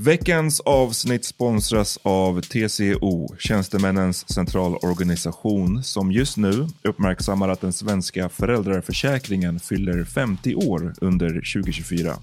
Veckans 0.00 0.60
avsnitt 0.60 1.24
sponsras 1.24 1.98
av 2.02 2.40
TCO, 2.40 3.36
Tjänstemännens 3.38 4.32
centralorganisation, 4.32 5.82
som 5.82 6.12
just 6.12 6.36
nu 6.36 6.66
uppmärksammar 6.82 7.48
att 7.48 7.60
den 7.60 7.72
svenska 7.72 8.28
föräldraförsäkringen 8.28 9.60
fyller 9.60 10.04
50 10.04 10.54
år 10.54 10.94
under 11.00 11.28
2024. 11.28 12.16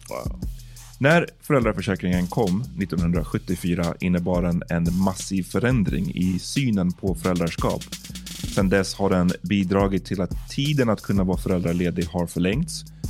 När 0.99 1.27
föräldraförsäkringen 1.41 2.27
kom 2.27 2.61
1974 2.61 3.95
innebar 3.99 4.41
den 4.41 4.63
en 4.69 4.97
massiv 4.97 5.43
förändring 5.43 6.11
i 6.15 6.39
synen 6.39 6.91
på 6.91 7.15
föräldraskap. 7.15 7.83
Sedan 8.55 8.69
dess 8.69 8.95
har 8.95 9.09
den 9.09 9.31
bidragit 9.41 10.05
till 10.05 10.21
att 10.21 10.49
tiden 10.49 10.89
att 10.89 11.01
kunna 11.01 11.23
vara 11.23 11.37
föräldraledig 11.37 12.05
har 12.05 12.27
förlängts 12.27 12.94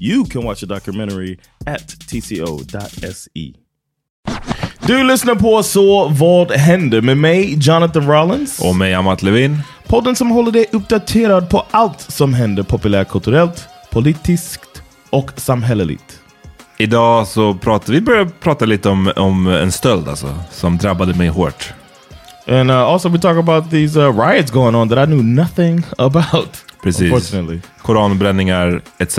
You 0.00 0.24
can 0.24 0.44
watch 0.44 0.60
the 0.60 0.66
documentary 0.66 1.38
at 1.66 1.88
tco.se. 1.88 3.52
Du 4.86 5.04
lyssnar 5.04 5.34
på 5.34 5.62
Så 5.62 6.08
vad 6.08 6.52
händer 6.52 7.00
med 7.00 7.18
mig, 7.18 7.54
Jonathan 7.60 8.06
Rollins. 8.06 8.60
Och 8.60 8.76
mig, 8.76 8.94
Amat 8.94 9.22
Levin. 9.22 9.58
Podden 9.86 10.16
som 10.16 10.30
håller 10.30 10.52
dig 10.52 10.66
uppdaterad 10.72 11.50
på 11.50 11.64
allt 11.70 12.00
som 12.00 12.34
händer 12.34 12.62
populärkulturellt, 12.62 13.68
politiskt 13.90 14.82
och 15.10 15.30
samhälleligt. 15.36 16.20
Idag 16.78 17.26
så 17.26 17.54
pratar 17.54 17.92
vi 17.92 18.00
börjar 18.00 18.24
prata 18.24 18.64
lite 18.64 18.88
om, 18.88 19.12
om 19.16 19.46
en 19.46 19.72
stöld 19.72 20.08
alltså, 20.08 20.34
som 20.50 20.78
drabbade 20.78 21.14
mig 21.14 21.28
hårt. 21.28 21.72
And 22.48 22.70
uh, 22.70 22.76
also 22.76 23.08
we 23.08 23.18
talk 23.18 23.36
about 23.36 23.70
these 23.70 24.00
uh, 24.00 24.12
riots 24.12 24.50
going 24.50 24.74
on 24.74 24.88
that 24.88 24.98
I 24.98 25.06
knew 25.06 25.22
nothing 25.22 25.82
about. 25.98 26.64
Precis. 26.82 27.34
Koranbränningar 27.82 28.82
etc. 28.98 29.18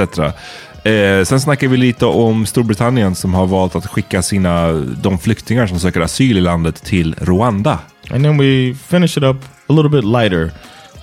Eh, 0.87 1.23
sen 1.23 1.39
snackar 1.39 1.67
vi 1.67 1.77
lite 1.77 2.05
om 2.05 2.45
Storbritannien 2.45 3.15
som 3.15 3.33
har 3.33 3.47
valt 3.47 3.75
att 3.75 3.87
skicka 3.87 4.21
sina, 4.21 4.71
de 4.73 5.19
flyktingar 5.19 5.67
som 5.67 5.79
söker 5.79 6.01
asyl 6.01 6.37
i 6.37 6.41
landet 6.41 6.83
till 6.83 7.15
Rwanda. 7.21 7.79
And 8.11 8.23
then 8.23 8.37
we 8.37 8.73
finish 8.73 9.17
it 9.17 9.23
up 9.23 9.37
a 9.67 9.73
little 9.73 9.89
bit 9.89 10.03
lighter 10.03 10.51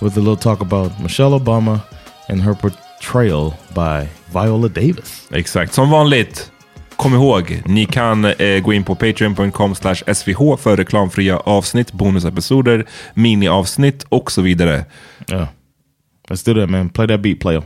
with 0.01 0.19
a 0.19 0.21
little 0.21 0.37
talk 0.37 0.61
about 0.61 1.01
Michelle 1.03 1.35
Obama 1.35 1.81
and 2.29 2.43
her 2.43 2.55
portrayal 2.55 3.55
by 3.75 4.09
Viola 4.33 4.69
Davis. 4.69 5.29
Exakt, 5.31 5.73
som 5.75 5.91
vanligt. 5.91 6.51
Kom 6.97 7.15
ihåg, 7.15 7.63
ni 7.67 7.87
kan 7.87 8.25
eh, 8.25 8.63
gå 8.63 8.73
in 8.73 8.85
på 8.85 8.95
patreon.com 8.95 9.75
svh 10.15 10.57
för 10.57 10.77
reklamfria 10.77 11.37
avsnitt, 11.37 11.93
bonusepisoder, 11.93 12.87
miniavsnitt 13.15 14.05
och 14.09 14.33
så 14.33 14.43
vidare. 14.43 14.85
Yeah. 15.31 15.49
Let's 16.29 16.45
do 16.45 16.61
that 16.61 16.71
man. 16.71 16.89
Play 16.89 17.09
that 17.09 17.21
beat 17.21 17.41
player. 17.41 17.63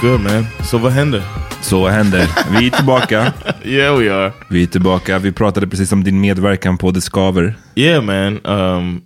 Good 0.00 0.20
man. 0.20 0.46
Så 0.64 0.78
vad 0.78 0.92
händer? 0.92 1.22
Så 1.62 1.80
vad 1.80 1.92
händer? 1.92 2.28
Vi 2.60 2.66
är 2.66 2.70
tillbaka. 2.70 3.32
Yeah 3.64 3.98
we 3.98 4.14
are. 4.14 4.32
Vi 4.48 4.62
är 4.62 4.66
tillbaka. 4.66 5.18
Vi 5.18 5.32
pratade 5.32 5.66
precis 5.66 5.92
om 5.92 6.04
din 6.04 6.20
medverkan 6.20 6.78
på 6.78 6.90
Det 6.90 7.00
Skaver. 7.00 7.54
Yeah 7.74 8.02
man. 8.04 8.40
Um, 8.46 9.02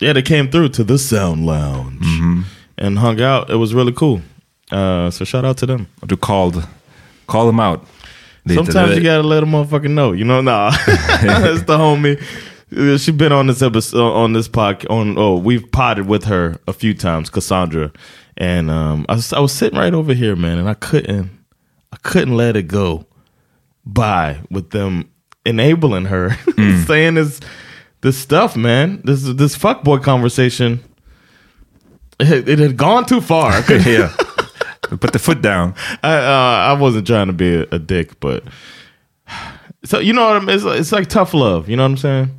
yeah 0.00 0.14
they 0.14 0.22
came 0.22 0.50
through 0.50 0.72
to 0.72 0.84
the 0.84 0.98
Sound 0.98 1.46
Lounge 1.46 2.44
and 2.82 2.98
hung 2.98 3.20
out. 3.20 3.50
It 3.50 3.56
was 3.56 3.72
really 3.74 3.92
cool. 3.92 4.20
Uh, 4.72 5.10
so 5.10 5.24
shout 5.24 5.44
out 5.44 5.56
to 5.58 5.66
them. 5.66 5.86
Du 6.06 6.16
called, 6.16 6.62
call 7.26 7.46
them 7.46 7.60
out. 7.60 7.80
Sometimes 8.54 8.96
you 8.96 9.02
gotta 9.02 9.22
let 9.28 9.42
a 9.42 9.46
motherfucker 9.46 9.88
know. 9.88 10.12
You 10.12 10.24
know, 10.24 10.40
nah. 10.40 10.70
That's 11.22 11.62
the 11.64 11.76
homie. 11.78 12.18
Uh, 12.76 12.98
She 12.98 13.12
been 13.12 13.32
on 13.32 13.46
this 13.46 13.62
episode 13.62 14.12
on 14.24 14.34
this 14.34 14.48
pod 14.48 14.86
on 14.90 15.16
oh 15.18 15.36
we've 15.38 15.70
potted 15.72 16.06
with 16.06 16.24
her 16.24 16.56
a 16.66 16.72
few 16.72 16.94
times, 16.94 17.30
Cassandra, 17.30 17.90
and 18.38 18.70
um, 18.70 19.04
I 19.08 19.14
was 19.16 19.32
I 19.34 19.40
was 19.40 19.52
sitting 19.52 19.78
right 19.78 19.92
over 19.92 20.14
here, 20.14 20.34
man, 20.36 20.58
and 20.58 20.68
I 20.68 20.74
couldn't 20.74 21.30
I 21.92 21.96
couldn't 22.02 22.36
let 22.36 22.56
it 22.56 22.64
go 22.68 23.04
by 23.84 24.40
with 24.50 24.70
them 24.70 25.10
enabling 25.44 26.06
her, 26.06 26.36
saying 26.86 27.14
this 27.14 27.40
this 28.00 28.16
stuff, 28.16 28.56
man. 28.56 29.00
This 29.04 29.22
this 29.24 29.56
fuckboy 29.58 30.02
conversation. 30.02 30.82
It, 32.20 32.48
it 32.48 32.58
had 32.58 32.76
gone 32.76 33.06
too 33.06 33.20
far. 33.20 33.52
I 33.52 33.62
couldn't- 33.66 33.86
yeah. 33.92 34.12
Put 34.88 35.12
the 35.12 35.18
foot 35.18 35.42
down. 35.42 35.74
I 36.02 36.14
uh, 36.16 36.70
I 36.70 36.72
wasn't 36.72 37.06
trying 37.06 37.26
to 37.26 37.32
be 37.34 37.54
a, 37.56 37.62
a 37.72 37.78
dick, 37.78 38.18
but 38.20 38.42
so 39.84 39.98
you 39.98 40.14
know 40.14 40.26
what 40.26 40.36
I 40.36 40.40
mean. 40.40 40.48
It's, 40.56 40.64
it's 40.64 40.92
like 40.92 41.08
tough 41.08 41.34
love. 41.34 41.68
You 41.68 41.76
know 41.76 41.82
what 41.82 41.90
I'm 41.90 41.96
saying? 41.98 42.30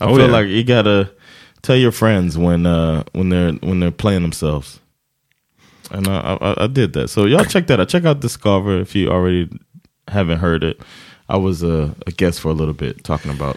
I 0.00 0.04
Oh, 0.06 0.16
feel 0.16 0.26
yeah. 0.26 0.32
like 0.32 0.46
you 0.48 0.64
gotta 0.64 1.12
tell 1.60 1.76
your 1.76 1.92
friends 1.92 2.38
when 2.38 2.64
uh 2.64 3.04
when 3.12 3.28
they're 3.28 3.52
when 3.52 3.80
they're 3.80 3.90
playing 3.90 4.22
themselves. 4.22 4.80
And 5.90 6.08
I, 6.08 6.36
I 6.40 6.64
I 6.64 6.66
did 6.66 6.92
that. 6.92 7.10
So 7.10 7.26
y'all 7.26 7.44
check 7.44 7.66
that 7.66 7.80
out. 7.80 7.88
Check 7.88 8.04
out 8.04 8.20
Discover 8.20 8.80
if 8.80 8.96
you 8.96 9.10
already 9.10 9.48
haven't 10.08 10.38
heard 10.38 10.64
it. 10.64 10.76
I 11.28 11.36
was 11.38 11.62
a, 11.62 11.90
a 12.06 12.10
guest 12.16 12.40
for 12.40 12.50
a 12.50 12.54
little 12.54 12.74
bit 12.74 13.04
talking 13.04 13.30
about 13.30 13.56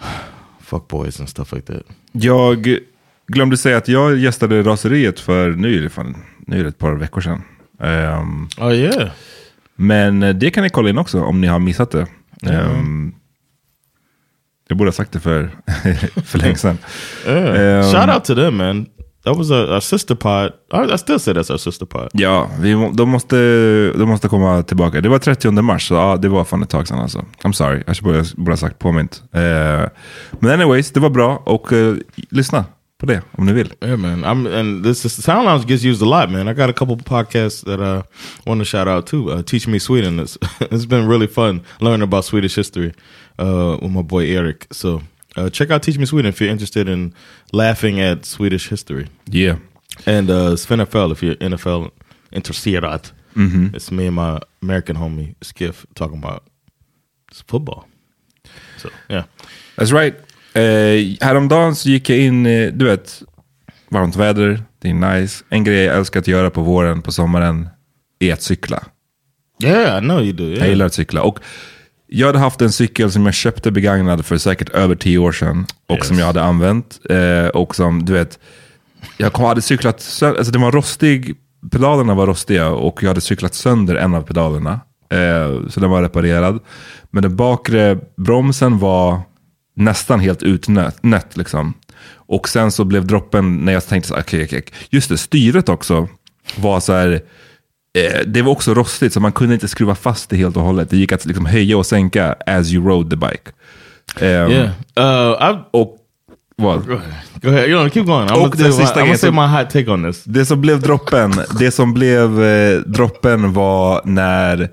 fuck 0.60 0.88
boys 0.88 1.20
and 1.20 1.28
stuff 1.28 1.52
like 1.52 1.66
that. 1.72 1.82
Jag 2.12 2.78
glömde 3.26 3.56
säga 3.56 3.76
att 3.76 3.88
jag 3.88 4.16
gästade 4.18 4.62
Raseriet 4.62 5.20
för 5.20 5.50
nu, 5.50 5.88
fan, 5.88 6.16
nu 6.46 6.58
är 6.58 6.62
det 6.62 6.68
ett 6.68 6.78
par 6.78 6.94
veckor 6.94 7.20
sedan. 7.20 7.42
Ehm, 7.80 8.48
Oh 8.58 8.74
yeah. 8.74 9.10
men 9.76 10.22
eh, 10.22 10.34
det 10.34 10.50
kan 10.50 10.62
ni 10.62 10.70
kolla 10.70 10.90
in 10.90 10.98
också 10.98 11.20
om 11.22 11.40
ni 11.40 11.46
har 11.46 11.58
missat 11.58 11.90
det. 11.90 12.06
Ehm, 12.42 13.14
jag 14.68 14.78
borde 14.78 14.88
ha 14.88 14.92
sagt 14.92 15.12
det 15.12 15.20
för, 15.20 15.50
för 16.24 16.38
länge 16.38 16.56
sedan. 16.56 16.78
Yeah. 17.26 17.84
Um, 17.86 17.92
Shout 17.92 18.08
out 18.14 18.24
to 18.24 18.34
them, 18.34 18.56
man. 18.56 18.86
That 19.24 19.36
was 19.36 19.50
a, 19.50 19.74
our 19.74 19.80
sister 19.80 20.14
pod. 20.14 20.52
I, 20.72 20.94
I 20.94 20.98
still 20.98 21.18
say 21.18 21.32
that's 21.32 21.50
our 21.50 21.58
sister 21.58 21.86
pod. 21.86 22.10
Ja, 22.14 22.50
vi, 22.60 22.70
de, 22.70 23.08
måste, 23.08 23.36
de 23.98 24.06
måste 24.06 24.28
komma 24.28 24.62
tillbaka. 24.62 25.00
Det 25.00 25.08
var 25.08 25.18
30 25.18 25.50
mars, 25.50 25.88
så 25.88 25.94
ja, 25.94 26.16
det 26.16 26.28
var 26.28 26.44
fan 26.44 26.62
ett 26.62 26.70
tag 26.70 26.88
sedan 26.88 26.98
alltså. 26.98 27.24
I'm 27.44 27.52
sorry, 27.52 27.82
jag 27.86 27.96
borde, 28.02 28.24
borde 28.36 28.52
ha 28.52 28.56
sagt 28.56 28.78
påmint. 28.78 29.22
Eh, 29.32 29.88
men 30.40 30.50
anyways, 30.50 30.90
det 30.90 31.00
var 31.00 31.10
bra 31.10 31.36
och 31.36 31.72
eh, 31.72 31.96
lyssna 32.30 32.64
på 33.02 33.06
det 33.06 33.22
om 33.32 33.46
ni 33.46 33.52
vill. 33.52 33.72
Yeah, 33.80 33.96
man. 33.96 34.24
I'm 34.24 34.60
and 34.60 34.84
this 34.84 35.04
is, 35.04 35.24
Sound 35.24 35.44
Lounge 35.44 35.66
gets 35.66 35.84
used 35.84 36.02
a 36.02 36.06
lot, 36.10 36.30
man. 36.30 36.48
I 36.48 36.54
got 36.54 36.70
a 36.70 36.72
couple 36.72 36.96
podcasts 36.96 37.64
that 37.64 37.80
I 37.80 38.02
want 38.50 38.60
to 38.60 38.64
shout 38.64 38.88
out 38.88 39.06
too. 39.06 39.30
Uh, 39.30 39.42
Teach 39.42 39.66
Me 39.68 39.78
Sweden. 39.78 40.20
It's 40.20 40.38
it's 40.60 40.86
been 40.86 41.08
really 41.08 41.26
fun 41.26 41.60
learning 41.80 42.02
about 42.02 42.24
Swedish 42.24 42.56
history 42.56 42.92
uh, 43.38 43.76
with 43.82 43.90
my 43.90 44.02
boy 44.02 44.36
Eric. 44.36 44.66
So 44.72 45.02
uh, 45.36 45.48
check 45.50 45.70
out 45.70 45.82
Teach 45.82 45.98
Me 45.98 46.06
Sweden 46.06 46.28
if 46.28 46.40
you're 46.40 46.50
interested 46.52 46.88
in 46.88 47.12
laughing 47.52 48.00
at 48.00 48.24
Swedish 48.24 48.68
history. 48.70 49.06
Yeah. 49.30 49.56
And 50.06 50.30
uh, 50.30 50.56
Sven 50.56 50.78
NFL 50.80 51.12
if 51.12 51.22
you're 51.22 51.36
NFL 51.36 51.90
intresserad. 52.32 53.10
It's 53.74 53.90
me 53.90 54.06
and 54.06 54.14
my 54.16 54.40
American 54.62 54.96
homie 54.96 55.34
Skiff 55.40 55.86
talking 55.94 56.18
about 56.18 56.42
football. 57.46 57.84
So 58.78 58.88
yeah. 59.08 59.24
That's 59.76 59.92
right. 59.92 60.14
Eh, 60.54 61.16
häromdagen 61.20 61.74
så 61.76 61.88
gick 61.88 62.10
jag 62.10 62.18
in, 62.18 62.46
eh, 62.46 62.72
du 62.72 62.84
vet, 62.84 63.22
varmt 63.88 64.16
väder, 64.16 64.62
det 64.78 64.90
är 64.90 64.94
nice. 64.94 65.44
En 65.48 65.64
grej 65.64 65.84
jag 65.84 65.96
älskar 65.96 66.20
att 66.20 66.26
göra 66.28 66.50
på 66.50 66.62
våren, 66.62 67.02
på 67.02 67.12
sommaren, 67.12 67.68
är 68.18 68.32
att 68.32 68.42
cykla. 68.42 68.84
Yeah, 69.64 69.98
I 69.98 70.00
know 70.00 70.22
you 70.22 70.32
do. 70.32 70.44
Jag 70.44 70.56
Yeah. 70.56 70.68
gillar 70.68 70.86
att 70.86 70.94
cykla. 70.94 71.22
Och 71.22 71.38
jag 72.14 72.26
hade 72.26 72.38
haft 72.38 72.60
en 72.60 72.72
cykel 72.72 73.12
som 73.12 73.24
jag 73.26 73.34
köpte 73.34 73.70
begagnad 73.70 74.24
för 74.24 74.38
säkert 74.38 74.68
över 74.68 74.94
tio 74.94 75.18
år 75.18 75.32
sedan. 75.32 75.66
Och 75.88 76.04
som 76.06 76.18
jag 76.18 76.26
hade 76.26 76.42
använt. 76.42 77.00
Eh, 77.10 77.46
och 77.46 77.74
som, 77.76 78.04
du 78.04 78.12
vet, 78.12 78.38
jag 79.16 79.32
kom- 79.32 79.44
hade 79.44 79.62
cyklat 79.62 80.00
sönder, 80.00 80.38
alltså 80.38 80.52
den 80.52 80.62
var 80.62 80.72
rostig, 80.72 81.34
pedalerna 81.72 82.14
var 82.14 82.26
rostiga 82.26 82.68
och 82.68 83.02
jag 83.02 83.08
hade 83.08 83.20
cyklat 83.20 83.54
sönder 83.54 83.94
en 83.94 84.14
av 84.14 84.22
pedalerna. 84.22 84.80
Eh, 85.12 85.68
så 85.68 85.80
den 85.80 85.90
var 85.90 86.02
reparerad. 86.02 86.58
Men 87.10 87.22
den 87.22 87.36
bakre 87.36 87.98
bromsen 88.16 88.78
var 88.78 89.20
nästan 89.76 90.20
helt 90.20 90.42
utnött. 90.42 91.02
nött, 91.02 91.36
Liksom. 91.36 91.74
Och 92.26 92.48
sen 92.48 92.72
så 92.72 92.84
blev 92.84 93.06
droppen, 93.06 93.56
när 93.56 93.72
jag 93.72 93.86
tänkte 93.86 94.08
så 94.08 94.16
okej, 94.18 94.44
okej, 94.44 94.64
just 94.90 95.08
det, 95.08 95.18
styret 95.18 95.68
också 95.68 96.08
var 96.56 96.80
så 96.80 96.92
här, 96.92 97.20
det 98.26 98.42
var 98.42 98.52
också 98.52 98.74
rostigt 98.74 99.12
så 99.12 99.20
man 99.20 99.32
kunde 99.32 99.54
inte 99.54 99.68
skruva 99.68 99.94
fast 99.94 100.30
det 100.30 100.36
helt 100.36 100.56
och 100.56 100.62
hållet. 100.62 100.90
Det 100.90 100.96
gick 100.96 101.12
att 101.12 101.24
liksom 101.26 101.46
höja 101.46 101.76
och 101.78 101.86
sänka 101.86 102.34
as 102.46 102.72
you 102.72 102.88
rode 102.88 103.10
the 103.10 103.16
bike. 103.16 103.50
Ehm, 104.26 104.50
Yeah. 104.96 105.50
Uh, 105.52 105.58
Och 105.70 105.96
vad? 106.56 106.86
Go 106.86 107.48
ahead. 107.48 107.66
You 107.66 107.78
know, 107.80 107.88
keep 107.90 108.04
going. 108.04 108.28
I'm 108.28 108.32
Och 108.32 108.52
gonna, 108.52 108.64
den 108.64 108.72
say, 108.72 109.04
my, 109.04 109.12
sista 109.12 109.26
som- 109.26 109.34
my 109.34 109.42
hot 109.58 109.70
take 109.70 109.90
on 109.90 110.04
this. 110.04 110.24
Det 110.24 110.44
som 110.46 110.60
blev 110.60 110.80
droppen, 110.80 111.32
det 111.58 111.70
som 111.70 111.94
blev 111.94 112.42
eh, 112.44 112.78
droppen 112.80 113.52
var 113.52 114.00
när 114.04 114.68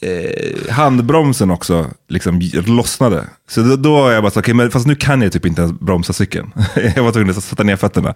eh, 0.00 0.72
handbromsen 0.72 1.50
också 1.50 1.90
liksom 2.08 2.40
lossnade. 2.66 3.24
Så 3.48 3.60
då, 3.62 3.76
då 3.76 3.92
var 3.92 4.12
jag 4.12 4.22
bara 4.22 4.30
så, 4.30 4.40
okej, 4.40 4.54
men 4.54 4.70
fast 4.70 4.86
nu 4.86 4.94
kan 4.94 5.22
jag 5.22 5.32
typ 5.32 5.46
inte 5.46 5.62
ens 5.62 5.80
bromsa 5.80 6.12
cykeln. 6.12 6.52
jag 6.96 7.02
var 7.02 7.12
tvungen 7.12 7.30
att 7.30 7.44
sätta 7.44 7.62
ner 7.62 7.76
fötterna. 7.76 8.14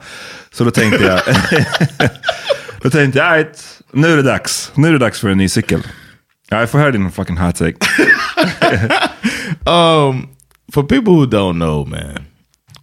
Så 0.53 0.65
då 0.65 0.71
tänkte 0.71 1.05
jag, 1.05 1.21
då 2.83 2.91
tänkte 2.91 3.19
jag, 3.19 3.29
"Alright, 3.29 3.65
nu 3.93 4.13
är 4.13 4.17
det 4.17 4.23
dags. 4.23 4.73
Nu 4.75 4.89
är 4.89 4.93
det 4.93 4.99
dags 4.99 5.21
för 5.21 5.29
en 5.29 5.39
ny 5.39 5.49
cykel. 5.49 5.83
Ja, 6.49 6.61
jag 6.61 6.71
får 6.71 6.79
höra 6.79 6.91
din 6.91 7.11
fucking 7.11 7.37
hot 7.39 7.57
take. 7.57 7.77
Um, 9.67 10.29
for 10.73 10.83
people 10.83 11.13
who 11.13 11.27
don't 11.27 11.59
know, 11.59 11.87
man, 11.89 12.25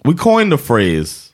we 0.04 0.14
coined 0.14 0.52
the 0.52 0.58
phrase 0.58 1.32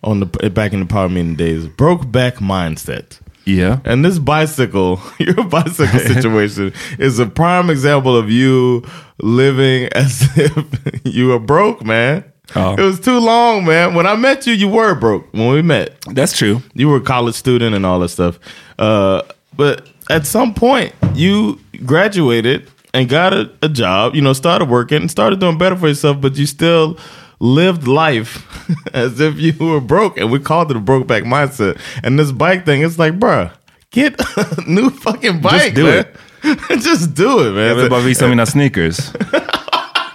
on 0.00 0.20
the 0.20 0.50
back 0.50 0.72
in 0.72 0.80
the 0.80 0.94
power 0.94 1.08
meeting 1.08 1.36
days, 1.36 1.66
broke 1.76 2.06
back 2.06 2.40
mindset. 2.40 3.20
Yeah. 3.56 3.80
And 3.84 4.04
this 4.04 4.18
bicycle, 4.18 5.00
your 5.18 5.44
bicycle 5.44 5.98
situation, 6.14 6.72
is 6.98 7.18
a 7.18 7.26
prime 7.26 7.70
example 7.70 8.16
of 8.16 8.30
you 8.30 8.84
living 9.18 9.88
as 9.92 10.28
if 10.36 11.04
you 11.04 11.28
were 11.28 11.38
broke, 11.38 11.84
man. 11.84 12.24
Oh. 12.56 12.74
It 12.74 12.82
was 12.82 12.98
too 12.98 13.18
long, 13.18 13.64
man. 13.64 13.94
When 13.94 14.06
I 14.06 14.16
met 14.16 14.46
you, 14.46 14.52
you 14.54 14.68
were 14.68 14.94
broke 14.94 15.32
when 15.32 15.52
we 15.52 15.62
met. 15.62 16.00
That's 16.06 16.36
true. 16.36 16.62
You 16.74 16.88
were 16.88 16.96
a 16.96 17.00
college 17.00 17.36
student 17.36 17.76
and 17.76 17.86
all 17.86 18.00
that 18.00 18.08
stuff. 18.08 18.40
Uh, 18.78 19.22
but 19.56 19.88
at 20.08 20.26
some 20.26 20.54
point, 20.54 20.92
you 21.14 21.60
graduated 21.86 22.68
and 22.92 23.08
got 23.08 23.32
a, 23.32 23.50
a 23.62 23.68
job, 23.68 24.16
you 24.16 24.22
know, 24.22 24.32
started 24.32 24.68
working 24.68 25.02
and 25.02 25.10
started 25.10 25.38
doing 25.38 25.58
better 25.58 25.76
for 25.76 25.86
yourself, 25.86 26.20
but 26.20 26.36
you 26.36 26.46
still 26.46 26.98
lived 27.38 27.86
life 27.86 28.44
as 28.94 29.20
if 29.20 29.34
you 29.38 29.52
were 29.58 29.80
broke. 29.80 30.20
And 30.20 30.30
we 30.32 30.38
called 30.40 30.70
it 30.70 30.76
a 30.76 30.80
broke 30.80 31.06
back 31.06 31.24
mindset. 31.24 31.76
And 32.04 32.18
this 32.20 32.32
bike 32.32 32.64
thing, 32.64 32.82
it's 32.82 32.98
like, 32.98 33.18
bruh, 33.18 33.50
get 33.92 34.14
a 34.36 34.62
new 34.66 34.90
fucking 34.90 35.40
bike. 35.40 35.74
do 35.74 35.84
man. 35.84 35.98
it. 35.98 36.16
Just 36.84 37.14
do 37.14 37.40
it, 37.48 37.54
man. 37.54 37.64
Jag 37.68 37.74
vill 37.74 37.90
bara 37.90 38.00
visa 38.00 38.28
mina 38.28 38.46
sneakers. 38.46 39.12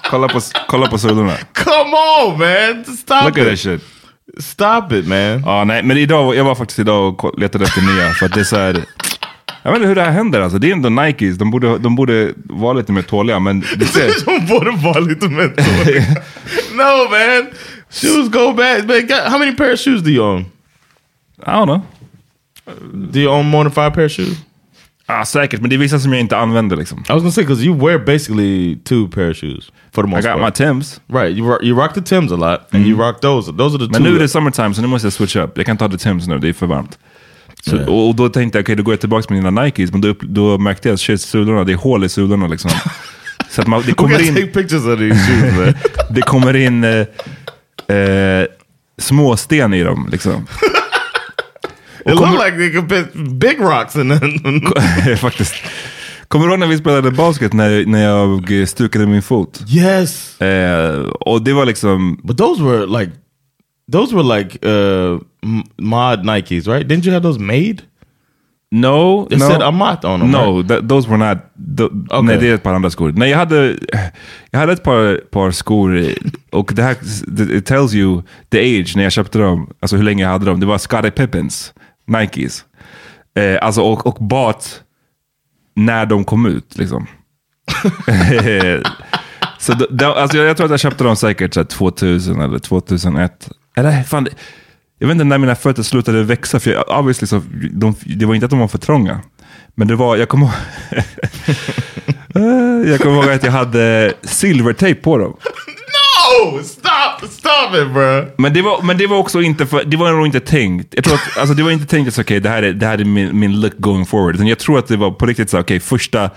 kolla, 0.09 0.27
på, 0.27 0.39
kolla 0.67 0.87
på 0.87 0.97
sulorna. 0.97 1.33
Come 1.53 1.95
on, 2.23 2.39
man. 2.39 2.85
Stop 2.97 3.23
Look 3.25 3.37
at 3.37 3.43
it. 3.43 3.49
that 3.49 3.59
shit. 3.59 3.81
Stop 4.39 4.91
it, 4.91 5.07
man. 5.07 5.41
Ja, 5.45 5.63
nej, 5.63 5.83
men 5.83 5.97
idag, 5.97 6.35
jag 6.35 6.43
var 6.43 6.55
faktiskt 6.55 6.79
idag 6.79 7.23
och 7.25 7.39
letade 7.39 7.63
efter 7.65 7.81
nya. 7.81 8.09
För 8.09 8.25
att 8.25 8.33
det 8.33 8.39
är 8.39 8.43
så 8.43 8.55
här, 8.55 8.83
jag 9.63 9.71
vet 9.71 9.77
inte 9.77 9.87
hur 9.87 9.95
det 9.95 10.01
här 10.01 10.11
händer 10.11 10.41
alltså. 10.41 10.57
Det 10.59 10.67
är 10.69 10.71
ändå 10.71 10.89
Nikes, 10.89 11.37
de 11.37 11.51
borde, 11.51 11.77
de 11.77 11.95
borde 11.95 12.33
vara 12.35 12.73
lite 12.73 12.91
mer 12.91 13.01
tåliga. 13.01 13.39
Men 13.39 13.59
det 13.75 13.85
ser, 13.85 14.25
De 14.25 14.45
borde 14.45 14.71
vara 14.71 14.99
lite 14.99 15.27
mentor. 15.29 16.01
no, 16.75 17.09
man. 17.09 17.47
Shoes 17.89 18.29
go 18.29 18.53
back. 18.53 18.85
Man, 18.87 19.07
God, 19.07 19.31
how 19.31 19.37
many 19.39 19.55
pair 19.55 19.73
of 19.73 19.79
shoes 19.79 20.01
do 20.01 20.09
you 20.09 20.23
own? 20.23 20.45
I 21.39 21.51
don't 21.51 21.65
know. 21.67 21.81
Do 23.11 23.19
you 23.19 23.29
own 23.29 23.45
more 23.45 23.63
than 23.63 23.71
five 23.71 23.91
pair 23.93 24.05
of 24.05 24.11
shoes? 24.11 24.37
Ah, 25.07 25.25
säkert, 25.25 25.61
men 25.61 25.69
det 25.69 25.75
är 25.75 25.77
vissa 25.77 25.99
som 25.99 26.11
jag 26.13 26.19
inte 26.19 26.37
använder 26.37 26.75
liksom. 26.77 26.99
I 26.99 27.13
was 27.13 27.21
gonna 27.21 27.31
say 27.31 27.43
because 27.43 27.63
you 27.65 27.75
wear 27.87 27.99
basically 27.99 28.75
two 28.83 29.07
pair 29.07 29.31
of 29.31 29.37
shoes 29.37 29.71
for 29.91 30.03
the 30.03 30.09
I 30.09 30.11
most 30.11 30.27
got 30.27 30.35
my 30.37 30.41
part. 30.41 30.55
Timbs. 30.55 31.01
right, 31.07 31.37
you 31.37 31.47
rock, 31.49 31.63
you 31.63 31.75
rock 31.81 31.93
the 31.93 32.01
Tims 32.01 32.31
a 32.31 32.35
lot, 32.35 32.59
and 32.73 32.85
you 32.87 32.97
rock 32.97 33.21
those. 33.21 33.51
Those 33.57 33.75
are 33.75 33.85
the 33.85 33.91
Men 33.91 34.03
two. 34.03 34.09
nu 34.09 34.15
är 34.15 34.19
det 34.19 34.27
summertime 34.29 34.73
så 34.73 34.81
nu 34.81 34.87
måste 34.87 35.05
jag 35.05 35.13
switcha 35.13 35.41
upp. 35.43 35.57
Jag 35.57 35.65
kan 35.65 35.77
ha 35.77 35.89
the 35.89 35.97
Timbs 35.97 36.27
nu, 36.27 36.37
det 36.39 36.49
är 36.49 36.53
för 36.53 36.65
varmt. 36.65 36.97
Så, 37.63 37.85
och, 37.85 38.07
och 38.09 38.15
då 38.15 38.29
tänkte 38.29 38.57
jag, 38.57 38.63
okej 38.63 38.75
då 38.75 38.83
går 38.83 38.93
jag 38.93 38.99
tillbaka 38.99 39.33
med 39.33 39.43
mina 39.43 39.63
Nikes. 39.63 39.91
Men 39.91 40.01
då, 40.01 40.07
upp- 40.07 40.21
då 40.23 40.57
märkte 40.57 40.87
jag 40.89 40.93
att 40.93 40.99
shit, 40.99 41.21
sulorna, 41.21 41.63
det 41.63 41.71
är 41.71 41.77
hål 41.77 42.03
i 42.03 42.09
sulorna 42.09 42.47
liksom. 42.47 42.71
Så 43.49 43.61
att 43.61 43.67
man, 43.67 43.83
det 43.85 43.93
kommer 43.93 44.21
in... 44.21 44.35
take 44.35 44.47
pictures 44.47 44.85
of 44.85 44.99
these 44.99 45.15
shoes. 45.15 45.75
Det 46.09 46.21
kommer 46.21 46.55
in 46.55 46.83
eh, 47.87 47.95
eh, 47.97 48.45
små 48.97 49.37
sten 49.37 49.73
i 49.73 49.83
dem. 49.83 50.09
Liksom. 50.11 50.47
it 52.05 52.17
kommer- 52.17 52.31
look 52.31 52.45
like 52.45 52.57
they 52.57 52.71
could 52.71 52.89
fit 52.89 53.13
big 53.39 53.59
rocks 53.61 53.95
in 53.95 54.09
them. 54.19 54.61
Faktiskt. 55.17 55.53
Kommer 56.27 56.45
du 56.45 56.51
ihåg 56.51 56.59
när 56.59 56.67
vi 56.67 56.77
spelade 56.77 57.11
basket 57.11 57.53
när, 57.53 57.85
när 57.85 58.03
jag 58.03 58.67
stukade 58.67 59.05
min 59.05 59.21
fot? 59.21 59.63
yes, 59.67 60.41
Eh, 60.41 60.99
och 61.09 61.41
det 61.43 61.53
var 61.53 61.65
liksom... 61.65 62.19
but 62.23 62.37
those 62.37 62.63
were 62.63 62.99
like, 62.99 63.11
those 63.91 64.15
were 64.15 64.37
like 64.37 64.67
uh, 64.67 65.19
mod 65.77 66.25
Nikes, 66.25 66.67
right? 66.67 66.87
Didn't 66.87 67.05
you 67.05 67.13
have 67.13 67.23
those 67.23 67.39
made? 67.39 67.77
No, 68.81 69.27
It 69.31 69.39
no. 69.39 69.47
said 69.49 69.61
Amat 69.61 70.05
on 70.05 70.19
them. 70.19 70.31
No, 70.31 70.57
right? 70.57 70.67
th 70.67 70.87
those 70.87 71.09
were 71.09 71.17
not... 71.17 71.37
th 71.77 72.21
Nej, 72.23 72.37
det 72.37 72.49
är 72.49 72.55
ett 72.55 72.63
par 72.63 72.73
andra 72.73 72.89
skor. 72.89 73.13
Nej, 73.15 73.29
jag 73.29 73.37
hade, 73.37 73.75
jag 74.51 74.59
hade 74.59 74.73
ett 74.73 74.83
par, 74.83 75.17
par 75.31 75.51
skor 75.51 76.05
och 76.51 76.71
det 76.75 76.83
här 76.83 76.95
it 77.57 77.65
tells 77.65 77.93
you 77.93 78.21
the 78.49 78.59
age 78.81 78.93
när 78.95 79.03
jag 79.03 79.11
köpte 79.11 79.37
dem. 79.39 79.69
Alltså 79.79 79.95
hur 79.97 80.03
länge 80.03 80.23
jag 80.23 80.29
hade 80.29 80.45
dem. 80.45 80.59
Det 80.59 80.65
var 80.65 80.77
Scottie 80.77 81.11
Pippins, 81.11 81.73
Nikes. 82.07 82.65
Eh, 83.37 83.57
alltså 83.61 83.81
och, 83.81 84.07
och 84.07 84.17
bought 84.25 84.81
när 85.75 86.05
de 86.05 86.23
kom 86.25 86.45
ut. 86.45 86.77
Liksom. 86.77 87.07
Så 89.59 89.73
d- 89.73 89.85
d- 89.89 90.05
alltså, 90.05 90.37
jag, 90.37 90.47
jag 90.47 90.57
tror 90.57 90.65
att 90.65 90.71
jag 90.71 90.79
köpte 90.79 91.03
dem 91.03 91.15
säkert 91.15 91.53
så 91.53 91.59
här, 91.59 91.65
2000 91.67 92.41
eller 92.41 92.59
2001. 92.59 93.49
Eller 93.77 94.03
fan, 94.03 94.27
jag 94.99 95.07
vet 95.07 95.15
inte 95.15 95.23
när 95.23 95.37
mina 95.37 95.55
fötter 95.55 95.83
slutade 95.83 96.23
växa, 96.23 96.59
för 96.59 96.71
jag, 96.71 96.99
obviously 96.99 97.27
så, 97.27 97.41
de, 97.71 97.95
det 98.05 98.25
var 98.25 98.35
inte 98.35 98.45
att 98.45 98.49
de 98.49 98.59
var 98.59 98.67
för 98.67 98.77
trånga. 98.77 99.21
Men 99.75 99.87
det 99.87 99.95
var, 99.95 100.15
jag 100.15 100.29
kommer 100.29 100.45
ihåg, 100.45 100.53
Eh, 102.35 102.89
jag 102.91 102.99
kommer 102.99 103.15
ihåg 103.23 103.31
att 103.31 103.43
jag 103.43 103.51
hade 103.51 104.13
silvertejp 104.21 105.01
på 105.01 105.17
dem. 105.17 105.37
No! 105.95 106.63
Stop! 106.63 107.29
Stop 107.29 107.75
it 107.81 107.93
bro! 107.93 108.25
Men 108.37 108.53
det 108.53 108.61
var, 108.61 108.81
men 108.81 108.97
det 108.97 109.07
var 109.07 109.17
också 109.17 109.41
inte, 109.41 109.65
för, 109.65 109.83
det 109.83 109.97
var 109.97 110.11
nog 110.11 110.25
inte 110.25 110.39
tänkt. 110.39 110.93
Jag 110.95 111.03
tror 111.03 111.15
att, 111.15 111.37
alltså 111.37 111.55
det 111.55 111.63
var 111.63 111.71
inte 111.71 111.85
tänkt 111.85 112.07
att 112.07 112.19
okej, 112.19 112.39
det 112.39 112.49
här 112.49 112.63
är, 112.63 112.73
det 112.73 112.85
här 112.85 112.97
är 112.97 113.05
min, 113.05 113.39
min 113.39 113.61
look 113.61 113.73
going 113.77 114.05
forward. 114.05 114.35
Utan 114.35 114.47
jag 114.47 114.59
tror 114.59 114.79
att 114.79 114.87
det 114.87 114.97
var 114.97 115.11
på 115.11 115.25
riktigt 115.25 115.49
så 115.49 115.59
okej, 115.59 115.79
första 115.79 116.29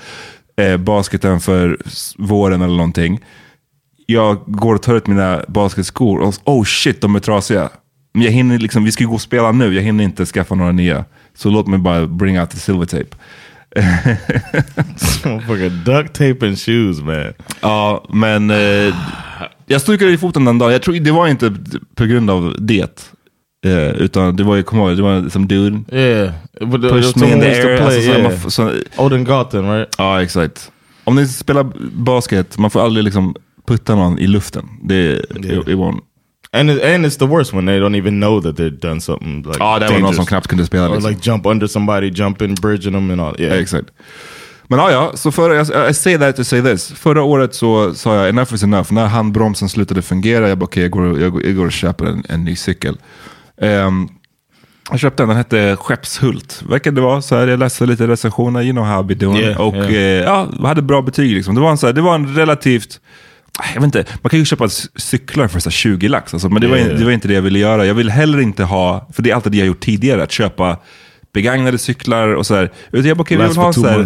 eh, 0.61 0.77
basketen 0.77 1.41
för 1.41 1.79
våren 2.19 2.63
eller 2.63 2.77
någonting. 2.77 3.21
Jag 4.07 4.45
går 4.47 4.75
och 4.75 4.83
tar 4.83 4.95
ut 4.95 5.07
mina 5.07 5.45
basketskor 5.49 6.19
och 6.19 6.35
oh 6.45 6.65
shit, 6.65 7.01
de 7.01 7.15
är 7.17 7.21
trasiga. 7.21 7.69
Men 8.15 8.23
jag 8.23 8.31
hinner 8.33 8.59
liksom, 8.59 8.85
vi 8.85 8.93
ska 8.93 9.05
gå 9.05 9.15
och 9.15 9.21
spela 9.21 9.53
nu, 9.53 9.75
jag 9.75 9.83
hinner 9.83 10.05
inte 10.05 10.27
skaffa 10.27 10.55
några 10.55 10.73
nya. 10.73 11.05
Så 11.35 11.51
låt 11.51 11.67
mig 11.67 11.79
bara 11.79 12.07
bring 12.07 12.41
out 12.41 12.51
the 12.51 12.57
silver 12.57 12.87
tape. 12.87 13.17
Fucking 15.47 15.85
duct 15.85 16.13
tape 16.15 16.47
and 16.47 16.59
shoes 16.59 17.01
man. 17.01 17.33
Ja, 17.61 18.05
men 18.09 18.51
eh, 18.51 18.95
jag 19.67 19.81
stukade 19.81 20.11
i 20.13 20.19
foten 20.19 20.45
den 20.45 20.59
dagen. 20.59 20.73
Jag 20.73 20.83
tror 20.83 20.95
det 20.95 21.11
var 21.11 21.29
inte 21.29 21.55
på 21.95 22.05
grund 22.05 22.31
av 22.31 22.57
det. 22.59 23.13
Eh, 23.67 23.89
utan 23.89 24.37
det 24.37 24.45
var 24.45 24.57
ju, 24.57 24.63
kom 24.63 24.79
ihåg, 24.79 24.97
det 24.97 25.03
var 25.03 25.29
som 25.29 25.49
dude. 25.49 25.97
Yeah. 25.97 26.33
But 26.61 26.83
the, 26.83 26.89
Push 26.89 27.13
the 27.15 27.21
me 27.21 27.33
in 27.33 27.41
the 27.41 27.47
air. 27.47 27.63
play, 27.63 27.79
Alltså, 27.81 28.01
så, 28.01 28.09
yeah. 28.11 28.23
man, 28.43 28.51
så, 28.51 28.73
Odin 28.97 29.25
Gotten 29.25 29.71
right? 29.71 29.95
ja, 29.99 30.23
exakt. 30.23 30.71
Om 31.05 31.15
ni 31.17 31.27
spelar 31.29 31.67
basket, 31.93 32.59
man 32.59 32.71
får 32.71 32.81
aldrig 32.85 33.05
liksom 33.05 33.35
putta 33.67 33.95
någon 33.95 34.19
i 34.19 34.27
luften. 34.27 34.69
Det, 34.83 34.95
Yeah. 34.95 35.59
it, 35.61 35.69
it 35.69 35.77
won't. 35.77 36.01
And 36.53 36.71
it, 36.71 36.83
and 36.85 37.07
it's 37.07 37.19
the 37.19 37.27
worst 37.27 37.53
when 37.53 37.67
they 37.67 37.79
don't 37.81 37.95
even 37.99 38.21
know 38.21 38.41
that 38.43 38.57
they've 38.57 38.81
done 38.81 39.01
something 39.01 39.43
like 39.43 39.59
Ja, 39.59 39.79
det 39.79 39.85
var 39.87 39.93
någon 39.93 40.01
dangerous. 40.01 40.17
som 40.17 40.27
knappt 40.27 40.47
kunde 40.47 40.67
spela. 40.67 40.89
Or 40.89 40.95
Liksom. 40.95 41.11
like 41.11 41.31
jump 41.31 41.47
under 41.47 41.67
somebody, 41.67 42.11
jump 42.15 42.43
in, 42.43 42.55
bridging 42.55 42.93
them 42.93 43.11
and 43.11 43.21
all. 43.21 43.35
Yeah. 43.41 43.55
Ja, 43.55 43.61
exakt. 43.63 43.87
Men 44.71 44.79
ja, 44.79 44.91
ja, 44.91 45.13
så 45.15 45.33
förra, 45.33 45.89
I 45.91 45.95
say 45.95 46.19
that 46.19 46.37
to 46.37 46.45
say 46.45 46.63
this. 46.63 46.93
Förra 46.93 47.23
året 47.23 47.55
så 47.55 47.95
sa 47.95 48.15
jag 48.17 48.29
enough 48.29 48.55
is 48.55 48.63
enough. 48.63 48.93
När 48.93 49.07
handbromsen 49.07 49.69
slutade 49.69 50.03
fungera, 50.03 50.49
jag 50.49 50.59
bara 50.59 50.65
okej, 50.65 50.83
jag, 50.83 50.91
går, 50.93 51.21
jag, 51.21 51.33
går- 51.33 51.47
jag 51.47 51.57
går 51.57 51.67
och 51.67 51.73
köper 51.73 52.05
en, 52.07 52.23
en 52.29 52.45
ny 52.45 52.57
cykel. 52.57 52.97
Ehm, 53.61 54.09
jag 54.91 55.01
köpte 55.01 55.23
den, 55.23 55.29
den 55.29 55.37
hette 55.37 55.77
Skeppshult. 55.77 56.63
Verkar 56.69 56.91
det 56.93 57.01
vara 57.01 57.23
så 57.23 57.37
här, 57.37 57.47
jag 57.47 57.59
läste 57.59 57.87
lite 57.87 58.07
recensioner, 58.07 58.63
you 58.63 58.73
know 58.73 58.85
how 58.85 59.01
I 59.01 59.05
be 59.05 59.15
doing. 59.15 59.39
Yeah, 59.39 59.61
och 59.61 59.75
yeah. 59.75 59.93
eh, 59.95 60.01
ja, 60.03 60.49
hade 60.63 60.83
bra 60.83 61.03
betyg 61.03 61.35
liksom. 61.35 61.55
Det 61.55 61.61
var 61.61 61.71
en, 61.71 61.79
så 61.79 61.87
här, 61.87 61.93
det 61.95 62.01
var 62.01 62.15
en 62.15 62.35
relativt, 62.35 63.01
jag 63.75 63.81
vet 63.81 63.85
inte, 63.85 64.05
man 64.23 64.31
kan 64.31 64.39
ju 64.39 64.45
köpa 64.45 64.69
cyklar 64.97 65.49
för 65.49 65.61
så 65.61 65.69
här 65.69 65.73
20 65.73 66.09
lax. 66.09 66.35
Alltså, 66.35 66.49
men 66.49 66.61
det 66.63 66.69
var, 66.69 66.77
det 66.99 67.05
var 67.05 67.11
inte 67.13 67.29
det 67.29 67.35
jag 67.35 67.43
ville 67.43 67.59
göra. 67.59 67.87
Jag 67.87 67.95
vill 67.95 68.11
heller 68.11 68.41
inte 68.41 68.65
ha, 68.65 69.09
för 69.13 69.23
det 69.23 69.31
är 69.31 69.35
alltid 69.35 69.53
det 69.53 69.59
jag 69.59 69.67
gjort 69.67 69.81
tidigare, 69.81 70.23
att 70.23 70.33
köpa 70.33 70.77
begagnade 71.35 71.79
cyklar 71.79 72.29
och 72.29 72.47
så 72.47 72.55
här. 72.55 72.73
Utan 72.93 73.09
jag 73.09 73.17
bara, 73.17 73.25
vi 73.31 73.37
Last 73.37 73.51
vill 73.57 73.59
ha 73.63 73.73
så 73.73 73.87
här, 73.87 73.99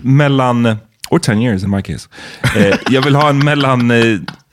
mellan, 0.00 0.76
or 1.10 1.18
10 1.18 1.34
years 1.42 1.62
in 1.64 1.70
my 1.70 1.82
case. 1.82 2.08
Eh, 2.56 2.76
jag 2.90 3.02
vill 3.02 3.14
ha 3.14 3.28
en 3.28 3.38
mellan, 3.44 3.90
eh, 3.90 3.96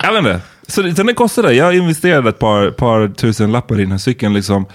jag 0.04 0.12
vet 0.14 0.18
inte. 0.20 0.42
Så 0.68 0.82
det- 0.82 0.92
den 0.92 1.16
kostade, 1.16 1.54
jag 1.54 1.76
investerade 1.78 2.30
ett 2.30 2.40
par, 2.40 2.72
par 2.72 3.08
tusen 3.08 3.52
lappar 3.52 3.80
i 3.80 3.82
den 3.84 3.92
här 3.92 3.98
cykeln. 3.98 4.34
Liksom. 4.34 4.66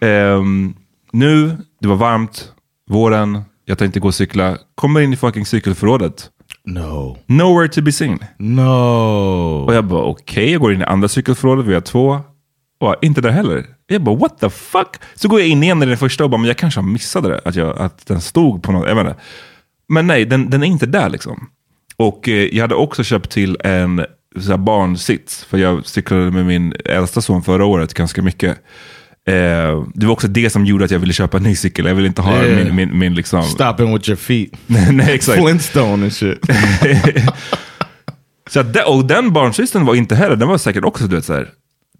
Ehm, 0.00 0.74
nu, 1.12 1.56
det 1.80 1.88
var 1.88 1.96
varmt, 1.96 2.48
våren, 2.90 3.42
jag 3.64 3.78
tänkte 3.78 4.00
gå 4.00 4.08
och 4.08 4.14
cykla. 4.14 4.56
Kommer 4.74 5.00
in 5.00 5.12
i 5.12 5.16
fucking 5.16 5.46
cykelförrådet. 5.46 6.28
No. 6.64 7.16
Nowhere 7.26 7.68
to 7.68 7.82
be 7.82 7.92
seen. 7.92 8.18
No. 8.38 9.64
Och 9.66 9.74
jag 9.74 9.84
bara 9.84 10.02
okej, 10.02 10.50
jag 10.52 10.60
går 10.60 10.72
in 10.72 10.80
i 10.80 10.84
andra 10.84 11.08
cykelförrådet, 11.08 11.66
vi 11.66 11.74
har 11.74 11.80
två. 11.80 12.20
Och 12.80 12.96
inte 13.02 13.20
där 13.20 13.30
heller. 13.30 13.66
Jag 13.86 14.02
bara 14.02 14.16
what 14.16 14.38
the 14.38 14.50
fuck? 14.50 14.96
Så 15.14 15.28
går 15.28 15.40
jag 15.40 15.48
in 15.48 15.62
igen 15.62 15.82
i 15.82 15.86
den 15.86 15.98
första 15.98 16.24
och 16.24 16.30
bara, 16.30 16.38
men 16.38 16.48
jag 16.48 16.56
kanske 16.56 16.82
missade 16.82 17.28
det. 17.28 17.40
Att, 17.44 17.56
jag, 17.56 17.78
att 17.78 18.06
den 18.06 18.20
stod 18.20 18.62
på 18.62 18.72
något, 18.72 18.88
jag 18.88 18.94
vet 18.94 19.06
inte. 19.06 19.20
Men 19.88 20.06
nej, 20.06 20.24
den, 20.24 20.50
den 20.50 20.62
är 20.62 20.66
inte 20.66 20.86
där 20.86 21.08
liksom. 21.08 21.50
Och 21.96 22.28
eh, 22.28 22.56
jag 22.56 22.64
hade 22.64 22.74
också 22.74 23.04
köpt 23.04 23.30
till 23.30 23.56
en 23.60 24.06
så 24.40 24.50
här, 24.50 24.56
barnsits. 24.58 25.44
För 25.44 25.58
jag 25.58 25.86
cyklade 25.86 26.30
med 26.30 26.46
min 26.46 26.74
äldsta 26.84 27.20
son 27.20 27.42
förra 27.42 27.64
året 27.64 27.94
ganska 27.94 28.22
mycket. 28.22 28.58
Eh, 29.28 29.84
det 29.94 30.06
var 30.06 30.12
också 30.12 30.28
det 30.28 30.50
som 30.50 30.66
gjorde 30.66 30.84
att 30.84 30.90
jag 30.90 30.98
ville 30.98 31.12
köpa 31.12 31.36
en 31.36 31.42
ny 31.42 31.54
cykel. 31.56 31.86
Jag 31.86 31.94
ville 31.94 32.08
inte 32.08 32.22
ha 32.22 32.44
Yeah. 32.44 32.64
min, 32.64 32.76
min, 32.76 32.98
min 32.98 33.14
liksom... 33.14 33.42
Stopping 33.42 33.92
with 33.94 34.08
your 34.08 34.16
feet. 34.16 34.50
nej, 34.92 35.14
exakt. 35.14 35.42
Flintstone 35.42 36.02
and 36.04 36.12
shit. 36.12 36.38
Så 38.50 38.62
de- 38.62 38.82
och 38.82 39.04
den 39.04 39.32
barnsitsen 39.32 39.84
var 39.84 39.94
inte 39.94 40.14
heller, 40.14 40.36
den 40.36 40.48
var 40.48 40.58
säkert 40.58 40.84
också 40.84 41.04
du 41.06 41.16
vet, 41.16 41.24
så 41.24 41.32
här, 41.32 41.48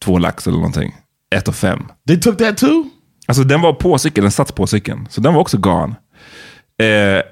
två 0.04 0.18
lax 0.18 0.46
eller 0.46 0.56
någonting. 0.56 0.94
Ett 1.34 1.48
och 1.48 1.54
fem. 1.54 1.82
they 2.08 2.20
took 2.20 2.38
that 2.38 2.56
too? 2.58 2.84
Alltså 3.26 3.44
den 3.44 3.60
var 3.60 3.72
på 3.72 3.98
cykeln, 3.98 4.22
den 4.24 4.32
satt 4.32 4.54
på 4.54 4.66
cykeln. 4.66 5.06
Så 5.10 5.20
den 5.20 5.34
var 5.34 5.40
också 5.40 5.58
gone. 5.58 5.94
Eh, 6.82 7.22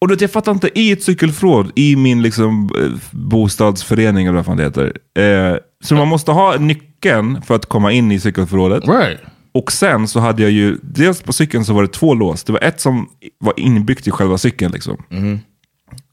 och 0.00 0.08
du 0.08 0.14
vet, 0.14 0.20
jag 0.20 0.30
fattar 0.30 0.52
inte, 0.52 0.78
i 0.78 0.92
ett 0.92 1.02
cykelförråd, 1.02 1.72
i 1.76 1.96
min 1.96 2.22
liksom, 2.22 2.70
eh, 2.80 2.90
bostadsförening 3.10 4.26
eller 4.26 4.36
vad 4.36 4.46
fan 4.46 4.56
det 4.56 4.62
heter. 4.62 4.92
Eh, 5.18 5.56
så 5.84 5.94
man 5.94 6.08
måste 6.08 6.32
ha 6.32 6.56
nyckeln 6.56 7.42
för 7.42 7.54
att 7.54 7.66
komma 7.66 7.92
in 7.92 8.12
i 8.12 8.20
cykelförrådet. 8.20 8.88
Right. 8.88 9.20
Och 9.52 9.72
sen 9.72 10.08
så 10.08 10.20
hade 10.20 10.42
jag 10.42 10.50
ju, 10.50 10.78
dels 10.82 11.22
på 11.22 11.32
cykeln 11.32 11.64
så 11.64 11.72
var 11.72 11.82
det 11.82 11.88
två 11.88 12.14
lås. 12.14 12.44
Det 12.44 12.52
var 12.52 12.64
ett 12.64 12.80
som 12.80 13.08
var 13.38 13.60
inbyggt 13.60 14.06
i 14.06 14.10
själva 14.10 14.38
cykeln. 14.38 14.72
Liksom. 14.72 14.96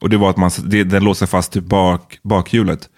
Och 0.00 0.10
det 0.10 0.16
var 0.16 0.30
att 0.30 0.36
man, 0.36 0.50
det, 0.64 0.84
den 0.84 1.04
låser 1.04 1.26
fast 1.26 1.52
till 1.52 1.62
bak, 1.62 2.18
bakhjulet. 2.22 2.88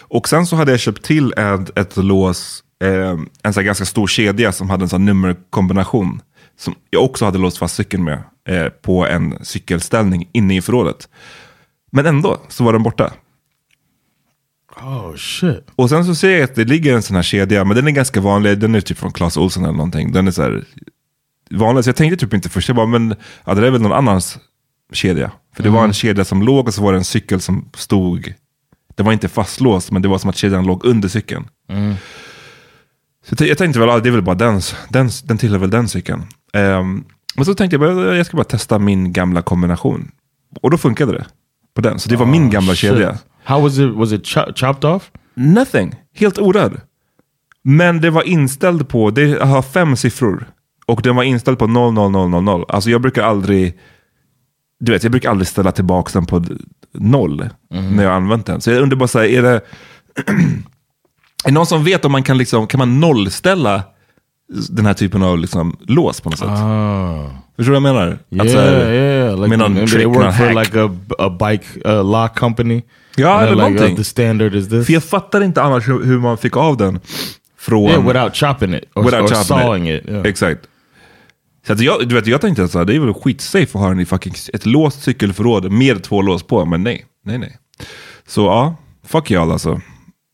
Och 0.00 0.28
sen 0.28 0.46
så 0.46 0.56
hade 0.56 0.70
jag 0.70 0.80
köpt 0.80 1.04
till 1.04 1.32
ett, 1.32 1.78
ett 1.78 1.96
lås, 1.96 2.64
eh, 2.84 3.18
en 3.42 3.52
här 3.56 3.62
ganska 3.62 3.84
stor 3.84 4.06
kedja 4.06 4.52
som 4.52 4.70
hade 4.70 4.84
en 4.84 4.88
sån 4.88 5.04
nummerkombination. 5.04 6.20
Som 6.58 6.74
jag 6.90 7.04
också 7.04 7.24
hade 7.24 7.38
låst 7.38 7.58
fast 7.58 7.74
cykeln 7.74 8.04
med 8.04 8.22
eh, 8.48 8.68
på 8.68 9.06
en 9.06 9.38
cykelställning 9.42 10.28
inne 10.32 10.56
i 10.56 10.62
förrådet. 10.62 11.08
Men 11.92 12.06
ändå 12.06 12.40
så 12.48 12.64
var 12.64 12.72
den 12.72 12.82
borta. 12.82 13.12
Oh 14.76 15.16
shit. 15.16 15.70
Och 15.76 15.88
sen 15.88 16.04
så 16.04 16.14
ser 16.14 16.30
jag 16.30 16.42
att 16.42 16.54
det 16.54 16.64
ligger 16.64 16.94
en 16.94 17.02
sån 17.02 17.16
här 17.16 17.22
kedja, 17.22 17.64
men 17.64 17.76
den 17.76 17.86
är 17.86 17.90
ganska 17.90 18.20
vanlig. 18.20 18.58
Den 18.58 18.74
är 18.74 18.80
typ 18.80 18.98
från 18.98 19.12
Clas 19.12 19.36
Ohlson 19.36 19.64
eller 19.64 19.76
någonting. 19.76 20.12
Den 20.12 20.26
är 20.26 20.30
så 20.30 20.42
här 20.42 20.64
vanlig. 21.50 21.84
Så 21.84 21.88
jag 21.88 21.96
tänkte 21.96 22.26
typ 22.26 22.34
inte 22.34 22.48
först, 22.48 22.68
jag 22.68 22.76
bara, 22.76 22.86
men 22.86 23.14
ja, 23.44 23.54
det 23.54 23.60
där 23.60 23.68
är 23.68 23.70
väl 23.72 23.82
någon 23.82 23.92
annans 23.92 24.38
kedja. 24.92 25.30
För 25.56 25.62
det 25.62 25.70
var 25.70 25.84
en 25.84 25.92
kedja 25.92 26.24
som 26.24 26.42
låg 26.42 26.68
och 26.68 26.74
så 26.74 26.82
var 26.82 26.92
det 26.92 26.98
en 26.98 27.04
cykel 27.04 27.40
som 27.40 27.70
stod. 27.74 28.34
Det 28.94 29.02
var 29.02 29.12
inte 29.12 29.28
fastlåst, 29.28 29.90
men 29.90 30.02
det 30.02 30.08
var 30.08 30.18
som 30.18 30.30
att 30.30 30.36
kedjan 30.36 30.66
låg 30.66 30.84
under 30.84 31.08
cykeln. 31.08 31.48
Så 33.26 33.44
jag 33.44 33.58
tänkte 33.58 33.80
väl, 33.80 33.88
ja, 33.88 33.98
det 33.98 34.08
är 34.08 34.12
väl 34.12 34.22
bara 34.22 34.34
den, 34.34 34.60
den, 34.88 35.10
den 35.24 35.38
tillhör 35.38 35.58
väl 35.58 35.70
den 35.70 35.88
cykeln. 35.88 36.22
Um, 36.52 37.04
men 37.36 37.44
så 37.44 37.54
tänkte 37.54 37.76
jag, 37.76 38.16
jag 38.16 38.26
ska 38.26 38.36
bara 38.36 38.44
testa 38.44 38.78
min 38.78 39.12
gamla 39.12 39.42
kombination. 39.42 40.10
Och 40.60 40.70
då 40.70 40.78
funkade 40.78 41.12
det 41.12 41.26
på 41.74 41.80
den. 41.80 41.98
Så 41.98 42.08
det 42.08 42.16
var 42.16 42.26
min 42.26 42.50
gamla 42.50 42.74
kedja. 42.74 43.18
How 43.44 43.60
was 43.62 43.78
it? 43.78 43.94
Was 43.94 44.12
it 44.12 44.24
cho- 44.24 44.52
chopped 44.56 44.84
off? 44.84 45.10
Nothing. 45.34 45.94
Helt 46.14 46.38
orörd. 46.38 46.80
Men 47.62 48.00
det 48.00 48.10
var 48.10 48.22
inställd 48.22 48.88
på, 48.88 49.10
det 49.10 49.42
har 49.42 49.62
fem 49.62 49.96
siffror. 49.96 50.46
Och 50.86 51.02
den 51.02 51.16
var 51.16 51.22
inställd 51.22 51.58
på 51.58 51.66
00000. 51.66 52.64
Alltså 52.68 52.90
jag 52.90 53.00
brukar 53.00 53.22
aldrig, 53.22 53.78
du 54.80 54.92
vet, 54.92 55.02
jag 55.02 55.12
brukar 55.12 55.30
aldrig 55.30 55.48
ställa 55.48 55.72
tillbaka 55.72 56.10
den 56.12 56.26
på 56.26 56.44
noll 56.92 57.48
när 57.70 58.04
jag 58.04 58.12
använt 58.12 58.46
den. 58.46 58.60
Så 58.60 58.70
jag 58.70 58.82
undrar 58.82 58.96
bara 58.96 59.08
så 59.08 59.18
här, 59.18 59.26
är 59.26 59.42
det, 59.42 59.60
är 61.44 61.52
någon 61.52 61.66
som 61.66 61.84
vet 61.84 62.04
om 62.04 62.12
man 62.12 62.22
kan 62.22 62.38
liksom, 62.38 62.66
kan 62.66 62.78
man 62.78 63.00
nollställa 63.00 63.82
den 64.70 64.86
här 64.86 64.94
typen 64.94 65.22
av 65.22 65.38
liksom 65.38 65.76
lås 65.80 66.20
på 66.20 66.30
något 66.30 66.38
sätt? 66.38 66.48
Oh. 66.48 67.26
Förstår 67.56 67.72
du 67.74 67.80
vad 67.80 67.88
jag 67.88 67.94
menar? 67.94 68.18
Yeah, 68.30 68.48
så 68.48 68.58
här, 68.60 68.92
yeah. 68.92 69.36
Like 69.36 69.48
med 69.48 69.58
någon 69.58 69.74
trick, 69.74 69.90
they 69.90 70.06
work 70.06 70.36
for 70.36 70.44
hack. 70.44 70.66
like 70.66 70.80
a, 70.80 70.90
a 71.18 71.30
bike 71.30 71.90
uh, 71.90 72.10
lock 72.10 72.38
company. 72.38 72.82
Ja, 73.16 73.40
eller 73.40 73.52
like, 73.52 73.62
någonting. 73.62 73.90
uh, 73.90 73.96
the 73.96 74.04
standard 74.04 74.54
is 74.54 74.68
this. 74.68 74.86
För 74.86 74.92
jag 74.92 75.04
fattar 75.04 75.40
inte 75.40 75.62
annars 75.62 75.88
hur, 75.88 76.18
man 76.18 76.38
fick 76.38 76.56
av 76.56 76.76
den 76.76 77.00
från... 77.58 77.90
yeah, 77.90 78.06
without 78.06 78.36
chopping 78.36 78.74
it 78.74 78.84
or, 78.94 79.04
Without 79.04 79.22
or 79.22 79.34
chopping 79.34 79.44
sawing 79.44 79.90
it. 79.90 80.08
yeah. 80.08 80.26
Exakt. 80.26 80.60
Så 81.66 81.72
att 81.72 81.80
jag, 81.80 82.08
du 82.08 82.14
vet, 82.14 82.26
jag 82.26 82.40
tänkte 82.40 82.64
att 82.64 82.72
det 82.72 82.94
är 82.94 83.00
väl 83.00 83.14
skitsafe 83.14 83.62
att 83.64 83.72
ha 83.72 83.88
den 83.88 84.00
i 84.00 84.06
fucking, 84.06 84.34
ett 84.52 84.66
låst 84.66 85.02
cykelförråd 85.02 85.72
med 85.72 86.02
två 86.02 86.22
lås 86.22 86.42
på, 86.42 86.64
men 86.64 86.82
nej. 86.82 87.06
Nej, 87.24 87.38
nej. 87.38 87.56
Så 88.26 88.40
ja, 88.40 88.76
fuck 89.06 89.30
y'all 89.30 89.52
alltså. 89.52 89.80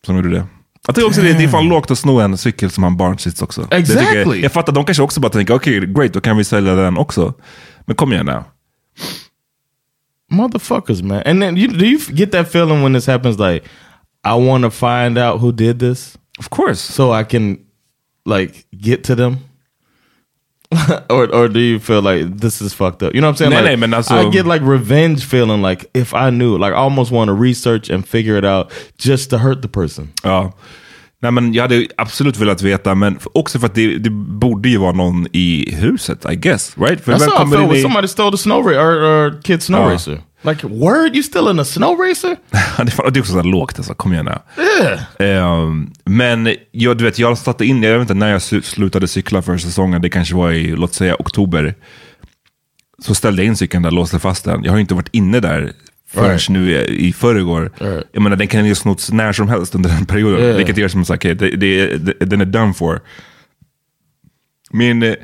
Som 0.07 0.17
gjorde 0.17 0.31
det. 0.31 0.47
Jag 0.87 0.95
tycker 0.95 1.09
också 1.09 1.21
det, 1.21 1.33
det 1.33 1.45
är 1.45 1.49
fan 1.49 1.69
lågt 1.69 1.91
att 1.91 1.99
sno 1.99 2.21
en 2.21 2.39
cykel 2.39 2.71
som 2.71 2.85
har 2.85 2.91
barnsits 2.91 3.43
också. 3.43 3.69
Exactly. 3.71 4.19
Jag, 4.19 4.37
jag 4.37 4.53
fattar, 4.53 4.73
de 4.73 4.85
kanske 4.85 5.03
också 5.03 5.21
bara 5.21 5.33
tänker, 5.33 5.55
okej, 5.55 5.81
great, 5.81 6.13
då 6.13 6.21
kan 6.21 6.37
vi 6.37 6.45
sälja 6.45 6.75
den 6.75 6.99
också. 6.99 7.35
Men 7.85 7.97
kom 7.97 8.13
igen 8.13 8.27
nu. 8.27 8.43
Motherfuckers, 10.33 11.03
man. 11.03 11.23
And 11.27 11.43
then 11.43 11.57
you 11.57 11.69
do 11.69 11.87
you 11.87 11.99
get 12.13 12.33
that 12.33 12.49
feeling 12.49 12.83
when 12.83 12.93
this 12.93 13.07
happens? 13.07 13.39
Like, 13.39 13.65
I 14.25 14.35
want 14.35 14.65
to 14.65 14.71
find 14.71 15.19
out 15.19 15.41
who 15.41 15.53
did 15.53 15.79
this 15.79 16.17
Of 16.39 16.51
course. 16.51 16.81
so 16.81 17.13
I 17.13 17.25
can 17.25 17.65
like 18.25 18.67
get 18.77 19.05
to 19.05 19.15
them. 19.15 19.39
or 21.11 21.35
or 21.35 21.49
do 21.49 21.59
you 21.59 21.81
feel 21.81 22.01
like 22.01 22.37
this 22.39 22.63
is 22.63 22.73
fucked 22.73 23.03
up? 23.03 23.13
You 23.13 23.21
know 23.21 23.27
what 23.27 23.41
I'm 23.43 23.51
saying? 23.51 23.65
Like, 23.65 23.65
nej, 23.65 23.79
men 23.79 23.93
alltså- 23.93 24.15
I 24.15 24.31
get 24.31 24.47
like 24.47 24.63
revenge 24.63 25.25
feeling 25.25 25.63
like 25.63 25.91
if 25.95 26.15
I 26.15 26.31
knew, 26.31 26.57
like 26.59 26.73
I 26.73 26.77
almost 26.77 27.11
want 27.11 27.29
to 27.29 27.33
research 27.35 27.91
and 27.91 28.07
figure 28.07 28.37
it 28.37 28.45
out 28.45 28.71
just 28.97 29.31
to 29.31 29.39
hurt 29.39 29.63
the 29.63 29.69
person. 29.69 30.13
Ja. 30.25 30.51
Nej, 31.23 31.33
men 31.33 31.53
jag 31.55 31.63
hade 31.63 31.87
absolut 31.97 32.37
velat 32.37 32.63
veta, 32.63 32.95
men 32.95 33.19
också 33.33 33.59
för 33.59 33.67
att 33.67 33.75
det, 33.75 33.99
det 33.99 34.11
borde 34.11 34.69
ju 34.69 34.77
vara 34.77 34.93
någon 34.93 35.27
i 35.33 35.75
huset, 35.75 36.27
I 36.33 36.37
guess. 36.37 36.77
Right? 36.79 37.05
För 37.05 37.13
That's 37.13 37.19
vem 37.19 37.29
how 37.31 37.47
I 37.47 37.51
felt 37.51 37.63
in 37.63 37.69
when 37.69 37.77
i- 37.79 37.83
somebody 37.83 38.09
stole 38.09 38.31
the 38.31 38.43
snow 38.43 38.67
racer 38.67 38.81
or, 38.81 39.27
or 39.27 39.43
kid 39.43 39.63
snow 39.63 39.81
Ja. 39.89 39.95
racer. 39.95 40.21
Like 40.43 40.67
word, 40.67 41.15
you 41.15 41.23
still 41.23 41.49
in 41.51 41.61
a 41.61 41.65
snow 41.65 41.99
racer? 41.99 42.37
det 42.85 43.17
är- 43.17 43.21
också 43.21 43.33
så 43.33 43.37
här 43.39 43.45
lågt, 43.45 43.79
alltså. 43.79 43.95
kom 43.95 44.13
igen 44.13 44.29
nu. 45.19 45.27
Ehm, 45.27 45.91
men 46.05 46.55
jag, 46.71 46.99
du 46.99 47.05
vet, 47.05 47.19
jag 47.19 47.39
satte 47.39 47.65
in, 47.65 47.83
jag 47.83 47.93
vet 47.93 48.01
inte 48.01 48.15
när 48.15 48.31
jag 48.31 48.39
slu- 48.39 48.61
slutade 48.63 49.09
cykla 49.09 49.43
för 49.43 49.59
säsongen, 49.59 50.03
det 50.03 50.09
kanske 50.09 50.35
var 50.35 50.51
i, 50.51 50.77
låt 50.77 50.95
säga 50.95 51.17
oktober. 51.19 51.75
Så 53.03 53.15
ställde 53.15 53.43
jag 53.43 53.47
in 53.47 53.57
cykeln 53.57 53.83
där, 53.83 53.91
låste 53.91 54.19
fast 54.19 54.45
den. 54.45 54.65
Jag 54.65 54.73
har 54.73 54.79
inte 54.79 54.95
varit 54.95 55.09
inne 55.13 55.41
där 55.41 55.73
förrän 56.15 56.31
Right. 56.31 56.49
nu 56.49 56.77
i, 56.77 57.13
förrgår. 57.13 57.71
Right. 57.79 58.05
Jag 58.13 58.23
menar, 58.23 58.37
den 58.37 58.47
kan 58.49 58.67
ju 58.67 58.75
snott 58.75 59.09
när 59.13 59.33
som 59.33 59.49
helst 59.49 59.75
under 59.75 59.91
den 59.91 60.07
perioden. 60.07 60.41
Yeah. 60.41 60.57
Vilket 60.57 60.77
gör 60.77 60.89
som 60.89 61.05
sagt, 61.05 61.25
okay, 61.25 61.35
det, 61.35 61.57
det, 61.57 61.97
det, 61.97 62.13
den 62.27 62.41
är 62.41 62.45
done 62.45 62.75
for. 62.75 63.01
Min, 64.71 65.03
eh, 65.03 65.15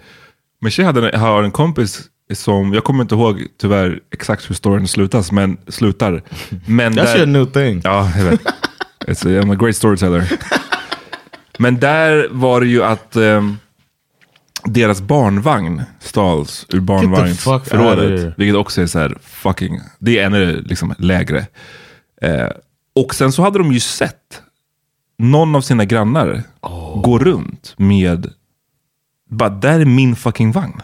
min 0.61 0.71
tjej 0.71 0.85
hade, 0.85 1.19
har 1.19 1.43
en 1.43 1.51
kompis 1.51 2.03
som, 2.35 2.73
jag 2.75 2.85
kommer 2.85 3.03
inte 3.03 3.15
ihåg 3.15 3.43
tyvärr 3.61 4.01
exakt 4.13 4.51
hur 4.51 4.55
storyn 4.55 4.89
slutas, 4.89 5.33
men 5.33 5.57
slutar. 5.69 6.23
Men 6.67 6.93
That's 6.93 7.05
där- 7.05 7.17
your 7.17 7.27
new 7.27 7.45
thing. 7.47 7.81
Ja, 7.85 8.13
jag 8.17 8.25
vet. 8.25 8.41
It's 9.07 9.25
I'm 9.43 9.53
a 9.53 9.57
great 9.61 9.77
storyteller. 9.77 10.33
Men 11.59 11.79
där 11.81 12.29
var 12.31 12.61
det 12.61 12.67
ju 12.67 12.83
att 12.85 13.17
ehm, 13.17 13.57
deras 14.69 15.01
barnvagn 15.01 15.83
stals 16.01 16.67
ur 16.69 16.81
barnvagnsförrådet. 16.81 18.35
Vilket 18.39 18.57
också 18.57 18.83
är 18.83 18.87
så 18.87 18.99
här 18.99 19.19
fucking, 19.23 19.81
det 19.99 20.19
är 20.19 20.27
ännu 20.27 20.63
liksom 20.63 20.95
lägre. 20.99 21.47
Eh, 22.23 22.49
och 22.95 23.15
sen 23.15 23.33
så 23.33 23.43
hade 23.43 23.59
de 23.59 23.73
ju 23.73 23.81
sett 23.81 24.43
någon 25.19 25.55
av 25.57 25.61
sina 25.61 25.85
grannar 25.85 26.43
gå 27.03 27.19
runt 27.19 27.75
med, 27.77 28.33
bara 29.31 29.49
där 29.51 29.81
är 29.81 29.85
min 29.85 30.17
fucking 30.17 30.53
vagn. 30.53 30.81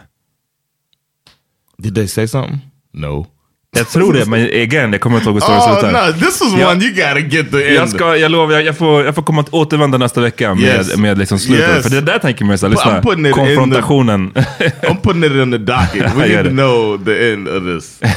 Did 1.77 1.95
they 1.95 2.07
say 2.07 2.27
something? 2.27 2.59
No. 2.91 3.27
Jag 3.75 3.89
tror 3.89 4.13
det, 4.13 4.25
men 4.25 4.43
again, 4.43 4.91
jag 4.91 5.01
kommer 5.01 5.17
inte 5.17 5.29
ihåg 5.29 5.35
hur 5.35 5.41
storyn 5.41 5.59
Oh 5.59 5.79
slutar. 5.79 6.07
no, 6.07 6.13
this 6.13 6.41
is 6.41 6.53
one 6.53 6.83
you 6.85 6.93
gotta 6.95 7.19
get 7.19 7.51
the 7.51 7.67
end. 7.67 7.75
Jag, 7.77 7.89
ska, 7.89 8.17
jag 8.17 8.31
lovar, 8.31 8.53
jag, 8.53 8.63
jag, 8.63 8.77
får, 8.77 9.05
jag 9.05 9.15
får 9.15 9.21
komma 9.23 9.41
att 9.41 9.49
återvända 9.53 9.97
nästa 9.97 10.21
vecka 10.21 10.55
med, 10.55 10.63
Yes. 10.63 10.97
med 10.97 11.17
liksom 11.17 11.39
slutet. 11.39 11.69
Yes. 11.69 11.83
För 11.83 11.89
det 11.89 12.01
där 12.01 12.19
tänker 12.19 12.45
man 12.45 12.53
ju 12.53 12.57
såhär, 12.57 12.71
lyssna, 12.71 12.97
in 13.13 13.23
the- 13.25 13.31
konfrontationen. 13.31 14.31
I'm 14.81 15.01
putting 15.01 15.23
it 15.23 15.31
in 15.31 15.51
the 15.51 15.57
docket. 15.57 16.15
We 16.15 16.27
need 16.27 16.43
to 16.45 16.49
know 16.49 17.05
the 17.05 17.31
end 17.33 17.47
of 17.47 17.63
this. 17.63 17.99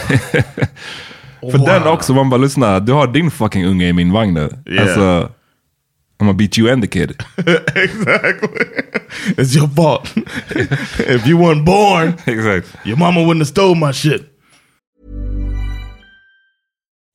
För 1.40 1.66
den 1.66 1.82
också, 1.82 2.14
man 2.14 2.30
bara 2.30 2.40
lyssna, 2.40 2.80
du 2.80 2.92
har 2.92 3.06
din 3.06 3.30
fucking 3.30 3.66
unge 3.66 3.88
i 3.88 3.92
min 3.92 4.12
vagn 4.12 4.34
nu. 4.34 4.48
Yeah. 4.70 4.82
Alltså, 4.82 5.00
I'm 5.00 6.25
gonna 6.25 6.32
beat 6.32 6.58
you 6.58 6.72
and 6.72 6.82
the 6.82 6.88
kid. 6.88 7.22
exactly. 7.75 8.64
It's 9.36 9.56
your 9.56 9.68
fault. 9.76 10.14
if 11.08 11.26
you 11.26 11.38
weren't 11.38 11.64
born, 11.64 12.14
Exakt. 12.25 12.66
your 12.84 12.96
mama 12.98 13.20
wouldn't 13.20 13.38
have 13.40 13.44
stole 13.48 13.75
my 13.75 13.92
shit. 13.92 14.22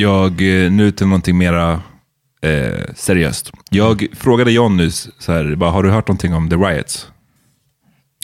Jag, 0.00 0.64
eh, 0.64 0.70
nu 0.72 0.90
till 0.90 1.06
någonting 1.06 1.38
mera 1.38 1.72
eh, 2.42 2.94
seriöst. 2.94 3.52
Jag 3.70 4.06
frågade 4.16 4.52
John 4.52 4.76
nyss, 4.76 5.08
så 5.18 5.32
här, 5.32 5.54
bara, 5.54 5.70
har 5.70 5.82
du 5.82 5.90
hört 5.90 6.08
någonting 6.08 6.34
om 6.34 6.48
the 6.50 6.56
riots? 6.56 7.06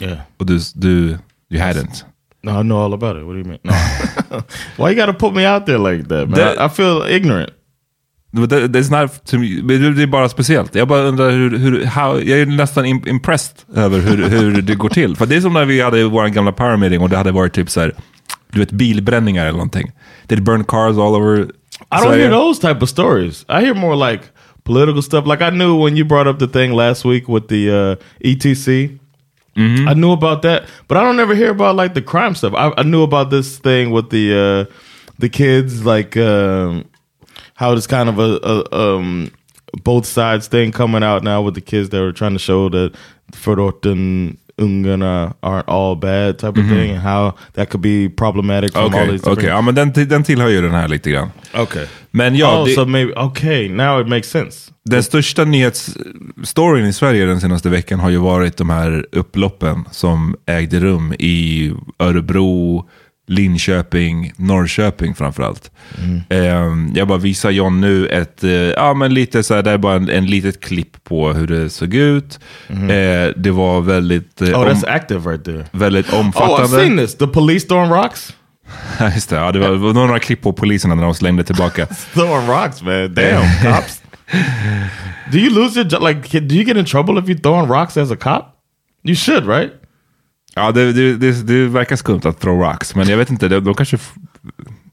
Yeah. 0.03 0.19
Och 0.39 0.47
du, 0.47 0.59
du, 0.75 1.19
you 1.51 1.63
hadn't. 1.63 2.05
No, 2.43 2.51
I 2.61 2.63
know 2.63 2.79
all 2.85 2.95
about 2.95 3.17
it. 3.17 3.23
What 3.25 3.35
do 3.35 3.39
you 3.39 3.45
mean? 3.45 3.59
No. 3.63 4.43
Why 4.85 4.93
you 4.93 5.07
gotta 5.07 5.13
put 5.19 5.35
me 5.35 5.55
out 5.55 5.67
there 5.67 5.79
like 5.79 6.09
that, 6.09 6.29
man? 6.29 6.39
That- 6.39 6.57
I, 6.61 6.67
I 6.67 6.69
feel 6.69 7.03
ignorant. 7.17 7.51
Det, 8.33 8.57
är 8.79 9.03
not 9.03 9.25
to 9.25 9.39
me, 9.39 9.63
men 9.63 9.97
det 9.97 10.03
är 10.03 10.07
bara 10.07 10.29
speciellt. 10.29 10.75
Jag 10.75 10.89
bara 10.89 11.01
undrar 11.03 11.31
hur, 11.31 11.59
hur 11.59 11.85
how, 11.85 12.21
jag 12.21 12.41
är 12.41 12.47
nästan 12.47 12.85
im- 12.87 13.09
impressed 13.09 13.57
över 13.77 14.01
hur, 14.01 14.29
hur 14.29 14.63
det 14.63 14.75
går 14.75 14.89
till. 14.89 15.17
För 15.17 15.27
det 15.27 15.37
är 15.37 15.41
som 15.41 15.53
när 15.53 15.65
vi 15.65 15.81
hade 15.81 16.05
vår 16.05 16.27
gamla 16.29 16.53
power 16.53 16.77
meeting 16.77 17.01
och 17.01 17.09
det 17.09 17.17
hade 17.17 17.33
varit 17.33 17.53
typ 17.53 17.71
så 17.71 17.81
här, 17.81 17.93
du 18.53 18.59
vet 18.59 18.71
bilbränningar 18.73 19.43
eller 19.43 19.53
någonting. 19.53 19.91
Did 20.27 20.43
burn 20.43 20.65
cars 20.65 20.91
all 20.97 21.15
over 21.15 21.47
I 21.91 22.01
don't 22.01 22.09
Sverige? 22.09 22.21
hear 22.21 22.31
those 22.31 22.59
type 22.59 22.83
of 22.83 22.89
stories. 22.89 23.45
I 23.49 23.61
hear 23.61 23.75
more 23.75 23.97
like 23.97 24.31
political 24.65 25.03
stuff. 25.03 25.27
Like 25.27 25.43
I 25.43 25.51
knew 25.51 25.77
when 25.77 25.97
you 25.97 26.05
brought 26.05 26.27
up 26.27 26.39
the 26.39 26.49
thing 26.49 26.73
last 26.73 27.05
week 27.05 27.29
with 27.29 27.49
the 27.49 27.71
uh, 27.71 28.05
ETC. 28.25 28.99
I 29.59 29.95
knew 29.95 30.13
about 30.13 30.43
that, 30.43 30.69
but 30.87 30.99
I 30.99 31.03
don't 31.03 31.19
ever 31.19 31.35
hear 31.35 31.51
about 31.51 31.77
like 31.77 31.95
the 31.95 32.03
crime 32.03 32.35
stuff. 32.35 32.53
I, 32.55 32.73
I 32.77 32.83
knew 32.83 33.03
about 33.03 33.31
this 33.31 33.57
thing 33.57 33.91
with 33.91 34.11
the 34.11 34.69
uh, 34.69 34.75
the 35.19 35.31
kids, 35.31 35.83
like 35.87 36.15
um, 36.17 36.85
how 37.55 37.73
it's 37.73 37.87
kind 37.87 38.11
of 38.11 38.19
a, 38.19 38.39
a 38.43 38.77
um, 38.77 39.31
both 39.83 40.05
sides 40.05 40.47
thing 40.49 40.73
coming 40.73 41.03
out 41.03 41.23
now 41.23 41.41
with 41.41 41.55
the 41.55 41.63
kids 41.63 41.89
that 41.89 42.01
were 42.01 42.13
trying 42.13 42.35
to 42.35 42.39
show 42.39 42.69
that 42.69 42.95
förorten 43.33 44.37
ungarna 44.59 45.35
aren't 45.41 45.69
all 45.69 45.97
bad 45.97 46.39
type 46.39 46.61
of 46.61 46.69
thing, 46.69 46.91
and 46.91 47.01
how 47.01 47.33
that 47.55 47.71
could 47.71 47.83
be 47.83 48.09
problematic 48.17 48.77
Okej, 48.77 49.11
these 49.11 49.31
okej. 49.31 49.49
ja, 49.49 49.61
men 49.61 49.75
den, 49.75 49.93
den 49.93 50.25
tillhör 50.25 50.49
ju 50.49 50.63
den 50.63 50.75
här 50.75 50.89
lite 50.89 51.11
grann. 51.11 51.31
Okay. 51.55 51.87
Men 52.11 52.37
ja, 52.37 52.61
oh, 52.61 52.67
det, 52.67 52.75
so 52.75 52.85
maybe 52.85 53.13
okay. 53.13 53.69
Now 53.69 54.01
it 54.01 54.09
makes 54.09 54.31
sense. 54.31 54.73
den 54.85 55.03
största 55.03 55.45
nyhetsstoryn 55.45 56.87
i 56.87 56.93
Sverige 56.93 57.27
den 57.27 57.41
senaste 57.41 57.69
veckan 57.69 58.01
har 58.01 58.11
ju 58.11 58.19
varit 58.19 58.57
de 58.57 58.71
här 58.71 59.07
upploppen 59.13 59.85
som 59.91 60.37
ägde 60.47 60.81
rum 60.81 61.13
i 61.13 61.73
Örebro, 61.99 62.89
Linköping, 63.27 64.33
Norrköping 64.37 65.15
framförallt. 65.15 65.71
Eh, 66.29 66.39
jag 66.95 67.09
bara 67.09 67.19
visar 67.19 67.51
John 67.51 67.81
nu 67.81 68.07
ett, 68.09 68.45
eh, 68.45 68.51
ja 68.51 68.95
men 68.95 69.15
lite 69.15 69.43
så 69.43 69.55
här, 69.55 69.63
det 69.63 69.71
är 69.71 69.79
bara 69.79 69.95
en, 69.95 70.09
en 70.11 70.27
litet 70.27 70.61
klipp 70.61 71.05
på 71.05 71.33
hur 71.33 71.47
det 71.47 71.71
såg 71.71 71.95
ut. 71.95 72.41
Eh, 72.69 73.33
det 73.37 73.51
var 73.51 73.81
väldigt, 73.81 74.43
eh, 74.43 74.49
Oh, 74.49 74.61
om, 74.61 74.69
that's 74.69 74.89
active 74.89 75.31
right 75.31 75.45
there. 75.45 75.65
väldigt 75.73 76.07
Oh, 76.09 76.15
I've 76.15 76.21
omfattande. 76.21 76.69
seen 76.69 76.97
this. 76.97 77.15
The 77.19 77.27
police 77.27 77.67
throwing 77.69 77.91
rocks. 77.91 78.35
Just 79.15 79.31
det, 79.31 79.37
ja, 79.37 79.53
det 79.53 79.59
var, 79.59 79.93
några 79.93 80.19
klipp 80.19 80.43
på 80.43 80.53
poliserna 80.53 80.95
när 80.95 81.03
de 81.03 81.15
slängde 81.15 81.45
tillbaka. 81.45 81.87
Throwing 82.15 82.47
rocks, 82.49 82.83
man. 82.83 83.15
Damn, 83.15 83.43
cops. 83.63 84.03
Do 85.33 85.39
you 85.39 85.51
lose 85.51 85.81
your? 85.81 86.09
Like, 86.09 86.41
do 86.41 86.55
you 86.55 86.65
get 86.65 86.77
in 86.77 86.85
trouble 86.85 87.19
if 87.23 87.29
you 87.29 87.39
throwing 87.39 87.69
rocks 87.69 87.97
as 87.97 88.11
a 88.11 88.17
cop? 88.17 88.57
You 89.03 89.15
should, 89.15 89.47
right? 89.47 89.73
Ja, 90.57 90.73
det, 90.73 90.93
det, 90.93 91.17
det, 91.17 91.47
det 91.47 91.67
verkar 91.67 91.97
skumt 91.97 92.21
att 92.25 92.41
throw 92.41 92.61
rocks, 92.61 92.95
men 92.95 93.09
jag 93.09 93.17
vet 93.17 93.31
inte, 93.31 93.49
de, 93.49 93.61
de, 93.61 93.75
kanske, 93.75 93.99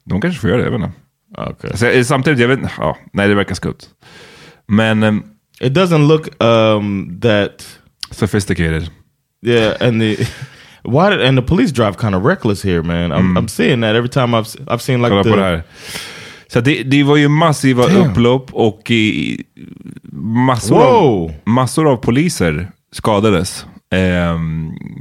de 0.04 0.20
kanske 0.20 0.40
får 0.40 0.50
göra 0.50 0.58
det, 0.58 0.64
jag 0.64 0.78
vet 0.78 0.80
inte. 0.80 0.92
Okay. 1.50 1.70
Alltså, 1.70 1.86
eh, 1.86 2.04
samtidigt, 2.04 2.38
jag 2.38 2.48
vet 2.48 2.58
inte, 2.58 2.72
ja, 2.78 2.96
nej 3.12 3.28
det 3.28 3.34
verkar 3.34 3.54
skumt. 3.54 3.88
Men 4.66 5.02
ehm, 5.02 5.22
It 5.60 5.72
doesn't 5.72 6.08
look 6.08 6.42
um, 6.42 7.18
that 7.20 7.78
sophisticated. 8.10 8.90
Yeah, 9.42 9.76
and 9.80 10.00
the 10.00 10.26
why 10.82 11.10
did, 11.10 11.22
and 11.22 11.38
the 11.38 11.42
police 11.42 11.72
drive 11.72 11.96
kind 11.96 12.14
of 12.14 12.24
reckless 12.24 12.62
here, 12.62 12.82
man. 12.82 13.12
I'm, 13.12 13.36
I'm 13.36 13.48
seeing 13.48 13.80
that 13.80 13.94
every 13.94 14.08
time 14.08 14.34
I've 14.34 14.56
I've 14.68 14.82
seen 14.82 15.00
like 15.02 15.10
Kolla 15.10 15.22
the 15.22 15.30
på 15.30 15.36
det 15.36 15.42
här. 15.42 15.62
Så 16.48 16.60
det, 16.60 16.82
det 16.82 17.02
var 17.02 17.16
ju 17.16 17.28
massiva 17.28 17.84
upplopp 17.84 18.52
och 18.52 18.90
i, 18.90 19.42
massor, 20.22 20.82
av, 20.82 21.32
massor 21.44 21.88
av 21.88 21.96
poliser 21.96 22.68
skadades. 22.92 23.66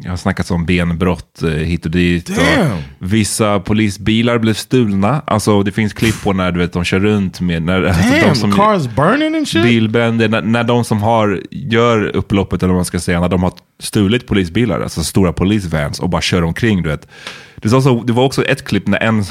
Jag 0.04 0.10
har 0.10 0.18
snackat 0.18 0.52
om 0.52 0.66
benbrott 0.66 1.42
eh, 1.42 1.50
hit 1.50 1.86
och 1.86 1.92
dit. 1.92 2.30
Och 2.30 2.36
Damn. 2.36 2.78
vissa 3.00 3.60
polisbilar 3.60 4.38
blev 4.38 4.54
stulna. 4.54 5.22
Alltså 5.28 5.64
det 5.64 5.72
finns 5.72 5.94
klipp 5.94 6.24
på 6.24 6.34
när 6.34 6.52
du 6.52 6.60
vet, 6.60 6.74
de 6.74 6.84
kör 6.84 7.00
runt 7.00 7.42
med... 7.42 7.62
När, 7.62 7.84
alltså, 7.84 8.12
de 8.12 8.22
damn 8.22 8.36
som, 8.36 8.52
cars 8.52 8.88
burning 8.96 9.36
and 9.36 9.48
shit. 9.48 9.64
bilbränder, 9.64 10.30
när, 10.30 10.42
när 10.42 10.64
de 10.64 10.84
som 10.84 11.02
har, 11.02 11.42
gör 11.52 12.16
upploppet, 12.16 12.64
eller 12.64 12.74
vad 12.74 12.78
man 12.78 12.86
ska 12.86 13.00
säga, 13.00 13.20
när 13.20 13.30
de 13.30 13.44
har 13.44 13.54
stulit 13.80 14.28
polisbilar, 14.28 14.82
alltså 14.82 15.04
stora 15.04 15.34
polisvans 15.34 16.00
och 16.00 16.10
bara 16.10 16.22
kör 16.22 16.44
omkring, 16.44 16.84
du 16.84 16.90
vet. 16.90 17.08
Det, 17.56 17.72
är 17.72 17.76
också, 17.76 18.00
det 18.00 18.14
var 18.14 18.24
också 18.24 18.44
ett 18.44 18.64
klipp 18.64 18.88
när 18.88 19.04
en, 19.04 19.24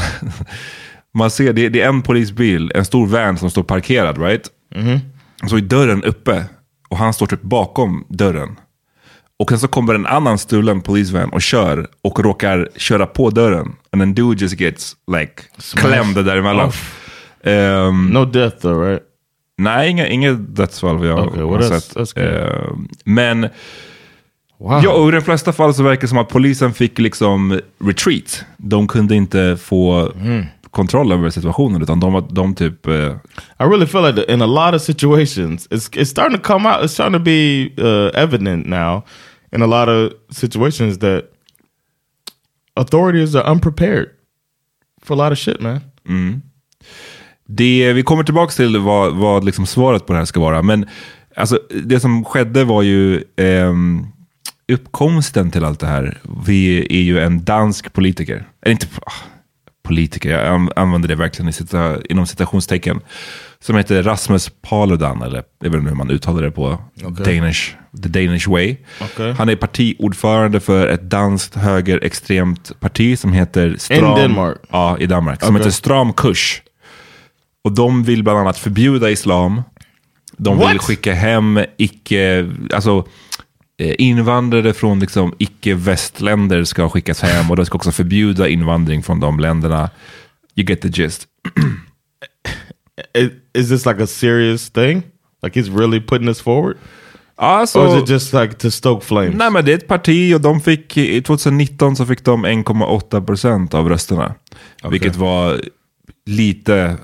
man 1.15 1.31
ser, 1.31 1.53
det, 1.53 1.69
det 1.69 1.81
är 1.81 1.89
en 1.89 2.03
polisbil, 2.03 2.73
en 2.75 2.85
stor 2.85 3.07
van 3.07 3.39
som 3.39 3.51
står 3.51 3.63
parkerad, 3.63 4.19
right? 4.19 4.51
Så 5.49 5.57
är 5.57 5.61
dörren 5.61 6.05
uppe 6.05 6.45
och 6.89 6.99
han 6.99 7.15
står 7.15 7.27
typ 7.27 7.43
bakom 7.43 8.05
dörren. 8.09 8.57
Och 9.43 9.49
sen 9.51 9.59
så 9.59 9.69
kommer 9.69 9.95
en 9.95 10.07
annan 10.07 10.39
stulen 10.39 10.81
polisvan 10.81 11.29
och 11.29 11.43
kör 11.43 11.87
och 12.03 12.21
råkar 12.21 12.69
köra 12.77 13.07
på 13.07 13.31
dörren. 13.31 13.73
And 13.91 14.03
then 14.03 14.15
dude 14.15 14.41
just 14.43 14.61
gets 14.61 14.97
like 15.17 15.33
klämd 15.77 16.15
däremellan. 16.25 16.71
Ehm, 17.45 18.07
No 18.07 18.25
death 18.25 18.57
though, 18.57 18.81
right? 18.89 19.03
Nej, 19.59 19.91
inga, 19.91 20.07
inget 20.09 20.57
dödsfall 20.57 20.99
vad 20.99 21.09
jag 21.09 21.19
Okej, 21.19 21.39
well, 21.43 21.49
har 21.51 21.59
that's- 21.59 21.81
sett. 21.81 21.97
that's 21.97 22.15
good. 22.15 22.35
Eh, 22.35 22.77
men 23.05 23.49
Wow. 24.59 24.81
ja, 24.85 24.93
och 24.93 25.09
i 25.09 25.13
de 25.13 25.21
flesta 25.21 25.53
fall 25.53 25.75
så 25.75 25.83
verkar 25.83 26.01
det 26.01 26.09
som 26.09 26.19
att 26.19 26.29
polisen 26.29 26.73
fick 26.75 26.99
liksom 26.99 27.61
retreat. 27.85 28.45
De 28.57 28.89
kunde 28.89 29.15
inte 29.15 29.57
få 29.57 30.13
Mm. 30.21 30.45
kontroll 30.71 31.13
över 31.13 31.31
situationen, 31.31 31.83
utan 31.83 32.01
de, 32.01 32.13
var, 32.13 32.25
de 32.31 32.55
typ... 32.55 32.87
eh, 32.87 32.95
I 33.61 33.65
really 33.65 33.87
feel 33.87 34.05
like 34.15 34.33
in 34.33 34.43
a 34.43 34.47
lot 34.47 34.75
of 34.75 34.83
situations, 34.83 35.69
it's 35.71 35.91
it's 35.97 36.05
starting 36.05 36.39
to 36.39 36.43
come 36.45 36.69
out. 36.69 36.77
It's 36.85 36.89
starting 36.93 37.19
to 37.19 37.25
be 37.25 37.71
uh, 37.83 38.23
evident 38.23 38.67
now 38.67 39.03
in 39.53 39.63
a 39.63 39.67
lot 39.67 39.89
of 39.89 40.13
situations 40.37 40.99
that 40.99 41.25
authorities 42.75 43.35
are 43.35 43.53
unprepared 43.53 44.09
for 45.03 45.15
a 45.15 45.17
lot 45.17 45.33
of 45.33 45.39
shit, 45.39 45.61
man. 45.61 45.81
Mm. 46.09 46.43
det, 47.47 47.93
vi 47.93 48.03
kommer 48.03 48.25
tillbaka 48.25 48.53
till 48.53 48.79
vad, 48.79 49.15
vad 49.17 49.45
liksom 49.45 49.67
svaret 49.67 50.07
på 50.07 50.13
det 50.13 50.19
här 50.19 50.27
ska 50.27 50.41
vara. 50.41 50.63
Men 50.63 50.87
alltså, 51.37 51.59
det 51.85 52.01
som 52.01 52.25
skedde 52.25 52.65
var 52.65 52.83
ju 52.83 53.17
eh, 53.17 53.73
uppkomsten 54.73 55.51
till 55.51 55.65
allt 55.65 55.81
det 55.81 55.87
här. 55.87 56.19
Vi 56.47 56.87
är 56.91 57.03
ju 57.03 57.21
en 57.21 57.45
dansk 57.45 57.93
politiker. 57.93 58.45
Eller 58.63 58.73
inte 58.73 58.87
ah, 59.07 59.13
politiker, 59.83 60.31
jag 60.31 60.69
använder 60.77 61.09
det 61.09 61.15
verkligen 61.15 61.49
i 61.49 61.53
cita, 61.53 61.97
inom 62.05 62.27
citationstecken. 62.27 63.01
Som 63.63 63.77
heter 63.77 64.03
Rasmus 64.03 64.51
Paludan, 64.63 65.23
eller 65.23 65.43
jag 65.63 65.71
vet 65.71 65.79
inte 65.79 65.89
hur 65.89 65.97
man 65.97 66.11
uttalar 66.11 66.43
det 66.43 66.51
på 66.51 66.79
Danish, 66.97 67.75
the 68.03 68.09
Danish 68.09 68.49
way. 68.49 68.77
Okej. 69.01 69.33
Han 69.33 69.49
är 69.49 69.57
partiordförande 69.57 70.61
för 70.61 70.87
ett 70.87 71.03
danskt 71.03 71.55
högerextremt 71.55 72.81
parti 72.81 73.19
som 73.19 73.33
heter 73.33 73.77
Stram... 73.79 74.19
Denmark? 74.19 74.59
Ja, 74.71 74.99
i 74.99 75.07
Danmark. 75.07 75.41
Som 75.41 75.55
Okej. 75.55 75.61
heter 75.61 75.71
Stram 75.71 76.13
kurs. 76.13 76.63
Och 77.65 77.73
de 77.73 78.05
vill 78.05 78.23
bland 78.23 78.39
annat 78.39 78.59
förbjuda 78.59 79.11
islam. 79.11 79.63
De 80.37 80.59
vill 80.59 80.67
What? 80.67 80.83
skicka 80.83 81.15
hem 81.15 81.61
icke, 81.77 82.51
alltså 82.75 83.07
eh, 83.79 83.95
invandrare 83.99 84.73
från 84.73 85.01
liksom 85.01 85.35
icke-västländer 85.39 86.65
ska 86.65 86.89
skickas 86.89 87.23
hem 87.23 87.51
och 87.51 87.57
de 87.57 87.67
ska 87.67 87.77
också 87.77 87.93
förbjuda 87.93 88.49
invandring 88.49 89.03
från 89.03 89.21
de 89.21 89.41
länderna. 89.41 89.91
You 90.55 90.67
get 90.69 90.81
the 90.81 90.89
gist. 90.89 91.27
Is, 93.15 93.31
is 93.55 93.69
this 93.69 93.87
like 93.87 94.03
a 94.03 94.07
serious 94.07 94.71
thing? 94.71 95.03
Like 95.43 95.61
he's 95.61 95.71
really 95.79 96.01
putting 96.01 96.27
this 96.29 96.41
forward? 96.41 96.77
Alltså, 97.37 97.81
Or 97.81 97.97
is 97.97 98.03
it 98.03 98.09
just 98.11 98.33
like 98.33 98.55
to 98.55 98.71
stoke 98.71 99.05
flames? 99.05 99.35
nej 99.35 99.51
men 99.51 99.65
det 99.65 99.73
är 99.73 99.77
ett 99.77 99.89
parti 99.89 100.35
och 100.35 100.41
de 100.41 100.61
fick, 100.61 100.97
i 100.97 101.23
2019 101.23 101.97
så 101.97 102.07
fick 102.07 102.25
de 102.25 102.47
1,8 102.47 103.27
procent 103.27 103.75
av 103.75 103.89
rösterna. 103.89 104.35
Vilket 104.91 105.17
var 105.17 105.61
lite 106.27 106.97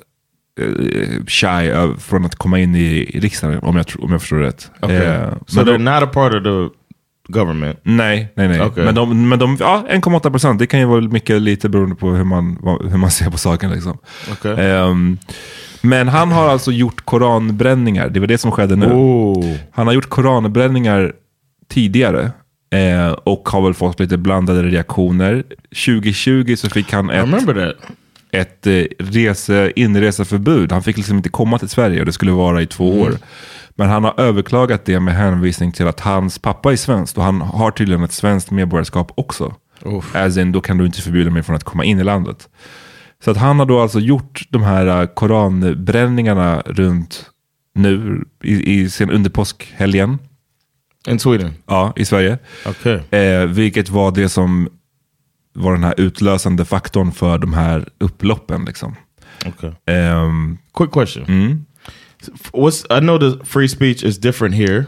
eh, 0.60 1.24
shy 1.26 1.72
av- 1.72 1.96
från 2.00 2.24
att 2.24 2.34
komma 2.36 2.58
in 2.58 2.76
i 2.76 3.04
riksdagen 3.20 3.58
om 3.58 3.76
jag, 3.76 3.86
om 3.98 4.12
jag 4.12 4.20
förstår 4.20 4.36
rätt. 4.38 4.70
Okay. 4.82 4.96
Eh, 4.96 5.32
so 5.46 5.60
they're 5.60 5.64
de- 5.64 5.78
not 5.84 6.02
a 6.02 6.06
part 6.06 6.34
of 6.34 6.42
the 6.42 6.68
government. 7.32 7.78
Nej, 7.82 8.32
nej, 8.34 8.48
nej. 8.48 8.60
Okej. 8.60 8.84
Men, 8.84 8.94
de, 8.94 9.28
men 9.28 9.38
de, 9.38 9.56
ja, 9.60 9.84
1,8 9.90 10.30
procent. 10.30 10.58
Det 10.58 10.66
kan 10.66 10.80
ju 10.80 10.86
vara 10.86 11.00
mycket 11.00 11.42
lite 11.42 11.68
beroende 11.68 11.94
på 11.96 12.10
hur 12.10 12.24
man, 12.24 12.58
hur 12.90 12.98
man 12.98 13.10
ser 13.10 13.30
på 13.30 13.38
saken. 13.38 13.70
Liksom. 13.70 13.98
Okay. 14.32 14.52
Ehm, 14.66 15.18
men 15.80 16.08
han 16.08 16.32
har 16.32 16.48
alltså 16.48 16.72
gjort 16.72 17.04
koranbränningar. 17.04 18.08
Det 18.08 18.20
var 18.20 18.26
det 18.26 18.38
som 18.38 18.50
skedde 18.52 18.76
nu. 18.76 18.86
Oh. 18.86 19.56
Han 19.72 19.86
har 19.86 19.94
gjort 19.94 20.08
koranbränningar 20.08 21.12
tidigare. 21.68 22.30
Eh, 22.70 23.10
och 23.10 23.48
har 23.48 23.62
väl 23.62 23.74
fått 23.74 24.00
lite 24.00 24.16
blandade 24.16 24.62
reaktioner. 24.62 25.44
2020 25.86 26.54
så 26.56 26.68
fick 26.70 26.92
han 26.92 27.10
ett, 27.10 27.28
ett 28.30 28.66
eh, 28.66 28.84
rese, 28.98 29.72
inreseförbud. 29.76 30.72
Han 30.72 30.82
fick 30.82 30.96
liksom 30.96 31.16
inte 31.16 31.28
komma 31.28 31.58
till 31.58 31.68
Sverige 31.68 32.00
och 32.00 32.06
det 32.06 32.12
skulle 32.12 32.32
vara 32.32 32.62
i 32.62 32.66
två 32.66 32.92
Mm. 32.92 33.02
år. 33.02 33.12
Men 33.74 33.88
han 33.88 34.04
har 34.04 34.14
överklagat 34.20 34.84
det 34.84 35.00
med 35.00 35.14
hänvisning 35.14 35.72
till 35.72 35.86
att 35.86 36.00
hans 36.00 36.38
pappa 36.38 36.72
är 36.72 36.76
svensk 36.76 37.18
och 37.18 37.24
han 37.24 37.40
har 37.40 37.70
tydligen 37.70 38.02
ett 38.04 38.12
svenskt 38.12 38.50
medborgarskap 38.50 39.12
också. 39.14 39.54
As 40.14 40.36
in, 40.36 40.52
då 40.52 40.60
kan 40.60 40.78
du 40.78 40.86
inte 40.86 41.02
förbjuda 41.02 41.30
mig 41.30 41.42
från 41.42 41.56
att 41.56 41.64
komma 41.64 41.84
in 41.84 41.98
i 42.00 42.04
landet. 42.04 42.48
Så 43.24 43.30
att 43.30 43.36
han 43.36 43.58
har 43.58 43.66
då 43.66 43.80
alltså 43.80 44.00
gjort 44.00 44.46
de 44.50 44.62
här 44.62 45.00
eh, 45.00 45.06
koranbränningarna 45.06 46.62
runt 46.66 47.30
nu 47.74 48.24
i, 48.42 48.80
i 48.80 48.90
sen 48.90 49.10
under 49.10 49.30
påskhelgen. 49.30 50.18
In 51.08 51.18
Sweden? 51.18 51.54
Ja, 51.66 51.92
i 51.96 52.04
Sverige. 52.04 52.38
Okay. 52.66 53.20
Eh, 53.20 53.46
vilket 53.46 53.88
var 53.88 54.10
det 54.10 54.28
som 54.28 54.68
var 55.52 55.72
den 55.72 55.84
här 55.84 55.94
utlösande 55.96 56.64
faktorn 56.64 57.12
för 57.12 57.38
de 57.38 57.52
här 57.52 57.88
upploppen. 57.98 58.64
Liksom. 58.64 58.94
Okay. 59.46 59.72
Ehm, 59.86 60.58
Quick 60.74 60.90
question. 60.90 61.24
mm. 61.28 61.64
What's 62.52 62.98
I 62.98 63.00
know 63.00 63.18
the 63.18 63.44
free 63.44 63.68
speech 63.68 64.04
is 64.04 64.18
different 64.18 64.54
here 64.54 64.84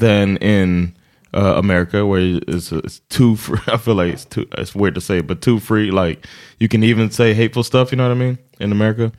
than 0.00 0.36
in 0.38 0.92
uh, 1.34 1.54
America, 1.56 2.04
where 2.06 2.40
it's, 2.48 2.72
it's 2.72 3.00
too 3.08 3.36
free. 3.36 3.58
I 3.66 3.76
feel 3.76 3.94
like 3.94 4.12
it's 4.12 4.24
too. 4.24 4.46
It's 4.58 4.74
weird 4.74 4.94
to 4.94 5.00
say, 5.00 5.20
but 5.20 5.40
too 5.40 5.58
free. 5.58 5.90
Like 5.90 6.26
you 6.58 6.68
can 6.68 6.82
even 6.82 7.10
say 7.10 7.34
hateful 7.34 7.62
stuff. 7.62 7.92
You 7.92 7.98
know 7.98 8.08
what 8.08 8.16
I 8.16 8.20
mean? 8.20 8.38
In 8.60 8.72
America, 8.72 9.12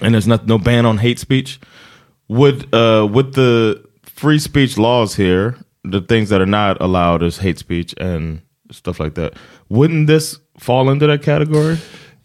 and 0.00 0.14
there's 0.14 0.26
not 0.26 0.46
no 0.46 0.58
ban 0.58 0.86
on 0.86 0.98
hate 0.98 1.18
speech. 1.18 1.60
Would 2.28 2.74
uh, 2.74 3.08
with 3.10 3.34
the 3.34 3.82
free 4.02 4.38
speech 4.38 4.78
laws 4.78 5.14
here, 5.14 5.56
the 5.84 6.00
things 6.00 6.28
that 6.30 6.40
are 6.40 6.46
not 6.46 6.80
allowed 6.80 7.22
is 7.22 7.38
hate 7.38 7.58
speech 7.58 7.94
and 7.98 8.40
stuff 8.70 8.98
like 8.98 9.14
that. 9.14 9.34
Wouldn't 9.70 10.06
this 10.06 10.38
fall 10.58 10.90
into 10.90 11.06
that 11.06 11.22
category? 11.22 11.78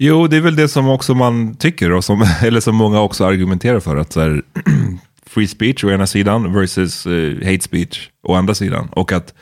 Jo, 0.03 0.27
det 0.27 0.37
är 0.37 0.41
väl 0.41 0.55
det 0.55 0.67
som 0.67 0.89
också 0.89 1.13
man 1.13 1.55
tycker, 1.55 1.91
och 1.91 2.03
som, 2.03 2.25
eller 2.41 2.59
som 2.59 2.75
många 2.75 3.01
också 3.01 3.25
argumenterar 3.25 3.79
för. 3.79 3.95
Att 3.95 4.13
så 4.13 4.19
här, 4.19 4.41
free 5.31 5.47
speech 5.47 5.83
å 5.83 5.91
ena 5.91 6.07
sidan 6.07 6.53
versus 6.53 7.05
eh, 7.07 7.39
hate 7.45 7.63
speech 7.63 8.09
å 8.27 8.35
andra 8.35 8.53
sidan. 8.53 8.89
Och 8.91 9.11
att 9.11 9.33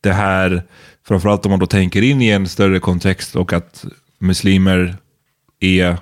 det 0.00 0.12
här, 0.12 0.62
framförallt 1.06 1.46
om 1.46 1.50
man 1.50 1.58
då 1.58 1.66
tänker 1.66 2.02
in 2.02 2.22
i 2.22 2.28
en 2.28 2.48
större 2.48 2.80
kontext 2.80 3.36
och 3.36 3.52
att 3.52 3.84
muslimer 4.18 4.96
är, 5.60 5.96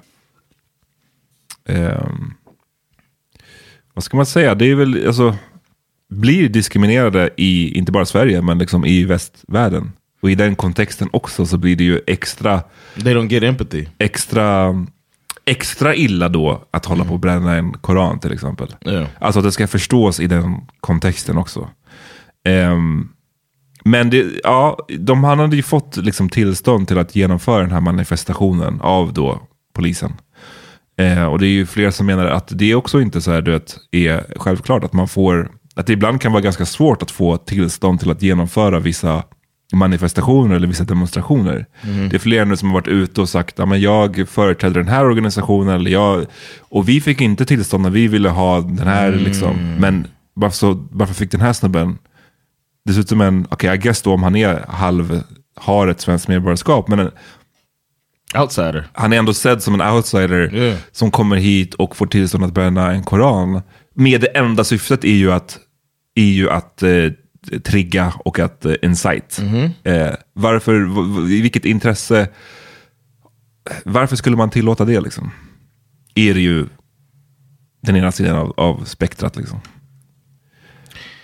ehm, 1.69 2.35
vad 3.95 4.05
ska 4.05 4.17
man 4.17 4.27
säga, 4.27 4.55
det 4.55 4.71
är 4.71 4.75
väl, 4.75 5.07
alltså, 5.07 5.37
blir 6.09 6.49
diskriminerade 6.49 7.31
i, 7.37 7.79
inte 7.79 7.93
bara 7.93 8.05
Sverige, 8.05 8.43
men 8.43 8.59
liksom 8.59 8.85
i 8.85 9.05
västvärlden. 9.05 9.93
Och 10.23 10.31
i 10.31 10.35
den 10.35 10.57
kontexten 10.57 11.09
också 11.13 11.47
så 11.47 11.59
blir 11.59 11.77
det 11.77 11.85
ju 11.85 12.01
extra 12.07 12.63
They 12.95 13.15
don't 13.15 13.29
get 13.29 13.43
empathy. 13.43 13.87
extra, 13.99 14.75
extra 15.51 15.95
illa 15.95 16.29
då 16.29 16.63
att 16.71 16.85
hålla 16.87 17.05
på 17.05 17.13
och 17.13 17.21
bränna 17.21 17.57
en 17.57 17.73
koran 17.73 18.19
till 18.21 18.33
exempel. 18.33 18.75
Ja. 18.81 19.07
Alltså 19.19 19.41
att 19.41 19.45
det 19.45 19.53
ska 19.53 19.67
förstås 19.67 20.21
i 20.21 20.27
den 20.27 20.57
kontexten 20.81 21.39
också. 21.39 21.69
Ehm, 22.45 23.09
Men 23.85 24.11
det, 24.11 24.27
ja, 24.45 24.79
de, 24.99 25.25
han 25.25 25.39
hade 25.39 25.57
ju 25.57 25.63
fått 25.63 25.97
liksom 25.97 26.29
tillstånd 26.29 26.89
till 26.89 26.99
att 26.99 27.17
genomföra 27.17 27.61
den 27.63 27.73
här 27.73 27.81
manifestationen 27.81 28.81
av 28.81 29.13
då 29.13 29.41
polisen. 29.75 30.13
Eh, 30.99 31.25
och 31.25 31.39
det 31.39 31.47
är 31.47 31.51
ju 31.51 31.67
flera 31.67 31.93
som 31.93 32.07
menar 32.07 32.27
att 32.27 32.49
det 32.51 32.75
också 32.75 33.01
inte 33.01 33.21
så 33.21 33.31
här, 33.31 33.43
du 33.43 33.51
vet, 33.51 33.77
är 33.91 34.25
självklart 34.37 34.85
att 34.85 34.93
man 34.93 35.09
får, 35.09 35.51
att 35.75 35.87
det 35.87 35.93
ibland 35.93 36.21
kan 36.21 36.33
vara 36.33 36.43
ganska 36.43 36.67
svårt 36.67 37.03
att 37.03 37.11
få 37.11 37.37
tillstånd 37.37 38.01
till 38.01 38.11
att 38.11 38.23
genomföra 38.23 38.81
vissa 38.81 39.23
manifestationer 39.73 40.57
eller 40.57 40.67
vissa 40.67 40.85
demonstrationer. 40.85 41.67
Det 42.11 42.17
är 42.17 42.19
flera 42.19 42.45
nu 42.45 42.57
som 42.57 42.69
har 42.69 42.75
varit 42.75 42.89
ute 42.89 43.21
och 43.21 43.29
sagt 43.29 43.61
att 43.61 43.81
jag 43.81 44.29
företräder 44.29 44.81
den 44.81 44.89
här 44.89 45.05
organisationen 45.05 45.75
eller 45.75 45.91
jag, 45.91 46.27
och 46.59 46.89
vi 46.89 47.01
fick 47.01 47.21
inte 47.21 47.45
tillstånd 47.45 47.83
när 47.83 47.91
vi 47.91 48.09
ville 48.09 48.29
ha 48.29 48.61
den 48.61 48.89
här. 48.89 49.13
Liksom. 49.13 49.77
Men 49.79 50.07
varför, 50.35 50.57
så, 50.57 50.87
varför 50.91 51.15
fick 51.15 51.31
den 51.31 51.41
här 51.41 51.53
snubben 51.53 51.99
dessutom 52.85 53.21
en, 53.21 53.47
okej 53.51 53.69
okay, 53.69 53.75
I 53.75 53.79
guess 53.79 54.03
då 54.03 54.13
om 54.13 54.23
han 54.23 54.37
är 54.37 54.65
halv, 54.69 55.23
har 55.57 55.89
ett 55.89 56.01
svenskt 56.01 56.29
medborgarskap, 56.29 56.89
men 56.89 56.99
en, 56.99 57.11
Outsider. 58.39 58.87
han 58.93 59.13
är 59.13 59.17
ändå 59.17 59.35
sedd 59.35 59.63
som 59.63 59.81
en 59.81 59.95
outsider 59.95 60.55
Yeah. 60.55 60.79
som 60.93 61.11
kommer 61.11 61.37
hit 61.37 61.75
och 61.75 61.97
får 61.97 62.07
tillstånd 62.07 62.45
att 62.45 62.53
bränna 62.53 62.93
en 62.93 63.03
koran. 63.03 63.63
Med 63.95 64.21
det 64.21 64.27
enda 64.27 64.65
syftet 64.65 65.05
är 65.05 65.15
ju 65.15 65.33
att, 65.33 65.59
är 66.15 66.23
ju 66.23 66.51
att 66.51 66.83
eh, 66.83 66.91
trigga 67.65 68.13
och 68.25 68.39
att 68.39 68.65
eh, 68.65 68.75
incite. 68.83 69.43
Eh, 69.85 70.11
varför, 70.33 70.75
v- 70.75 71.41
vilket 71.43 71.65
intresse, 71.65 72.29
varför 73.85 74.17
skulle 74.17 74.37
man 74.37 74.51
tillåta 74.51 74.85
det 74.85 75.01
liksom? 75.01 75.31
Är 76.15 76.35
det 76.35 76.41
ju 76.41 76.67
den 77.83 77.97
ena 77.97 78.13
sidan 78.13 78.37
av, 78.37 78.53
av 78.57 78.85
spektrat 78.85 79.37
liksom. 79.37 79.61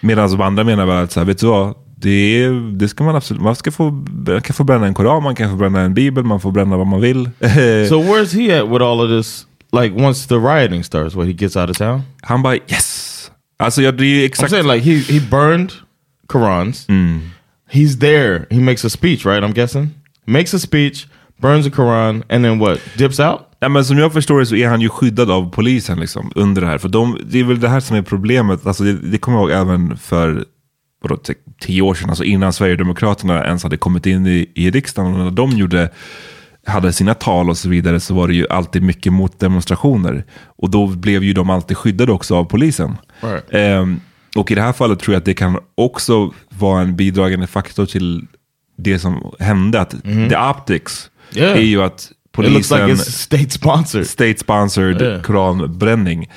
Medan 0.00 0.30
de 0.30 0.40
andra 0.40 0.64
menar 0.64 0.86
väl 0.86 1.04
att, 1.04 1.12
så 1.12 1.20
här, 1.20 1.24
vet 1.26 1.38
du 1.38 1.46
vad? 1.46 1.74
Det, 1.98 2.10
är, 2.44 2.76
det 2.78 2.88
ska 2.88 3.04
man 3.04 3.16
absolut, 3.16 3.42
man 3.42 3.56
ska 3.56 3.72
få, 3.72 3.90
man 4.26 4.40
kan 4.42 4.54
få 4.54 4.64
bränna 4.64 4.86
en 4.86 4.94
koran, 4.94 5.22
man 5.22 5.34
kan 5.34 5.50
få 5.50 5.56
bränna 5.56 5.80
en 5.80 5.94
bibel, 5.94 6.24
man 6.24 6.40
får 6.40 6.52
bränna 6.52 6.76
vad 6.76 6.86
man 6.86 7.00
vill. 7.00 7.24
So 7.88 8.02
where's 8.02 8.34
he 8.34 8.60
at 8.60 8.68
with 8.68 8.84
all 8.84 9.00
of 9.00 9.08
this? 9.10 9.46
Like 9.72 10.04
once 10.06 10.28
the 10.28 10.34
rioting 10.34 10.84
starts, 10.84 11.14
what 11.14 11.26
he 11.26 11.32
gets 11.32 11.56
out 11.56 11.70
of 11.70 11.76
town? 11.76 12.02
Han 12.22 12.42
bara 12.42 12.56
yes! 12.56 13.30
Alltså 13.58 13.82
ja, 13.82 13.92
det 13.92 14.04
är 14.04 14.08
ju 14.08 14.22
I'm 14.22 14.26
exakt... 14.26 14.50
saying 14.50 14.66
like 14.68 14.90
he 14.90 14.98
he 15.14 15.20
burned 15.30 15.72
Qurans. 16.28 16.86
He's 17.70 17.98
there. 17.98 18.46
He 18.50 18.60
makes 18.60 18.84
a 18.84 18.90
speech, 18.90 19.24
right? 19.24 19.42
I'm 19.42 19.52
guessing. 19.54 19.88
Makes 20.24 20.54
a 20.54 20.58
speech, 20.58 21.08
burns 21.40 21.66
a 21.66 21.70
Quran, 21.70 22.22
and 22.28 22.44
then 22.44 22.58
what? 22.58 22.80
Dips 22.96 23.20
out. 23.20 23.40
Ja, 23.60 23.68
men 23.68 23.84
som 23.84 23.98
jag 23.98 24.12
förstår 24.12 24.40
det 24.40 24.46
så 24.46 24.56
är 24.56 24.68
han 24.68 24.80
ju 24.80 24.88
skyddad 24.88 25.30
av 25.30 25.50
polisen 25.50 26.00
liksom, 26.00 26.32
under 26.34 26.62
det 26.62 26.68
här. 26.68 26.78
För 26.78 26.88
de, 26.88 27.18
det 27.24 27.40
är 27.40 27.44
väl 27.44 27.60
det 27.60 27.68
här 27.68 27.80
som 27.80 27.96
är 27.96 28.02
problemet. 28.02 28.66
Alltså, 28.66 28.84
det, 28.84 28.92
det 28.92 29.18
kommer 29.18 29.38
jag 29.38 29.50
ihåg 29.50 29.60
även 29.60 29.96
för 29.96 30.44
vadå, 31.02 31.18
tio 31.60 31.82
år 31.82 31.94
sedan, 31.94 32.08
alltså 32.10 32.24
innan 32.24 32.52
Sverigedemokraterna 32.52 33.44
ens 33.44 33.62
hade 33.62 33.76
kommit 33.76 34.06
in 34.06 34.26
i, 34.26 34.50
i 34.54 34.70
riksdagen. 34.70 35.12
Och 35.12 35.18
när 35.18 35.30
de 35.30 35.50
gjorde, 35.50 35.90
hade 36.66 36.92
sina 36.92 37.14
tal 37.14 37.50
och 37.50 37.58
så 37.58 37.68
vidare 37.68 38.00
så 38.00 38.14
var 38.14 38.28
det 38.28 38.34
ju 38.34 38.46
alltid 38.48 38.82
mycket 38.82 39.12
mot 39.12 39.40
demonstrationer. 39.40 40.24
Och 40.46 40.70
då 40.70 40.86
blev 40.86 41.24
ju 41.24 41.32
de 41.32 41.50
alltid 41.50 41.76
skyddade 41.76 42.12
också 42.12 42.36
av 42.36 42.44
polisen. 42.44 42.96
Right. 43.20 43.44
Ehm, 43.50 44.00
och 44.38 44.50
i 44.50 44.54
det 44.54 44.62
här 44.62 44.72
fallet 44.72 44.98
tror 44.98 45.14
jag 45.14 45.18
att 45.20 45.24
det 45.24 45.34
kan 45.34 45.58
också 45.74 46.32
vara 46.48 46.80
en 46.82 46.96
bidragande 46.96 47.46
faktor 47.46 47.86
till 47.86 48.26
det 48.78 48.98
som 48.98 49.32
hände. 49.38 49.80
Att 49.80 49.90
the 50.30 50.36
optics 50.36 51.10
Yeah. 51.36 51.56
är 51.58 51.62
ju 51.62 51.82
att 51.82 52.00
It 52.00 52.50
looks 52.50 52.68
polisen 52.68 52.88
like 52.88 52.96
state 53.02 53.50
sponsored. 53.50 54.06
state-sponsored 54.06 55.02
Yeah. 55.02 55.22
koranbränning. 55.22 56.30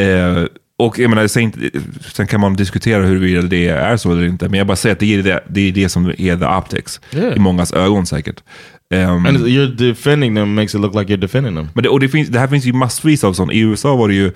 Eh, 0.00 0.44
och 0.78 0.98
jag 0.98 1.10
menar, 1.10 1.22
jag 1.34 1.42
inte, 1.42 1.70
sen 2.14 2.26
kan 2.26 2.40
man 2.40 2.56
diskutera 2.56 3.02
huruvida 3.02 3.42
det 3.42 3.68
är 3.68 3.96
så 3.96 4.12
eller 4.12 4.24
inte, 4.24 4.48
men 4.48 4.58
jag 4.58 4.66
bara 4.66 4.76
säger 4.76 4.92
att 4.92 5.00
det 5.00 5.14
är 5.14 5.22
det, 5.22 5.44
det, 5.48 5.60
är 5.60 5.72
det 5.72 5.88
som 5.88 6.06
är 6.18 6.36
the 6.38 6.46
optics. 6.46 7.00
Yeah. 7.12 7.36
I 7.36 7.38
mångas 7.38 7.72
ögon 7.72 8.06
säkert. 8.06 8.42
Ehm, 8.94 9.26
And 9.26 9.38
you're 9.38 9.74
defending 9.76 10.34
them 10.34 10.54
makes 10.54 10.74
it 10.74 10.80
look 10.80 10.94
like 10.94 11.12
you're 11.12 11.20
defending 11.20 11.54
them. 11.56 11.68
men 11.74 11.82
det, 11.82 11.88
och 11.88 12.00
det, 12.00 12.08
finns, 12.08 12.28
det 12.28 12.38
här 12.38 12.48
finns 12.48 12.64
ju 12.64 12.72
massvis 12.72 13.24
av 13.24 13.32
sånt. 13.32 13.52
I 13.52 13.58
USA 13.60 13.96
var 13.96 14.08
det 14.08 14.14
ju, 14.14 14.32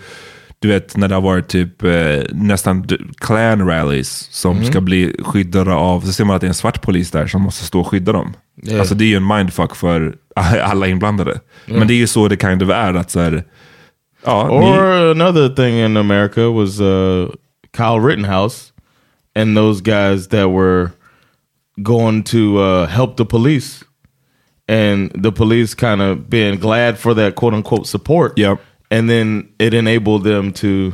du 0.62 0.68
vet 0.68 0.96
när 0.96 1.08
det 1.08 1.14
har 1.14 1.22
varit 1.22 1.48
typ 1.48 1.82
eh, 1.82 2.22
nästan 2.32 2.86
clan 3.18 3.68
rallies 3.68 4.28
som 4.30 4.64
ska 4.64 4.80
bli 4.80 5.16
skyddade 5.18 5.74
av, 5.74 6.00
så 6.00 6.12
ser 6.12 6.24
man 6.24 6.36
att 6.36 6.40
det 6.40 6.46
är 6.46 6.48
en 6.48 6.54
svart 6.54 6.82
polis 6.82 7.10
där 7.10 7.26
som 7.26 7.42
måste 7.42 7.64
stå 7.64 7.80
och 7.80 7.86
skydda 7.86 8.12
dem. 8.12 8.34
Yeah. 8.66 8.80
Alltså 8.80 8.94
det 8.94 9.04
är 9.04 9.06
ju 9.06 9.16
en 9.16 9.26
mindfuck 9.26 9.76
för 9.76 10.16
alla 10.62 10.86
inblandade. 10.86 11.40
Men 11.66 11.88
det 11.88 11.94
är 11.94 11.96
ju 11.96 12.06
så 12.06 12.28
det 12.28 12.40
kind 12.40 12.62
of 12.62 12.70
är. 12.70 12.94
att 12.94 13.10
så 13.10 13.20
här, 13.20 13.44
ja, 14.24 14.48
ni, 14.48 14.66
Or 14.66 15.10
another 15.10 15.48
thing 15.48 15.74
in 15.84 15.96
America 15.96 16.40
was 16.40 16.80
uh, 16.80 17.30
Kyle 17.76 18.00
Rittenhouse 18.00 18.72
and 19.34 19.56
those 19.56 19.80
guys 19.80 20.28
that 20.28 20.50
were 20.50 20.90
going 21.82 22.22
to 22.22 22.58
uh, 22.58 22.86
help 22.86 23.16
the 23.16 23.24
police, 23.24 23.84
and 24.68 25.10
the 25.24 25.32
police 25.32 25.74
kind 25.74 26.02
of 26.02 26.30
being 26.30 26.60
glad 26.60 26.98
for 26.98 27.14
that 27.14 27.34
quote 27.34 27.54
unquote 27.54 27.86
support. 27.86 28.38
Yep. 28.38 28.60
And 28.92 29.08
then 29.10 29.46
it 29.58 29.74
enabled 29.74 30.24
them 30.24 30.52
to. 30.52 30.92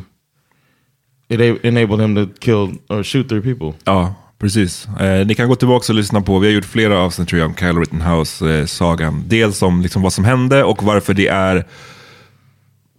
It 1.28 1.64
enabled 1.64 2.00
him 2.00 2.14
to 2.14 2.26
kill 2.40 2.72
or 2.88 3.02
shoot 3.02 3.28
three 3.28 3.40
people. 3.42 3.72
Ja, 3.84 4.14
precis. 4.38 4.88
Eh, 5.00 5.26
ni 5.26 5.34
kan 5.34 5.48
gå 5.48 5.54
tillbaka 5.56 5.92
och 5.92 5.96
lyssna 5.96 6.20
på, 6.20 6.38
vi 6.38 6.46
har 6.46 6.54
gjort 6.54 6.64
flera 6.64 6.98
avsnitt 6.98 7.28
tror 7.28 7.40
jag 7.40 7.48
om 7.48 7.54
Kyle 7.56 7.78
Rittenhouse-sagan. 7.78 9.24
Dels 9.26 9.62
om 9.62 9.82
liksom 9.82 10.02
vad 10.02 10.12
som 10.12 10.24
hände 10.24 10.64
och 10.64 10.82
varför 10.82 11.14
det 11.14 11.26
är 11.28 11.56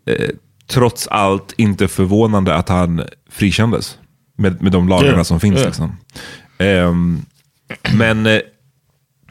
eh, 0.06 0.30
trots 0.68 1.08
allt 1.08 1.54
inte 1.58 1.88
förvånande 1.88 2.56
att 2.56 2.70
han 2.70 3.02
frikändes. 3.30 3.98
Med, 4.38 4.62
med 4.62 4.72
de 4.72 4.90
lagarna 4.90 5.12
Yeah, 5.12 5.24
som 5.24 5.40
finns. 5.40 5.56
yeah. 5.58 5.68
Liksom. 5.68 5.98
Ehm, 6.58 7.22
men 7.94 8.26
eh, 8.26 8.40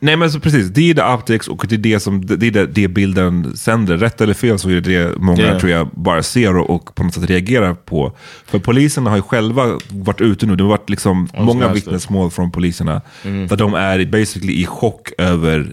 Nej 0.00 0.16
men 0.16 0.30
så 0.30 0.40
precis, 0.40 0.68
det 0.68 0.90
är 0.90 0.94
the 0.94 1.02
optics 1.02 1.48
och 1.48 1.66
det 1.68 1.74
är 1.74 1.78
det 1.78 2.00
som 2.00 2.26
det, 2.26 2.46
är 2.46 2.50
det, 2.50 2.66
det 2.66 2.88
bilden 2.88 3.56
sänder. 3.56 3.96
Rätt 3.96 4.20
eller 4.20 4.34
fel 4.34 4.58
så 4.58 4.70
är 4.70 4.74
det 4.74 4.80
det 4.80 5.18
många 5.18 5.38
Yeah. 5.38 5.58
tror 5.58 5.72
jag 5.72 5.88
bara 5.92 6.22
ser 6.22 6.56
och, 6.56 6.70
och 6.70 6.94
på 6.94 7.04
något 7.04 7.14
sätt 7.14 7.30
reagerar 7.30 7.74
på. 7.74 8.16
För 8.46 8.58
poliserna 8.58 9.10
har 9.10 9.16
ju 9.16 9.22
själva 9.22 9.78
varit 9.88 10.20
ute 10.20 10.46
nu, 10.46 10.56
det 10.56 10.64
har 10.64 10.70
varit 10.70 10.90
liksom 10.90 11.28
många 11.38 11.72
vittnesmål 11.72 12.30
från 12.30 12.50
poliserna. 12.50 13.02
Där 13.22 13.56
de 13.56 13.74
är 13.74 14.06
basically 14.06 14.52
i 14.52 14.66
chock 14.66 15.12
över 15.18 15.72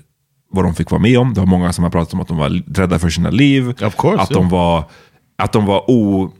vad 0.51 0.65
de 0.65 0.75
fick 0.75 0.91
vara 0.91 1.01
med 1.01 1.19
om. 1.19 1.33
Det 1.33 1.39
var 1.39 1.47
många 1.47 1.73
som 1.73 1.83
har 1.83 1.91
pratat 1.91 2.13
om 2.13 2.19
att 2.19 2.27
de 2.27 2.37
var 2.37 2.63
rädda 2.75 2.99
för 2.99 3.09
sina 3.09 3.29
liv. 3.29 3.73
Course, 3.73 4.21
att, 4.21 4.29
de 4.29 4.37
yeah. 4.37 4.51
var, 4.51 4.83
att 5.37 5.53
de 5.53 5.65
var 5.65 5.91
o, 5.91 6.31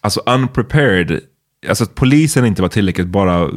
alltså 0.00 0.20
unprepared. 0.26 1.20
Alltså 1.68 1.84
att 1.84 1.94
polisen 1.94 2.44
inte 2.46 2.62
var 2.62 2.68
tillräckligt 2.68 3.06
bara 3.06 3.40
eh, 3.42 3.48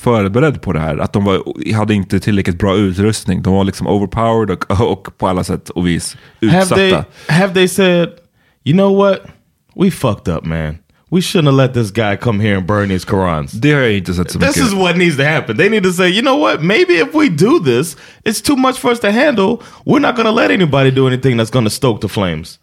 förberedd 0.00 0.62
på 0.62 0.72
det 0.72 0.80
här. 0.80 0.98
Att 0.98 1.12
de 1.12 1.24
var, 1.24 1.72
hade 1.74 1.94
inte 1.94 2.20
tillräckligt 2.20 2.58
bra 2.58 2.76
utrustning. 2.76 3.42
De 3.42 3.54
var 3.54 3.64
liksom 3.64 3.86
overpowered 3.86 4.50
och, 4.50 4.70
och 4.92 5.18
på 5.18 5.28
alla 5.28 5.44
sätt 5.44 5.70
och 5.70 5.86
vis 5.86 6.16
Have 6.40 6.56
utsatta. 6.62 6.76
they 6.76 6.94
have 7.36 7.54
they 7.54 7.68
said, 7.68 8.08
you 8.64 8.76
know 8.76 8.96
what, 8.96 9.18
we 9.76 9.90
fucked 9.90 10.34
up, 10.34 10.44
man. 10.44 10.78
We 11.10 11.20
shouldn't 11.20 11.44
have 11.44 11.56
let 11.56 11.74
this 11.74 11.90
guy 11.90 12.16
come 12.16 12.42
here 12.44 12.56
and 12.56 12.66
burn 12.66 12.88
these 12.88 13.06
Qurans. 13.06 13.52
Det 13.52 13.72
har 13.72 13.80
jag 13.80 13.92
inte 13.92 14.14
sett 14.14 14.30
så 14.30 14.38
This 14.38 14.56
mycket. 14.56 14.72
is 14.72 14.74
what 14.74 14.96
needs 14.96 15.16
to 15.16 15.22
happen. 15.22 15.56
They 15.56 15.68
need 15.70 15.84
to 15.84 15.92
say, 15.92 16.08
you 16.08 16.22
know 16.22 16.40
what? 16.40 16.62
Maybe 16.62 16.92
if 16.92 17.14
we 17.14 17.28
do 17.28 17.58
this, 17.64 17.96
it's 18.24 18.46
too 18.46 18.56
much 18.56 18.76
for 18.76 18.90
us 18.90 19.00
to 19.00 19.10
handle. 19.10 19.56
We're 19.84 20.00
not 20.00 20.16
to 20.26 20.34
let 20.34 20.50
anybody 20.50 20.90
do 20.90 21.06
anything 21.06 21.40
that's 21.40 21.50
to 21.64 21.70
stoke 21.70 22.00
the 22.00 22.08
flames. 22.08 22.58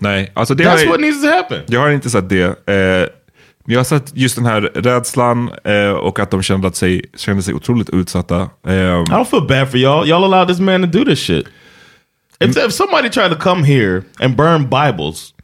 Nej, 0.00 0.32
alltså 0.34 0.54
det 0.54 0.64
har 0.64 0.76
That's 0.76 0.80
jag, 0.82 0.88
what 0.88 1.00
needs 1.00 1.22
to 1.22 1.28
happen. 1.28 1.60
jag 1.66 1.80
har 1.80 1.90
inte 1.90 2.10
sett 2.10 2.28
det. 2.28 2.42
Eh, 2.44 3.08
jag 3.66 3.78
har 3.78 3.84
sett 3.84 4.16
just 4.16 4.36
den 4.36 4.46
här 4.46 4.60
rädslan 4.60 5.50
eh, 5.64 5.90
och 5.90 6.18
att 6.18 6.30
de 6.30 6.42
kände, 6.42 6.68
att 6.68 6.76
sig, 6.76 7.02
kände 7.16 7.42
sig 7.42 7.54
otroligt 7.54 7.90
utsatta. 7.90 8.40
Eh, 8.66 8.72
I 8.72 9.04
don't 9.04 9.24
feel 9.24 9.46
bad 9.46 9.70
for 9.70 9.78
y'all. 9.78 10.06
Y'all 10.06 10.24
allowed 10.24 10.48
this 10.48 10.60
man 10.60 10.80
to 10.80 10.98
do 10.98 11.04
this 11.04 11.18
shit. 11.18 11.46
If, 12.40 12.56
if 12.56 12.72
somebody 12.72 13.08
tried 13.08 13.28
to 13.28 13.36
come 13.36 13.64
here 13.64 14.04
and 14.20 14.36
burn 14.36 14.68
Bibles, 14.68 15.34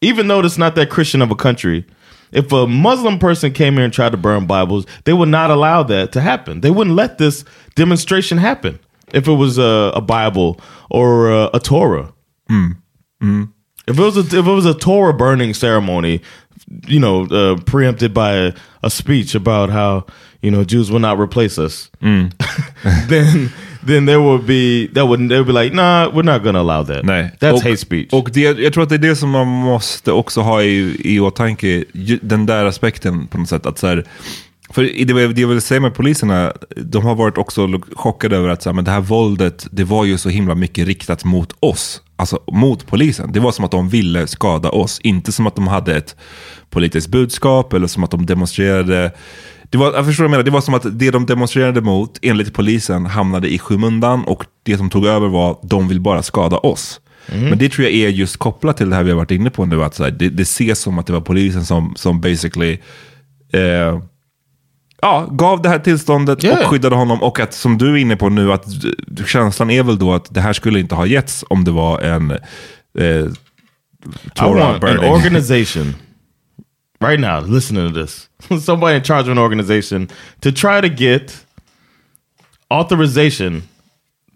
even 0.00 0.28
though 0.28 0.46
it's 0.46 0.58
not 0.58 0.74
that 0.74 0.88
Christian 0.88 1.22
of 1.22 1.30
a 1.30 1.34
country, 1.34 1.84
if 2.32 2.52
a 2.52 2.66
Muslim 2.66 3.18
person 3.18 3.52
came 3.52 3.74
here 3.74 3.84
and 3.84 3.92
tried 3.92 4.12
to 4.12 4.16
burn 4.18 4.46
Bibles, 4.46 4.86
they 5.04 5.12
would 5.12 5.28
not 5.28 5.50
allow 5.50 5.82
that 5.82 6.12
to 6.12 6.20
happen. 6.20 6.60
They 6.60 6.70
wouldn't 6.70 6.96
let 6.96 7.18
this 7.18 7.44
demonstration 7.74 8.38
happen 8.38 8.78
if 9.12 9.28
it 9.28 9.32
was 9.32 9.58
a, 9.58 9.92
a 9.94 10.00
Bible 10.00 10.58
or 10.90 11.30
a, 11.30 11.50
a 11.54 11.60
Torah. 11.60 12.12
If 13.86 13.98
it 13.98 14.02
was 14.02 14.16
a, 14.16 14.20
if 14.20 14.46
it 14.46 14.54
was 14.54 14.66
a 14.66 14.74
Torah 14.74 15.14
burning 15.14 15.54
ceremony, 15.54 16.20
you 16.86 17.00
know, 17.00 17.24
uh, 17.24 17.56
preempted 17.64 18.14
by 18.14 18.32
a, 18.32 18.52
a 18.82 18.90
speech 18.90 19.34
about 19.34 19.70
how 19.70 20.04
you 20.40 20.50
know 20.50 20.64
Jews 20.64 20.90
will 20.90 21.00
not 21.00 21.18
replace 21.18 21.58
us, 21.58 21.90
then 23.08 23.50
then 23.82 24.06
there 24.06 24.20
would 24.20 24.46
be 24.46 24.88
that 24.88 25.06
would 25.06 25.28
they 25.28 25.36
would 25.38 25.46
be 25.46 25.52
like, 25.52 25.72
nah, 25.72 26.10
we're 26.12 26.22
not 26.22 26.42
gonna 26.42 26.60
allow 26.60 26.82
that. 26.82 27.04
Nej. 27.04 27.30
that's 27.40 27.54
och, 27.54 27.62
hate 27.62 27.76
speech. 27.76 28.12
Och 28.12 28.30
det, 28.32 28.58
jag 28.58 28.72
tror 28.72 28.82
att 28.82 28.88
det 28.88 28.94
är 28.94 29.08
det 29.08 29.16
som 29.16 29.30
man 29.30 29.46
måste 29.46 30.12
också 30.12 30.40
ha 30.40 30.62
i, 30.62 30.96
i 31.04 31.20
åtanke, 31.20 31.84
den 32.22 32.46
där 32.46 32.64
aspekten 32.64 33.26
på 33.26 33.38
något 33.38 33.48
sätt. 33.48 33.66
Att 33.66 33.78
så 33.78 33.86
här, 33.86 34.04
för 34.70 34.82
det, 34.82 35.32
det 35.32 35.40
jag 35.40 35.48
vill 35.48 35.60
säga 35.60 35.80
med 35.80 35.94
poliserna, 35.94 36.52
de 36.76 37.04
har 37.04 37.14
varit 37.14 37.38
också 37.38 37.80
chockade 37.96 38.36
över 38.36 38.48
att 38.48 38.62
så 38.62 38.68
här, 38.68 38.74
men 38.74 38.84
det 38.84 38.90
här 38.90 39.00
våldet, 39.00 39.66
det 39.70 39.84
var 39.84 40.04
ju 40.04 40.18
så 40.18 40.28
himla 40.28 40.54
mycket 40.54 40.86
riktat 40.86 41.24
mot 41.24 41.52
oss. 41.60 42.02
Alltså 42.16 42.40
mot 42.52 42.86
polisen. 42.86 43.32
Det 43.32 43.40
var 43.40 43.52
som 43.52 43.64
att 43.64 43.70
de 43.70 43.88
ville 43.88 44.26
skada 44.26 44.68
oss, 44.68 45.00
inte 45.02 45.32
som 45.32 45.46
att 45.46 45.56
de 45.56 45.66
hade 45.66 45.96
ett 45.96 46.16
politiskt 46.70 47.08
budskap 47.08 47.72
eller 47.72 47.86
som 47.86 48.04
att 48.04 48.10
de 48.10 48.26
demonstrerade 48.26 49.12
Det 49.70 49.78
var, 49.78 49.92
jag 49.92 50.06
förstår 50.06 50.24
vad 50.24 50.26
jag 50.26 50.30
menar. 50.30 50.44
Det 50.44 50.50
var 50.50 50.60
som 50.60 50.74
att 50.74 50.98
det 50.98 51.10
de 51.10 51.26
demonstrerade 51.26 51.80
mot, 51.80 52.18
enligt 52.22 52.54
polisen, 52.54 53.06
hamnade 53.06 53.48
i 53.48 53.58
skymundan 53.58 54.24
och 54.24 54.44
det 54.62 54.76
som 54.76 54.90
tog 54.90 55.06
över 55.06 55.28
var 55.28 55.58
de 55.62 55.88
vill 55.88 56.00
bara 56.00 56.22
skada 56.22 56.58
oss. 56.58 57.00
Men 57.48 57.58
det 57.58 57.68
tror 57.68 57.86
jag 57.86 57.94
är 57.94 58.08
just 58.08 58.36
kopplat 58.36 58.76
till 58.76 58.90
det 58.90 58.96
här 58.96 59.02
vi 59.02 59.10
har 59.10 59.16
varit 59.16 59.30
inne 59.30 59.50
på 59.50 59.64
nu. 59.66 59.84
Att 59.84 59.94
så 59.94 60.04
här, 60.04 60.10
det, 60.10 60.28
det 60.28 60.42
ses 60.42 60.80
som 60.80 60.98
att 60.98 61.06
det 61.06 61.12
var 61.12 61.20
polisen 61.20 61.64
som, 61.64 61.94
som 61.96 62.20
basically 62.20 62.78
eh, 63.52 64.00
ja, 65.02 65.28
gav 65.30 65.62
det 65.62 65.68
här 65.68 65.78
tillståndet 65.78 66.44
Yeah. 66.44 66.58
och 66.58 66.66
skyddade 66.66 66.96
honom. 66.96 67.22
Och 67.22 67.40
att 67.40 67.54
som 67.54 67.78
du 67.78 67.92
är 67.92 67.96
inne 67.96 68.16
på 68.16 68.28
nu, 68.28 68.52
att 68.52 68.66
eh, 69.18 69.24
känslan 69.26 69.70
är 69.70 69.82
väl 69.82 69.98
då 69.98 70.12
att 70.14 70.34
det 70.34 70.40
här 70.40 70.52
skulle 70.52 70.80
inte 70.80 70.94
ha 70.94 71.06
getts 71.06 71.44
om 71.50 71.64
det 71.64 71.70
var 71.70 72.00
en 72.00 72.30
eh, 72.30 73.06
I 73.06 73.30
Torah 74.34 74.72
want 74.72 74.84
an 74.84 74.96
burning. 74.96 75.12
organization 75.12 75.94
right 77.00 77.20
now, 77.20 77.40
listening 77.40 77.92
to 77.92 78.00
this, 78.00 78.28
somebody 78.64 78.96
in 78.96 79.02
charge 79.02 79.22
of 79.22 79.28
an 79.28 79.38
organization 79.38 80.08
to 80.40 80.50
try 80.52 80.80
to 80.80 80.88
get 80.88 81.44
authorization 82.70 83.62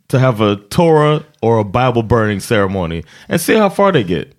to 0.09 0.19
have 0.19 0.41
a 0.41 0.57
Torah 0.71 1.23
or 1.41 1.59
a 1.61 1.65
Bible 1.65 2.03
burning 2.03 2.41
ceremony 2.41 3.05
and 3.29 3.41
see 3.41 3.55
how 3.59 3.69
far 3.71 3.93
they 3.93 4.05
get. 4.05 4.35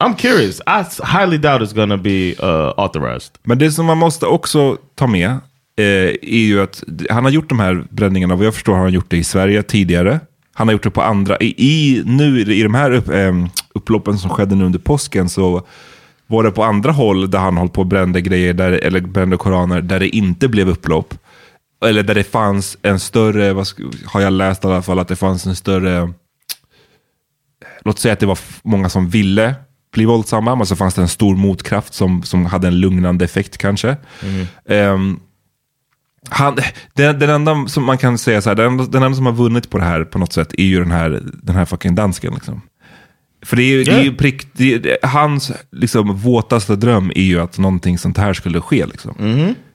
I'm 0.00 0.14
curious. 0.14 0.60
I 0.66 0.82
highly 1.02 1.38
doubt 1.38 1.62
it's 1.62 1.72
to 1.90 1.98
be 1.98 2.34
uh, 2.38 2.72
authorized. 2.76 3.38
Men 3.42 3.58
det 3.58 3.72
som 3.72 3.86
man 3.86 3.98
måste 3.98 4.26
också 4.26 4.76
ta 4.94 5.06
med 5.06 5.40
är 5.80 6.46
ju 6.46 6.62
att 6.62 6.84
han 7.10 7.24
har 7.24 7.30
gjort 7.30 7.48
de 7.48 7.60
här 7.60 7.84
bränningarna, 7.90 8.36
vad 8.36 8.46
jag 8.46 8.54
förstår 8.54 8.72
har 8.72 8.80
han 8.80 8.92
gjort 8.92 9.10
det 9.10 9.16
i 9.16 9.24
Sverige 9.24 9.62
tidigare. 9.62 10.20
Han 10.52 10.68
har 10.68 10.72
gjort 10.72 10.82
det 10.82 10.90
på 10.90 11.02
andra, 11.02 11.36
i, 11.40 12.02
nu 12.06 12.40
i 12.40 12.62
de 12.62 12.74
här 12.74 12.90
upp, 12.90 13.08
eh, 13.08 13.46
upploppen 13.74 14.18
som 14.18 14.30
skedde 14.30 14.54
nu 14.54 14.64
under 14.64 14.78
påsken 14.78 15.28
så 15.28 15.66
var 16.26 16.42
det 16.42 16.50
på 16.50 16.64
andra 16.64 16.92
håll 16.92 17.30
där 17.30 17.38
han 17.38 17.56
håll 17.56 17.68
på 17.68 17.80
och 17.80 17.86
brände 17.86 18.20
grejer, 18.20 18.54
där, 18.54 18.72
eller 18.72 19.00
brände 19.00 19.36
koraner, 19.36 19.80
där 19.80 20.00
det 20.00 20.08
inte 20.08 20.48
blev 20.48 20.68
upplopp. 20.68 21.14
Eller 21.84 22.02
där 22.02 22.14
det 22.14 22.24
fanns 22.24 22.78
en 22.82 23.00
större, 23.00 23.52
vad 23.52 23.68
har 24.06 24.20
jag 24.20 24.32
läst 24.32 24.64
i 24.64 24.66
alla 24.66 24.82
fall, 24.82 24.98
att 24.98 25.08
det 25.08 25.16
fanns 25.16 25.46
en 25.46 25.56
större 25.56 26.12
låt 27.84 27.98
säga 27.98 28.12
att 28.12 28.20
det 28.20 28.26
var 28.26 28.38
många 28.62 28.88
som 28.88 29.08
ville 29.08 29.54
bli 29.92 30.04
våldsamma, 30.04 30.54
men 30.54 30.66
så 30.66 30.76
fanns 30.76 30.94
det 30.94 31.02
en 31.02 31.08
stor 31.08 31.36
motkraft 31.36 31.94
som, 31.94 32.22
som 32.22 32.46
hade 32.46 32.68
en 32.68 32.80
lugnande 32.80 33.24
effekt 33.24 33.58
kanske. 33.58 33.96
Ehm, 34.68 35.20
han, 36.28 36.56
den, 36.94 37.18
den 37.18 37.30
enda 37.30 37.66
som 37.68 37.84
man 37.84 37.98
kan 37.98 38.18
säga 38.18 38.42
så 38.42 38.50
här, 38.50 38.56
den, 38.56 38.66
enda- 38.66 38.86
den 38.90 39.02
enda 39.02 39.16
som 39.16 39.26
har 39.26 39.32
vunnit 39.32 39.70
på 39.70 39.78
det 39.78 39.84
här 39.84 40.04
på 40.04 40.18
något 40.18 40.32
sätt 40.32 40.54
är 40.58 40.64
ju 40.64 40.78
den 40.80 40.90
här, 40.90 41.22
den 41.42 41.56
här 41.56 41.64
fucking 41.64 41.94
dansken. 41.94 42.34
Liksom. 42.34 42.60
För 43.44 43.56
det 43.56 43.62
är 43.62 43.66
ju, 43.66 43.84
det 43.84 43.90
är 43.92 44.02
ju 44.02 44.14
prick, 44.14 44.46
det 44.52 44.74
är, 44.74 45.06
hans 45.06 45.52
liksom, 45.72 46.16
våtaste 46.16 46.76
dröm 46.76 47.12
är 47.14 47.22
ju 47.22 47.40
att 47.40 47.58
någonting 47.58 47.98
sånt 47.98 48.18
här 48.18 48.32
skulle 48.32 48.60
ske. 48.60 48.86
Liksom. 48.86 49.14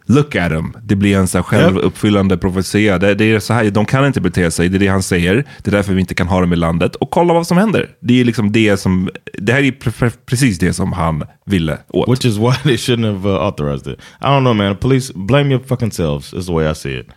Look 0.08 0.36
at 0.36 0.52
him. 0.52 0.74
Det 0.84 0.96
blir 0.96 1.18
en 1.18 1.28
så 1.28 1.44
självuppfyllande 1.44 2.38
profetia. 2.38 2.98
Det, 2.98 3.16
det 3.16 3.26
är 3.26 3.40
så 3.40 3.54
här, 3.54 3.72
de 3.72 3.86
kan 3.86 4.06
inte 4.06 4.22
bete 4.22 4.52
sig, 4.52 4.70
det 4.70 4.78
är 4.78 4.80
det 4.80 4.88
han 4.88 5.04
säger. 5.04 5.36
Det 5.36 5.70
är 5.70 5.72
därför 5.72 5.94
vi 5.94 6.00
inte 6.00 6.16
kan 6.16 6.28
ha 6.28 6.42
dem 6.42 6.54
i 6.54 6.56
landet. 6.56 6.96
Och 6.96 7.10
kolla 7.12 7.34
vad 7.34 7.48
som 7.48 7.58
händer. 7.58 7.90
Det 8.00 8.22
är 8.22 8.26
liksom 8.26 8.52
det 8.52 8.78
som, 8.78 9.10
det 9.34 9.54
här 9.54 9.60
är 9.64 9.72
pre- 9.72 9.92
pre- 9.92 10.18
precis 10.26 10.60
det 10.60 10.74
som 10.74 10.94
han 10.94 11.24
ville 11.46 11.78
åt. 11.88 12.10
Which 12.10 12.26
is 12.26 12.38
why 12.38 12.54
they 12.64 12.76
shouldn't 12.76 13.06
have 13.14 13.30
uh, 13.30 13.36
authorized 13.36 13.94
it. 13.94 14.00
I 14.22 14.26
don't 14.26 14.42
know, 14.42 14.54
man. 14.56 14.76
Police 14.76 15.14
blame 15.16 15.52
your 15.52 15.64
fucking 15.68 15.92
selves. 15.92 16.34
Is 16.34 16.46
the 16.46 16.54
way 16.54 16.72
I 16.72 16.76
see 16.76 17.00
it. 17.00 17.08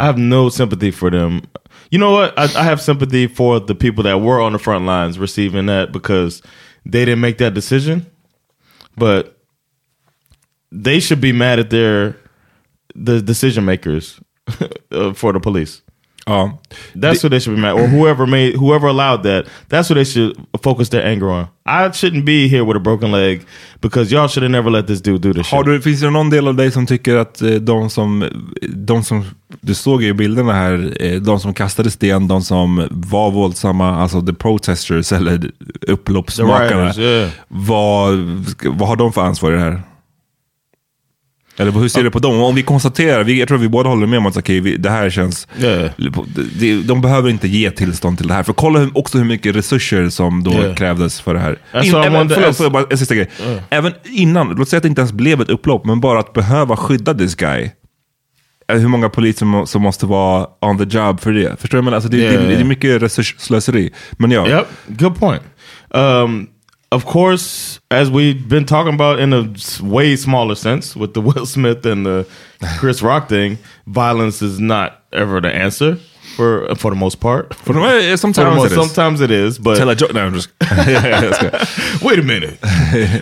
I 0.00 0.02
have 0.04 0.18
no 0.18 0.50
sympathy 0.50 0.92
for 0.92 1.10
them. 1.10 1.42
You 1.90 1.98
know 1.98 2.12
what? 2.12 2.38
I, 2.38 2.60
I 2.60 2.64
have 2.64 2.80
sympathy 2.80 3.28
for 3.28 3.60
the 3.60 3.74
people 3.74 4.02
that 4.04 4.20
were 4.20 4.40
on 4.40 4.52
the 4.52 4.58
front 4.58 4.86
lines 4.86 5.18
receiving 5.18 5.66
that 5.66 5.92
because 5.92 6.42
they 6.92 7.04
didn't 7.04 7.20
make 7.20 7.38
that 7.38 7.54
decision. 7.54 8.06
But 8.96 9.36
they 10.84 11.00
should 11.00 11.20
be 11.20 11.32
mad 11.32 11.58
at 11.58 11.70
their 11.70 12.14
the 12.94 13.20
decision 13.20 13.64
makers 13.64 14.20
uh, 14.92 15.12
for 15.14 15.32
the 15.32 15.40
police. 15.40 15.82
Ja. 16.28 16.58
That's 16.94 17.22
who 17.22 17.30
they 17.30 17.40
should 17.40 17.56
be 17.56 17.60
mad, 17.62 17.72
or 17.72 17.86
whoever 17.86 18.26
made, 18.26 18.54
whoever 18.56 18.88
allowed 18.88 19.22
that. 19.22 19.46
That's 19.68 19.88
what 19.90 19.96
they 19.96 20.04
should 20.04 20.36
focus 20.62 20.88
their 20.90 21.06
anger 21.06 21.30
on. 21.30 21.46
I 21.64 21.90
shouldn't 21.92 22.24
be 22.24 22.48
here 22.48 22.64
with 22.64 22.76
a 22.76 22.80
broken 22.80 23.12
leg 23.12 23.46
because 23.80 24.12
y'all 24.12 24.28
should 24.28 24.42
have 24.42 24.52
never 24.52 24.70
let 24.70 24.86
this 24.86 25.00
dude 25.00 25.22
do 25.22 25.32
this 25.32 25.50
Har 25.50 25.64
shit. 25.64 25.66
du, 25.66 25.80
finns 25.80 26.00
det 26.00 26.10
någon 26.10 26.30
del 26.30 26.48
av 26.48 26.54
dig 26.54 26.70
som 26.70 26.86
tycker 26.86 27.16
att 27.16 27.42
eh, 27.42 27.50
de 27.50 27.90
som, 27.90 28.24
de 28.62 29.04
som, 29.04 29.24
du 29.60 29.74
såg 29.74 30.02
i 30.02 30.12
bilderna 30.12 30.52
här, 30.52 30.96
eh, 31.00 31.20
de 31.20 31.40
som 31.40 31.54
kastade 31.54 31.90
sten, 31.90 32.28
de 32.28 32.42
som 32.42 32.88
var 32.90 33.30
våldsamma, 33.30 33.96
alltså 33.96 34.20
the 34.20 34.32
protesters 34.32 35.12
eller 35.12 35.38
The 35.38 35.92
upploppsmakarna, 35.92 36.94
yeah. 36.94 37.30
vad, 37.48 38.18
vad 38.64 38.88
har 38.88 38.96
de 38.96 39.12
för 39.12 39.22
ansvar 39.22 39.52
i 39.52 39.54
det 39.54 39.60
här? 39.60 39.82
Eller 41.58 41.72
hur 41.72 41.88
ser 41.88 42.02
du 42.02 42.10
på 42.10 42.18
dem? 42.18 42.42
Om 42.42 42.54
vi 42.54 42.62
konstaterar, 42.62 43.24
vi, 43.24 43.38
jag 43.38 43.48
tror 43.48 43.58
vi 43.58 43.68
båda 43.68 43.88
håller 43.88 44.06
med 44.06 44.18
om 44.18 44.26
att 44.26 44.36
okay, 44.36 44.60
vi, 44.60 44.76
det 44.76 44.90
här 44.90 45.10
känns... 45.10 45.48
Yeah. 45.60 45.90
De, 46.60 46.82
de 46.86 47.00
behöver 47.00 47.30
inte 47.30 47.48
ge 47.48 47.70
tillstånd 47.70 48.18
till 48.18 48.28
det 48.28 48.34
här. 48.34 48.42
För 48.42 48.52
kolla 48.52 48.78
hur, 48.78 48.98
också 48.98 49.18
hur 49.18 49.24
mycket 49.24 49.56
resurser 49.56 50.08
som 50.08 50.44
då 50.44 50.52
Yeah. 50.52 50.74
krävdes 50.74 51.20
för 51.20 51.34
det 51.34 51.40
här. 51.40 51.58
In, 51.84 51.90
sa 51.90 52.04
även, 52.04 52.28
förlåt, 52.28 52.56
får 52.56 52.64
jag 52.64 52.72
bara, 52.72 52.84
en 52.90 52.98
sista 52.98 53.14
grej. 53.14 53.30
Även 53.70 53.92
innan, 54.04 54.48
låt 54.48 54.68
säga 54.68 54.78
att 54.78 54.82
det 54.82 54.88
inte 54.88 55.00
ens 55.00 55.12
blev 55.12 55.40
ett 55.40 55.48
upplopp, 55.50 55.84
men 55.84 56.00
bara 56.00 56.20
att 56.20 56.32
behöva 56.32 56.76
skydda 56.76 57.14
this 57.14 57.34
guy. 57.34 57.70
Hur 58.72 58.88
många 58.88 59.08
poliser 59.08 59.46
må- 59.46 59.66
som 59.66 59.82
måste 59.82 60.06
vara 60.06 60.46
on 60.60 60.78
the 60.78 60.98
job 60.98 61.20
för 61.20 61.32
det. 61.32 61.60
Förstår 61.60 61.78
du? 61.78 61.82
menar? 61.82 61.94
Alltså 61.94 62.10
det, 62.10 62.30
det, 62.30 62.46
det 62.46 62.54
är 62.54 62.64
mycket 62.64 63.02
resursslöseri. 63.02 63.92
Men 64.12 64.30
ja, 64.30 64.48
Yep, 64.48 64.66
good 64.86 65.18
point. 65.18 65.42
Um, 65.90 66.46
of 66.90 67.04
course, 67.04 67.80
as 67.90 68.10
we've 68.10 68.48
been 68.48 68.64
talking 68.64 68.94
about 68.94 69.18
in 69.20 69.32
a 69.32 69.52
way 69.82 70.16
smaller 70.16 70.54
sense 70.54 70.96
with 70.96 71.12
the 71.14 71.20
Will 71.28 71.46
Smith 71.46 71.84
and 71.86 72.06
the 72.06 72.26
Chris 72.78 73.02
Rock 73.02 73.28
thing, 73.28 73.58
violence 73.86 74.42
is 74.42 74.58
not 74.58 75.02
ever 75.12 75.40
the 75.40 75.48
answer 75.54 75.96
for 76.36 76.74
for 76.76 76.90
the 76.90 76.96
most 76.96 77.20
part. 77.20 77.54
för 77.54 77.74
de 77.74 77.80
är, 77.80 78.00
For 78.00 78.10
the 78.10 78.16
sometimes, 78.16 78.56
most, 78.56 78.72
it 78.72 78.78
is. 78.78 78.86
sometimes 78.86 79.20
it 79.20 79.30
is, 79.30 79.58
but 79.58 79.76
Tell 79.76 79.90
a 79.90 79.94
joke. 79.94 80.14
No, 80.14 80.20
I'm 80.26 80.34
just... 80.34 80.50
Wait 82.02 82.18
a 82.18 82.22
minute. 82.22 82.58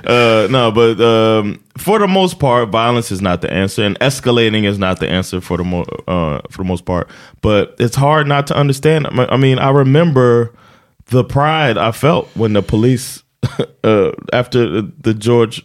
uh, 0.06 0.48
no, 0.50 0.70
but 0.70 1.00
um, 1.00 1.58
for 1.78 1.98
the 1.98 2.06
most 2.06 2.38
part, 2.38 2.68
violence 2.68 3.10
is 3.10 3.20
not 3.22 3.40
the 3.40 3.50
answer, 3.52 3.84
and 3.86 3.98
escalating 4.00 4.64
is 4.64 4.78
not 4.78 5.00
the 5.00 5.08
answer 5.08 5.40
for 5.40 5.56
the 5.56 5.64
mo- 5.64 5.86
uh, 6.06 6.40
for 6.50 6.58
the 6.58 6.68
most 6.68 6.84
part. 6.84 7.08
But 7.42 7.74
it's 7.78 7.96
hard 7.96 8.26
not 8.26 8.46
to 8.48 8.54
understand. 8.56 9.06
I 9.06 9.36
mean, 9.36 9.58
I 9.58 9.70
remember 9.70 10.52
the 11.10 11.24
pride 11.24 11.78
I 11.78 11.92
felt 11.92 12.28
when 12.34 12.52
the 12.52 12.62
police, 12.62 13.22
uh, 13.84 14.12
after 14.32 14.82
the 14.82 15.14
George 15.14 15.64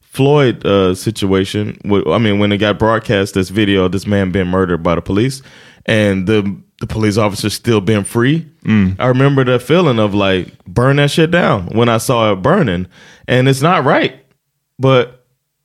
Floyd 0.00 0.64
uh, 0.66 0.94
situation. 0.94 1.78
I 2.06 2.18
mean, 2.18 2.38
when 2.38 2.52
it 2.52 2.58
got 2.58 2.78
broadcast, 2.78 3.32
this 3.34 3.48
video 3.48 3.88
this 3.88 4.06
man 4.06 4.30
being 4.30 4.46
murdered 4.48 4.82
by 4.82 4.94
the 4.94 5.00
police, 5.00 5.40
and 5.86 6.26
the 6.26 6.54
the 6.80 6.86
police 6.86 7.16
officer 7.16 7.48
still 7.48 7.80
being 7.80 8.04
free. 8.04 8.46
I 9.00 9.06
remember 9.06 9.44
the 9.44 9.58
feeling 9.58 9.98
of 9.98 10.14
like 10.14 10.62
burn 10.66 10.96
that 10.96 11.10
shit 11.10 11.30
down 11.30 11.68
when 11.68 11.88
I 11.88 11.96
saw 11.98 12.32
it 12.32 12.36
burning, 12.42 12.88
and 13.26 13.48
it's 13.48 13.62
not 13.62 13.84
right, 13.84 14.16
but 14.78 15.24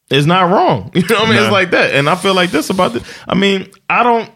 it's 0.10 0.26
not 0.26 0.50
wrong. 0.50 0.92
You 0.96 1.02
know 1.02 1.16
what 1.16 1.28
I 1.28 1.32
mean? 1.32 1.44
It's 1.44 1.52
like 1.52 1.72
that, 1.72 1.94
and 1.94 2.10
I 2.10 2.16
feel 2.16 2.34
like 2.34 2.52
this 2.52 2.70
about 2.70 2.94
this. 2.94 3.04
I 3.28 3.36
mean, 3.36 3.70
I 3.90 4.04
don't. 4.04 4.32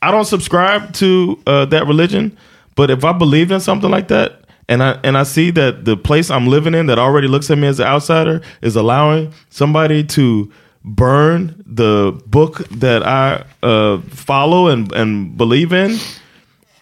I 0.00 0.12
don't 0.12 0.26
subscribe 0.26 0.92
to 0.94 1.42
uh, 1.44 1.64
that 1.66 1.88
religion, 1.88 2.38
but 2.76 2.88
if 2.88 3.04
I 3.04 3.12
believed 3.12 3.50
in 3.50 3.58
something 3.58 3.90
like 3.90 4.06
that, 4.08 4.37
and 4.68 4.82
I 4.82 4.96
and 5.02 5.16
I 5.16 5.24
see 5.24 5.50
that 5.52 5.84
the 5.84 5.96
place 5.96 6.30
I'm 6.30 6.46
living 6.46 6.74
in 6.74 6.86
that 6.86 6.98
already 6.98 7.28
looks 7.28 7.50
at 7.50 7.58
me 7.58 7.68
as 7.68 7.80
an 7.80 7.86
outsider 7.86 8.40
is 8.62 8.76
allowing 8.76 9.32
somebody 9.50 10.04
to 10.04 10.48
burn 10.84 11.54
the 11.66 12.12
book 12.26 12.68
that 12.80 13.02
I 13.02 13.44
uh, 13.62 13.98
follow 14.10 14.68
and 14.68 14.92
and 14.92 15.36
believe 15.36 15.72
in, 15.72 15.98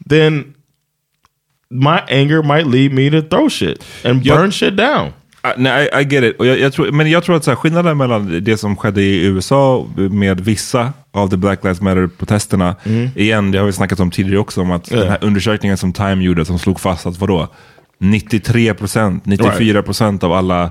then 0.09 0.55
my 1.71 2.05
anger 2.09 2.43
might 2.43 2.67
lead 2.67 2.93
me 2.93 3.11
to 3.11 3.23
throw 3.23 3.49
shit 3.49 3.85
and 4.05 4.23
burn 4.25 4.51
shit 4.51 4.77
down. 4.77 5.13
Ah, 5.43 5.55
Nej, 5.57 5.89
I, 5.93 6.01
I 6.01 6.05
get 6.05 6.25
it. 6.25 6.37
Jag, 6.39 6.59
jag 6.61 6.73
tror, 6.73 6.93
men 6.93 7.11
jag 7.11 7.25
tror 7.25 7.37
att 7.37 7.45
så 7.45 7.51
här, 7.51 7.57
skillnaden 7.57 7.97
mellan 7.97 8.45
det 8.45 8.57
som 8.57 8.77
skedde 8.77 9.03
i 9.03 9.27
USA 9.27 9.87
med 9.97 10.41
vissa 10.41 10.93
av 11.13 11.31
the 11.31 11.37
Black 11.37 11.65
Lives 11.65 11.81
Matter-protesterna, 11.81 12.77
igen, 13.15 13.51
det 13.51 13.59
har 13.59 13.67
vi 13.67 13.73
snackat 13.73 14.01
om 14.01 14.11
tidigare 14.11 14.39
också, 14.39 14.61
om 14.61 14.71
att 14.71 14.85
den 14.85 15.09
här 15.09 15.19
undersökningen 15.21 15.77
som 15.77 15.93
Time 15.93 16.25
gjorde, 16.25 16.45
som 16.45 16.59
slog 16.59 16.81
fast 16.81 17.07
att 17.07 17.19
vadå, 17.19 17.49
93 18.01 18.75
procent, 18.75 19.27
94 19.27 19.83
procent 19.83 20.25
av 20.25 20.33
alla 20.33 20.71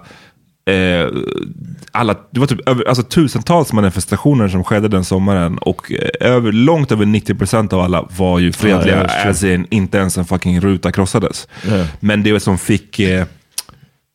Eh, 0.69 1.07
alla, 1.91 2.15
det 2.31 2.39
var 2.39 2.47
typ 2.47 2.69
över, 2.69 2.87
alltså 2.87 3.03
tusentals 3.03 3.73
manifestationer 3.73 4.47
som 4.47 4.63
skedde 4.63 4.87
den 4.87 5.03
sommaren 5.03 5.57
och 5.57 5.91
eh, 5.91 6.27
över, 6.31 6.51
långt 6.51 6.91
över 6.91 7.05
90% 7.05 7.73
av 7.73 7.79
alla 7.79 8.07
var 8.17 8.39
ju 8.39 8.51
fredliga, 8.51 8.97
ja, 8.97 9.03
that's 9.03 9.29
as 9.29 9.43
in 9.43 9.67
inte 9.69 9.97
ens 9.97 10.17
en 10.17 10.25
fucking 10.25 10.59
ruta 10.59 10.91
krossades. 10.91 11.47
Ja. 11.69 11.85
Men 11.99 12.23
det 12.23 12.39
som 12.39 12.57
fick 12.57 12.99
eh, 12.99 13.25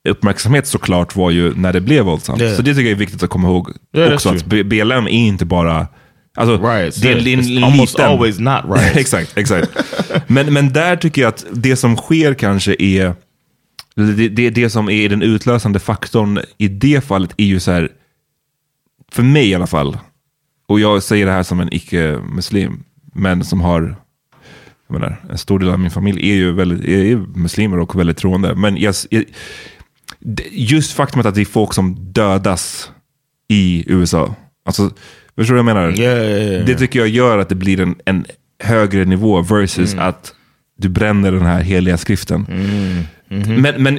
uppmärksamhet 0.08 0.66
såklart 0.66 1.16
var 1.16 1.30
ju 1.30 1.54
när 1.54 1.72
det 1.72 1.80
blev 1.80 2.04
våldsamt. 2.04 2.40
Yeah. 2.40 2.56
Så 2.56 2.62
det 2.62 2.74
tycker 2.74 2.88
jag 2.88 2.90
är 2.90 2.98
viktigt 2.98 3.22
att 3.22 3.30
komma 3.30 3.48
ihåg 3.48 3.70
Yeah, 3.96 4.14
också. 4.14 4.28
Att 4.28 4.44
BLM 4.44 5.06
är 5.06 5.08
inte 5.08 5.44
bara... 5.44 5.86
Alltså, 6.36 6.66
Riots, 6.68 6.96
det 6.96 7.08
är, 7.08 7.12
yeah. 7.12 7.24
det 7.24 7.30
är 7.32 7.34
en 7.38 7.40
It's 7.44 7.64
almost 7.64 7.98
liten- 7.98 8.10
always 8.10 8.38
not 8.38 8.64
riots. 8.68 8.96
exakt, 8.96 9.36
exakt. 9.38 9.70
men, 10.26 10.52
men 10.52 10.72
där 10.72 10.96
tycker 10.96 11.22
jag 11.22 11.28
att 11.28 11.44
det 11.52 11.76
som 11.76 11.96
sker 11.96 12.34
kanske 12.34 12.76
är... 12.78 13.14
Det, 13.94 14.28
det, 14.28 14.50
det 14.50 14.70
som 14.70 14.88
är 14.90 15.08
den 15.08 15.22
utlösande 15.22 15.78
faktorn 15.78 16.40
i 16.58 16.68
det 16.68 17.04
fallet 17.04 17.34
är 17.36 17.44
ju 17.44 17.60
så 17.60 17.70
här, 17.70 17.88
för 19.12 19.22
mig 19.22 19.48
i 19.48 19.54
alla 19.54 19.66
fall, 19.66 19.98
och 20.68 20.80
jag 20.80 21.02
säger 21.02 21.26
det 21.26 21.32
här 21.32 21.42
som 21.42 21.60
en 21.60 21.74
icke-muslim, 21.74 22.82
men 23.14 23.44
som 23.44 23.60
har, 23.60 23.96
jag 24.88 25.00
menar, 25.00 25.24
en 25.30 25.38
stor 25.38 25.58
del 25.58 25.68
av 25.68 25.78
min 25.80 25.90
familj 25.90 26.30
är 26.30 26.34
ju 26.34 26.52
väldigt, 26.52 26.84
är 26.84 27.16
muslimer 27.16 27.78
och 27.78 27.98
väldigt 27.98 28.16
troende. 28.16 28.54
Men 28.54 28.76
jag, 28.76 28.94
just 30.50 30.92
faktumet 30.92 31.26
att 31.26 31.34
det 31.34 31.40
är 31.40 31.44
folk 31.44 31.74
som 31.74 32.12
dödas 32.12 32.90
i 33.48 33.84
USA. 33.86 34.34
Alltså, 34.66 34.90
förstår 35.36 35.54
du 35.54 35.62
vad 35.62 35.70
jag 35.70 35.76
menar? 35.76 36.00
Yeah, 36.00 36.18
yeah, 36.18 36.42
yeah. 36.42 36.64
Det 36.64 36.74
tycker 36.74 36.98
jag 36.98 37.08
gör 37.08 37.38
att 37.38 37.48
det 37.48 37.54
blir 37.54 37.80
en, 37.80 37.94
en 38.04 38.26
högre 38.62 39.04
nivå 39.04 39.40
versus 39.42 39.94
att 39.94 40.34
du 40.78 40.88
bränner 40.88 41.32
den 41.32 41.46
här 41.46 41.60
heliga 41.60 41.98
skriften. 41.98 42.46
Men, 43.28 43.82
men 43.82 43.98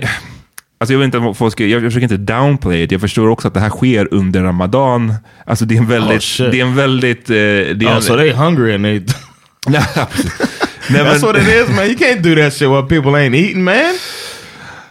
alltså 0.78 0.93
jag, 0.93 0.99
vet 0.99 1.05
inte 1.16 1.34
folk 1.38 1.51
ska, 1.53 1.66
jag 1.66 1.82
försöker 1.82 2.03
inte 2.03 2.18
downplay 2.18 2.84
it. 2.84 2.91
Jag 2.91 3.01
förstår 3.01 3.28
också 3.28 3.47
att 3.47 3.53
det 3.53 3.59
här 3.59 3.70
sker 3.70 4.07
under 4.12 4.43
Ramadan. 4.43 5.14
Alltså 5.45 5.66
det 5.66 5.76
är 5.76 5.80
en 5.80 5.88
väldigt... 5.88 6.39
Oh, 6.39 6.49
det 6.49 6.59
är 6.59 6.66
en 6.66 6.76
väldigt... 6.76 7.30
eh, 7.30 7.36
det 7.36 7.72
är 7.72 7.86
Oh, 7.86 7.95
en, 7.95 8.01
so 8.01 8.16
they 8.16 8.32
hungry 8.32 8.74
and 8.76 8.84
they. 8.84 8.99
That's 10.89 11.22
what 11.22 11.36
it 11.36 11.47
is, 11.47 11.70
man. 11.76 11.88
You 11.89 11.95
can't 11.95 12.22
do 12.22 12.36
that 12.36 12.53
shit 12.53 12.70
while 12.70 12.84
people 12.84 13.12
ain't 13.12 13.36
eating, 13.36 13.64
man. 13.64 13.93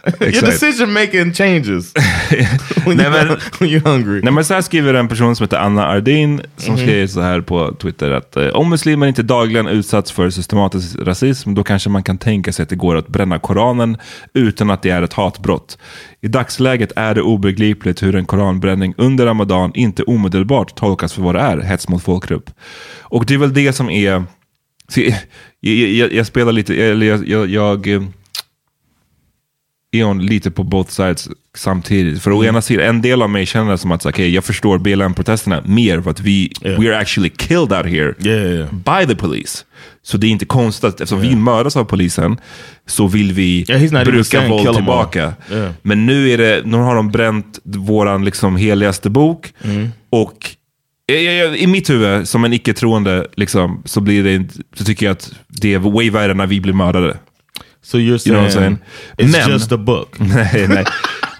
Your 0.19 0.31
decision 0.45 0.93
making 0.93 1.33
changes 1.33 1.93
when, 2.85 2.97
Nej, 2.97 3.09
men- 3.11 3.27
when 3.59 3.69
you're 3.69 3.87
hungry. 3.89 4.21
Nej, 4.23 4.33
men 4.33 4.45
så 4.45 4.53
här 4.53 4.61
skriver 4.61 4.93
en 4.93 5.07
person 5.07 5.35
som 5.35 5.43
heter 5.43 5.57
Anna 5.57 5.87
Ardin 5.87 6.41
som 6.57 6.73
Mhm. 6.73 6.83
skriver 6.83 7.07
så 7.07 7.21
här 7.21 7.41
på 7.41 7.73
Twitter 7.81 8.11
att 8.11 8.35
eh, 8.35 8.47
om 8.47 8.69
muslimer 8.69 9.07
inte 9.07 9.23
dagligen 9.23 9.67
utsatts 9.67 10.11
för 10.11 10.29
systematisk 10.29 10.95
rasism 10.99 11.53
då 11.53 11.63
kanske 11.63 11.89
man 11.89 12.03
kan 12.03 12.17
tänka 12.17 12.51
sig 12.53 12.63
att 12.63 12.69
det 12.69 12.75
går 12.75 12.95
att 12.95 13.07
bränna 13.07 13.39
Koranen 13.39 13.97
utan 14.33 14.69
att 14.69 14.81
det 14.81 14.89
är 14.89 15.01
ett 15.01 15.13
hatbrott. 15.13 15.77
I 16.21 16.27
dagsläget 16.27 16.91
är 16.95 17.15
det 17.15 17.21
obegripligt 17.21 18.03
hur 18.03 18.15
en 18.15 18.25
koranbränning 18.25 18.93
under 18.97 19.25
Ramadan 19.25 19.71
inte 19.75 20.03
omedelbart 20.03 20.75
tolkas 20.75 21.13
för 21.13 21.21
vad 21.21 21.35
det 21.35 21.41
är, 21.41 21.57
hets 21.57 21.87
mot 21.89 22.03
folkgrupp. 22.03 22.49
Och 23.01 23.25
det 23.25 23.33
är 23.33 23.37
väl 23.37 23.53
det 23.53 23.73
som 23.73 23.89
är... 23.89 24.23
Jag, 24.95 25.73
jag, 25.89 26.13
jag 26.13 26.25
spelar 26.25 26.51
lite, 26.51 26.75
eller 26.75 27.05
jag, 27.07 27.49
jag, 27.49 28.11
är 29.91 30.03
hon 30.03 30.25
lite 30.25 30.51
på 30.51 30.63
both 30.63 30.89
sides 30.91 31.29
samtidigt. 31.57 32.21
För 32.21 32.31
å 32.31 32.43
ena 32.43 32.61
sidan, 32.61 32.85
en 32.85 33.01
del 33.01 33.21
av 33.21 33.29
mig 33.29 33.45
känner 33.45 33.77
som 33.77 33.91
att 33.91 34.05
okay, 34.05 34.29
jag 34.29 34.43
förstår 34.43 34.77
BLM-protesterna 34.77 35.61
mer 35.65 36.01
för 36.01 36.11
att 36.11 36.19
vi 36.19 36.51
Yeah. 36.65 36.79
we 36.81 36.87
are 36.89 36.97
actually 37.01 37.29
killed 37.29 37.71
out 37.73 37.85
here 37.85 38.13
Yeah, 38.19 38.53
yeah, 38.53 38.69
by 38.71 39.07
the 39.07 39.15
police. 39.15 39.65
Så 40.03 40.17
det 40.17 40.27
är 40.27 40.31
inte 40.31 40.45
konstigt, 40.45 40.83
att 40.83 40.93
eftersom 41.01 41.21
vi 41.21 41.35
mördas 41.35 41.75
av 41.77 41.83
polisen 41.85 42.37
så 42.85 43.07
vill 43.07 43.33
vi 43.33 43.65
bruka 44.05 44.47
våld 44.47 44.75
tillbaka. 44.75 45.33
Men 45.81 46.05
nu, 46.05 46.29
är 46.29 46.37
det, 46.37 46.61
nu 46.65 46.77
har 46.77 46.95
de 46.95 47.11
bränt 47.11 47.59
våran 47.63 48.25
liksom 48.25 48.55
heligaste 48.57 49.09
bok. 49.09 49.53
Mm. 49.63 49.89
Och 50.09 50.37
i 51.57 51.67
mitt 51.67 51.89
huvud, 51.89 52.27
som 52.27 52.45
en 52.45 52.53
icke-troende, 52.53 53.27
liksom, 53.35 53.81
så, 53.85 54.01
blir 54.01 54.23
det, 54.23 54.33
inte- 54.33 54.55
så 54.75 54.83
tycker 54.85 55.05
jag 55.05 55.13
att 55.13 55.33
det 55.47 55.73
är 55.73 55.79
way 55.79 56.09
värre 56.09 56.33
när 56.33 56.47
vi 56.47 56.61
blir 56.61 56.73
mördade. 56.73 57.17
So 57.83 57.97
you're 57.97 58.29
You 58.29 58.35
know 58.41 58.49
saying 58.49 58.51
saying? 58.51 58.77
it's 59.17 59.31
Men- 59.31 59.49
just 59.49 59.71
a 59.71 59.77
book. 59.77 60.15
nej, 60.19 60.67
nej. 60.67 60.85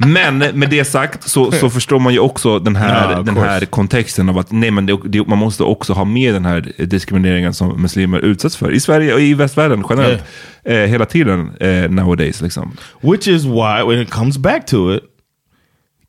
Men 0.06 0.38
med 0.38 0.70
det 0.70 0.86
sagt 0.86 1.30
så, 1.30 1.52
så 1.52 1.70
förstår 1.70 2.00
man 2.00 2.14
ju 2.14 2.20
också 2.20 2.60
den 2.60 2.76
här, 2.76 3.12
Ja, 3.12 3.22
den 3.22 3.36
course. 3.36 3.50
här 3.50 3.66
kontexten 3.66 4.30
av 4.30 4.38
att 4.38 4.52
nej, 4.52 4.72
men 4.72 4.86
det, 4.86 4.98
det, 5.06 5.28
man 5.28 5.38
måste 5.38 5.64
också 5.64 5.94
ha 5.94 6.06
med 6.06 6.34
den 6.34 6.46
här 6.46 6.72
diskrimineringen 6.86 7.54
som 7.54 7.82
muslimer 7.82 8.20
utsätts 8.20 8.58
för. 8.58 8.72
I 8.72 8.80
Sverige 8.80 9.14
och 9.14 9.22
i 9.22 9.34
västvärlden 9.34 9.84
generellt. 9.90 10.24
Eh, 10.66 10.76
hela 10.76 11.06
tiden 11.06 11.52
eh, 11.60 11.90
nowadays. 11.90 12.42
Liksom. 12.42 12.78
Which 13.02 13.28
is 13.28 13.46
why, 13.46 13.84
when 13.88 14.00
it 14.02 14.10
comes 14.10 14.38
back 14.38 14.66
to 14.68 14.96
it, 14.96 15.04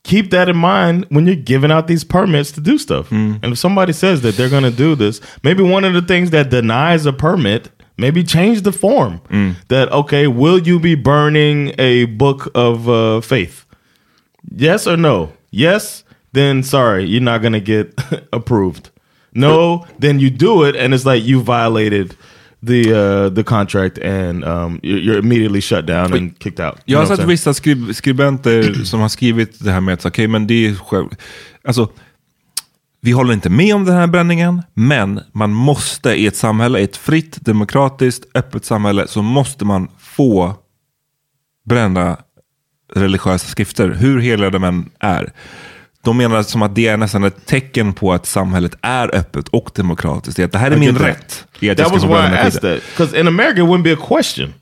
keep 0.08 0.30
that 0.30 0.48
in 0.48 0.56
mind 0.56 1.04
when 1.10 1.26
you're 1.28 1.44
giving 1.44 1.70
out 1.72 1.86
these 1.86 2.06
permits 2.06 2.52
to 2.52 2.60
do 2.60 2.78
stuff. 2.78 3.12
And 3.12 3.44
if 3.52 3.58
somebody 3.58 3.92
says 3.92 4.20
that 4.22 4.36
they're 4.36 4.60
going 4.60 4.76
to 4.76 4.82
do 4.84 4.96
this, 4.96 5.20
maybe 5.42 5.62
one 5.62 5.84
of 5.88 5.92
the 5.94 6.14
things 6.14 6.30
that 6.30 6.50
denies 6.50 7.06
a 7.06 7.12
permit, 7.12 7.70
maybe 8.02 8.22
change 8.24 8.62
the 8.62 8.72
form. 8.72 9.20
That, 9.68 9.86
okay, 9.92 10.26
will 10.26 10.60
you 10.68 10.78
be 10.80 10.94
burning 10.96 11.72
a 11.78 12.06
book 12.06 12.50
of 12.54 12.88
uh, 12.88 13.20
faith? 13.20 13.64
Yes 14.66 14.86
or 14.86 14.96
no? 14.96 15.28
Yes, 15.50 16.04
then 16.32 16.62
sorry, 16.62 17.04
you're 17.04 17.22
not 17.32 17.40
going 17.42 17.52
to 17.52 17.60
get 17.74 17.86
approved. 18.32 18.90
No, 19.34 19.86
then 19.98 20.20
you 20.20 20.30
do 20.30 20.64
it, 20.68 20.76
and 20.76 20.92
it's 20.94 21.06
like 21.06 21.24
you 21.24 21.40
violated 21.42 22.14
the 22.62 22.92
uh, 22.92 23.28
the 23.34 23.44
contract, 23.44 23.98
and 23.98 24.44
um, 24.44 24.78
you're, 24.82 24.98
you're 24.98 25.18
immediately 25.18 25.60
shut 25.60 25.86
down 25.86 26.12
and 26.12 26.38
kicked 26.38 26.60
out. 26.60 26.74
You 26.86 26.94
Jag 26.94 26.98
har 26.98 27.16
sett 27.16 27.26
vissa 27.26 27.54
skrib 27.54 27.94
skribenter 27.94 28.84
som 28.84 29.00
har 29.00 29.08
skrivit 29.08 29.64
det 29.64 29.72
här 29.72 29.80
med 29.80 29.94
att 29.94 30.06
okej, 30.06 30.28
men 30.28 30.46
det 30.46 30.66
är 30.66 30.74
själv... 30.74 31.08
Alltså, 31.64 31.88
vi 33.04 33.12
håller 33.12 33.34
inte 33.34 33.50
med 33.50 33.74
om 33.74 33.84
den 33.84 33.94
här 33.94 34.06
bränningen, 34.06 34.62
men 34.74 35.20
man 35.32 35.52
måste 35.52 36.10
i 36.14 36.26
ett 36.26 36.36
samhälle, 36.36 36.78
i 36.78 36.84
ett 36.84 36.96
fritt, 36.96 37.44
demokratiskt, 37.44 38.24
öppet 38.34 38.64
samhälle, 38.64 39.06
så 39.08 39.22
måste 39.22 39.64
man 39.64 39.88
få 39.98 40.54
bränna 41.64 42.16
religiösa 42.94 43.46
skrifter, 43.46 43.90
hur 43.90 44.20
heliga 44.20 44.50
de 44.50 44.64
än 44.64 44.90
är. 45.00 45.32
De 46.04 46.16
menar 46.16 46.42
som 46.42 46.62
att 46.62 46.74
det 46.74 46.86
är 46.86 46.96
nästan 46.96 47.24
ett 47.24 47.46
tecken 47.46 47.92
på 47.92 48.12
att 48.12 48.26
samhället 48.26 48.74
är 48.82 49.14
öppet 49.14 49.48
och 49.48 49.70
demokratiskt. 49.74 50.36
Det 50.36 50.42
är 50.42 50.46
att 50.46 50.52
det 50.52 50.58
här 50.58 50.70
är 50.70 50.76
min 50.76 50.94
that. 50.94 51.06
rätt. 51.06 51.46
i 51.60 51.70
att 51.70 51.78
That 51.78 51.92
was 51.92 52.04
why 52.04 52.10
I 52.10 52.38
asked 52.46 52.60
that 52.62 52.82
because 52.96 53.20
in 53.20 53.28
America 53.28 53.60
it 53.60 53.66
wouldn't 53.66 53.82
be 53.82 53.92
a 53.92 54.06
question 54.08 54.54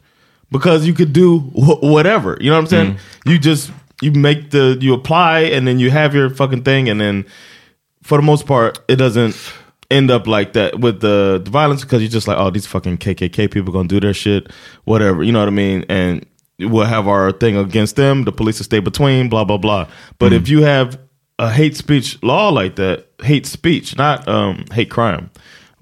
because 0.49 0.86
you 0.86 0.97
could 0.97 1.09
do 1.12 1.38
wh- 1.55 1.93
whatever. 1.93 2.43
You 2.43 2.51
know 2.51 2.62
what 2.62 2.64
I'm 2.64 2.70
saying? 2.70 2.99
You 3.24 3.38
just 3.43 3.72
you 4.03 4.14
make 4.14 4.51
the 4.51 4.78
you 4.80 4.95
apply 4.95 5.57
and 5.57 5.66
then 5.66 5.80
you 5.80 5.91
have 5.91 6.18
your 6.18 6.30
fucking 6.30 6.62
thing 6.64 6.91
and 6.91 7.01
then 7.01 7.24
for 8.03 8.18
the 8.18 8.22
most 8.22 8.46
part 8.46 8.78
it 8.88 8.96
doesn't 8.96 9.36
end 9.90 10.11
up 10.11 10.26
like 10.26 10.53
that 10.53 10.78
with 10.78 11.01
the, 11.01 11.40
the 11.44 11.51
violence 11.51 11.82
because 11.82 12.01
you're 12.01 12.11
just 12.11 12.28
like 12.28 12.38
oh 12.38 12.51
these 12.51 12.66
fucking 12.66 12.98
KKK 12.98 13.51
people 13.51 13.72
gonna 13.72 13.88
do 13.88 14.01
their 14.01 14.14
shit 14.14 14.51
whatever 14.84 15.22
you 15.22 15.32
know 15.32 15.40
what 15.40 15.48
I 15.48 15.53
mean 15.53 15.84
and 15.88 16.24
we'll 16.59 16.84
have 16.84 17.09
our 17.09 17.32
thing 17.32 17.57
against 17.57 17.96
them 17.96 18.24
the 18.24 18.32
police 18.32 18.59
will 18.59 18.64
stay 18.64 18.80
between 18.80 19.28
blah 19.28 19.44
blah 19.44 19.59
blah 19.59 19.88
but 20.18 20.32
if 20.32 20.48
you 20.48 20.62
have 20.62 20.98
a 21.38 21.51
hate 21.51 21.76
speech 21.76 22.22
law 22.22 22.51
like 22.51 22.76
that 22.76 23.07
hate 23.22 23.46
speech 23.46 23.96
not 23.96 24.28
um, 24.28 24.64
hate 24.72 24.90
crime 24.90 25.30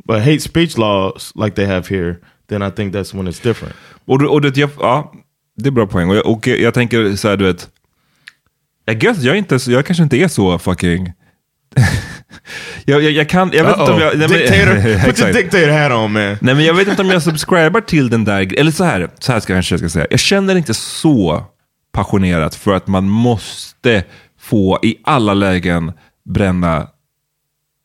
but 0.07 0.23
hate 0.23 0.41
speech 0.41 0.79
laws 0.79 1.33
like 1.35 1.55
they 1.55 1.67
have 1.67 1.89
here 1.89 2.21
then 2.47 2.63
I 2.63 2.71
think 2.71 2.93
that's 2.93 3.13
when 3.13 3.27
it's 3.27 3.41
different 3.41 3.75
Och, 4.09 4.23
och 4.23 4.41
det, 4.41 4.57
ja, 4.57 5.13
det 5.57 5.69
är 5.69 5.71
bra 5.71 5.87
poäng. 5.87 6.11
Och 6.11 6.17
jag, 6.17 6.27
och 6.27 6.47
jag 6.47 6.75
tänker 6.75 7.17
så 7.17 7.29
här, 7.29 7.37
du 7.37 7.45
vet. 7.45 7.69
Jag, 8.85 8.99
guess, 8.99 9.23
jag, 9.23 9.39
inte, 9.39 9.59
jag 9.67 9.87
kanske 9.87 10.03
inte 10.03 10.17
är 10.17 10.29
så 10.29 10.59
fucking... 10.59 11.13
jag, 12.85 13.03
jag, 13.03 13.13
jag 13.13 13.29
kan... 13.29 13.51
Jag 13.55 13.65
vet 13.65 13.79
inte 13.79 13.93
om 13.93 14.01
jag... 14.01 14.19
nej, 14.19 14.29
men- 14.29 14.39
dictator 14.39 15.05
put 15.07 15.21
your 15.21 15.33
dictator 15.33 15.69
hat 15.69 15.93
on 15.93 16.13
man 16.13 16.37
Nej, 16.41 16.55
men 16.55 16.65
jag 16.65 16.75
vet 16.75 16.89
inte 16.89 17.03
om 17.03 17.11
jag 17.11 17.23
subscriber 17.23 17.81
till 17.81 18.11
den 18.11 18.25
där... 18.25 18.59
Eller 18.59 18.71
så 18.71 18.85
här, 18.85 19.09
så 19.19 19.33
här 19.33 19.41
ska 19.41 19.53
jag 19.53 19.57
kanske 19.57 19.79
ska 19.79 19.89
säga. 19.89 20.07
Jag 20.11 20.21
känner 20.21 20.57
inte 20.57 20.75
så 20.75 21.45
passionerat 21.93 22.55
för 22.55 22.75
att 22.75 22.87
man 22.87 23.09
måste 23.09 24.05
få 24.41 24.79
i 24.83 24.97
alla 25.05 25.35
lägen 25.35 25.93
bränna 26.25 26.89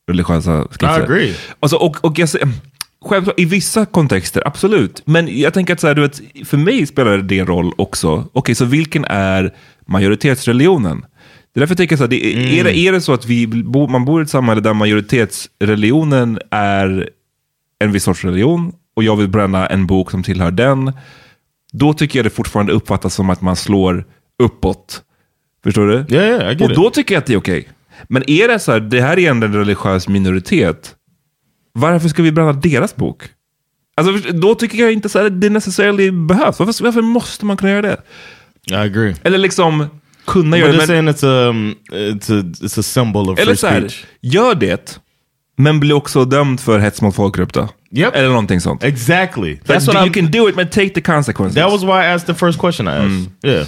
religiösa 0.07 0.67
skrifter. 0.71 0.99
I 0.99 1.03
agree. 1.03 1.35
Alltså, 1.59 1.77
och, 1.77 2.05
och 2.05 2.19
jag, 2.19 2.29
självklart, 3.05 3.39
i 3.39 3.45
vissa 3.45 3.85
kontexter, 3.85 4.47
absolut. 4.47 5.01
Men 5.05 5.39
jag 5.39 5.53
tänker 5.53 5.73
att 5.73 5.79
så 5.79 5.87
här, 5.87 5.95
du 5.95 6.01
vet, 6.01 6.21
för 6.45 6.57
mig 6.57 6.87
spelar 6.87 7.17
det 7.17 7.43
roll 7.43 7.73
också. 7.77 8.27
Okej, 8.33 8.55
så 8.55 8.65
vilken 8.65 9.05
är 9.05 9.53
majoritetsreligionen? 9.87 11.05
Det 11.53 11.57
är 11.57 11.61
därför 11.61 11.71
jag 11.71 11.77
tänker 11.77 11.97
så 11.97 12.03
här, 12.03 12.07
det, 12.07 12.25
är, 12.25 12.59
är, 12.59 12.63
det, 12.63 12.77
är 12.77 12.91
det 12.91 13.01
så 13.01 13.13
att 13.13 13.25
vi, 13.25 13.47
man 13.89 14.05
bor 14.05 14.21
i 14.21 14.23
ett 14.23 14.29
samhälle 14.29 14.61
där 14.61 14.73
majoritetsreligionen 14.73 16.39
är 16.51 17.09
en 17.79 17.91
viss 17.91 18.03
sorts 18.03 18.23
religion 18.23 18.73
och 18.95 19.03
jag 19.03 19.15
vill 19.15 19.27
bränna 19.27 19.67
en 19.67 19.87
bok 19.87 20.11
som 20.11 20.23
tillhör 20.23 20.51
den, 20.51 20.93
då 21.73 21.93
tycker 21.93 22.19
jag 22.19 22.25
det 22.25 22.29
fortfarande 22.29 22.73
uppfattas 22.73 23.15
som 23.15 23.29
att 23.29 23.41
man 23.41 23.55
slår 23.55 24.05
uppåt. 24.39 25.03
Förstår 25.63 25.87
du? 25.87 26.15
Yeah, 26.15 26.27
yeah, 26.27 26.61
och 26.61 26.75
då 26.75 26.89
tycker 26.89 27.15
jag 27.15 27.19
att 27.19 27.25
det 27.25 27.33
är 27.33 27.37
okej. 27.37 27.69
Men 28.07 28.29
är 28.29 28.47
det 28.47 28.59
så 28.59 28.71
här, 28.71 28.79
det 28.79 29.01
här 29.01 29.19
är 29.19 29.29
ändå 29.29 29.47
en 29.47 29.53
religiös 29.53 30.07
minoritet, 30.07 30.95
varför 31.71 32.09
ska 32.09 32.23
vi 32.23 32.31
bränna 32.31 32.53
deras 32.53 32.95
bok? 32.95 33.23
Alltså, 33.95 34.31
då 34.31 34.55
tycker 34.55 34.77
jag 34.77 34.93
inte 34.93 35.09
så 35.09 35.19
här, 35.19 35.29
det 35.29 35.49
necessarily 35.49 36.11
behövs. 36.11 36.59
Varför, 36.59 36.83
varför 36.83 37.01
måste 37.01 37.45
man 37.45 37.57
kunna 37.57 37.71
göra 37.71 37.81
det? 37.81 38.01
I 38.65 38.73
agree 38.75 39.15
Eller 39.23 39.37
liksom 39.37 39.87
kunna 40.25 40.51
but 40.51 40.59
göra 40.59 40.71
det. 40.71 40.77
Men, 40.77 40.87
saying 40.87 41.09
it's 41.09 41.23
a 41.23 41.53
it's 41.91 42.39
a 42.39 42.43
it's 42.61 42.79
a 42.79 42.83
symbol 42.83 43.29
of 43.29 43.39
eller 43.39 43.55
så 43.55 43.67
här, 43.67 43.93
gör 44.21 44.55
det, 44.55 44.99
men 45.57 45.79
bli 45.79 45.93
också 45.93 46.25
dömd 46.25 46.59
för 46.59 46.79
hets 46.79 47.01
mot 47.01 47.15
folkgrupp 47.15 47.53
då. 47.53 47.69
Yep. 47.95 48.15
Eller 48.15 48.29
någonting 48.29 48.61
sånt. 48.61 48.83
exactly 48.83 49.53
That's 49.55 49.65
that's 49.65 49.87
what 49.87 49.95
you 49.95 50.05
I'm 50.05 50.13
can 50.13 50.31
do 50.31 50.49
it, 50.49 50.55
but 50.55 50.71
take 50.71 50.89
the 50.89 51.01
consequences. 51.01 51.55
That 51.55 51.71
was 51.71 51.83
why 51.83 51.89
I 51.89 52.13
asked 52.13 52.35
the 52.35 52.45
first 52.45 52.59
question 52.59 52.87
I 52.87 52.91
asked. 52.91 53.31
Yeah. 53.43 53.65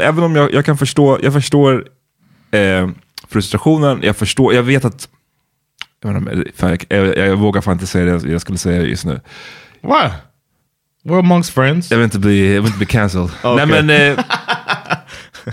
Även 0.00 0.24
om 0.24 0.36
jag, 0.36 0.54
jag 0.54 0.64
kan 0.64 0.78
förstå, 0.78 1.18
jag 1.22 1.32
förstår 1.32 1.88
eh, 2.50 2.88
frustrationen, 3.28 4.00
jag 4.02 4.16
förstår, 4.16 4.54
jag 4.54 4.62
vet 4.62 4.84
att, 4.84 5.08
jag, 6.02 6.16
inte, 6.16 6.52
fan, 6.54 6.78
jag, 6.88 7.06
jag, 7.06 7.16
jag 7.16 7.36
vågar 7.36 7.60
fan 7.60 7.72
inte 7.72 7.86
säga 7.86 8.18
det 8.18 8.30
jag 8.30 8.40
skulle 8.40 8.58
säga 8.58 8.82
just 8.82 9.04
nu. 9.04 9.20
Why? 9.80 10.10
We're 11.04 11.18
amongst 11.18 11.50
friends. 11.50 11.90
Jag 11.90 11.98
vill 11.98 12.04
inte 12.04 12.18
bli, 12.18 12.54
jag 12.54 12.62
vill 12.62 12.66
inte 12.66 12.78
bli 12.78 12.86
cancelled. 12.86 13.30
Okej. 13.42 13.66
Nej 13.66 13.82
men... 13.82 14.18
Eh, 14.18 14.24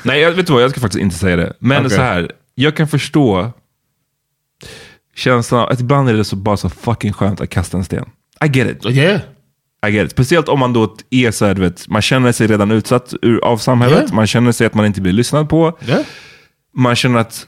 nej 0.03 0.21
jag 0.21 0.31
vet 0.31 0.47
du 0.47 0.53
vad, 0.53 0.63
jag 0.63 0.71
ska 0.71 0.79
faktiskt 0.79 1.01
inte 1.01 1.15
säga 1.15 1.35
det. 1.35 1.53
Men 1.59 1.85
Okej. 1.85 1.89
så 1.89 2.01
här, 2.01 2.31
jag 2.55 2.75
kan 2.75 2.87
förstå 2.87 3.51
känslan 5.15 5.61
av 5.61 5.69
att 5.69 5.79
ibland 5.79 6.09
är 6.09 6.13
det 6.13 6.25
så, 6.25 6.35
bara 6.35 6.57
så 6.57 6.69
fucking 6.69 7.13
skönt 7.13 7.41
att 7.41 7.49
kasta 7.49 7.77
en 7.77 7.83
sten. 7.83 8.05
I 8.45 8.47
get 8.59 8.67
it. 8.67 8.85
Yeah. 8.85 9.21
I 9.87 9.91
get 9.91 10.05
it. 10.05 10.11
Speciellt 10.11 10.49
om 10.49 10.59
man 10.59 10.73
då 10.73 10.95
är 11.09 11.31
så 11.31 11.45
här, 11.45 11.53
du 11.53 11.61
vet, 11.61 11.87
man 11.87 12.01
känner 12.01 12.31
sig 12.31 12.47
redan 12.47 12.71
utsatt 12.71 13.13
ur, 13.21 13.45
av 13.45 13.57
samhället. 13.57 13.99
Yeah. 13.99 14.13
Man 14.13 14.27
känner 14.27 14.51
sig 14.51 14.67
att 14.67 14.73
man 14.73 14.85
inte 14.85 15.01
blir 15.01 15.13
lyssnad 15.13 15.49
på. 15.49 15.77
Yeah. 15.87 16.01
Man 16.73 16.95
känner 16.95 17.19
att 17.19 17.47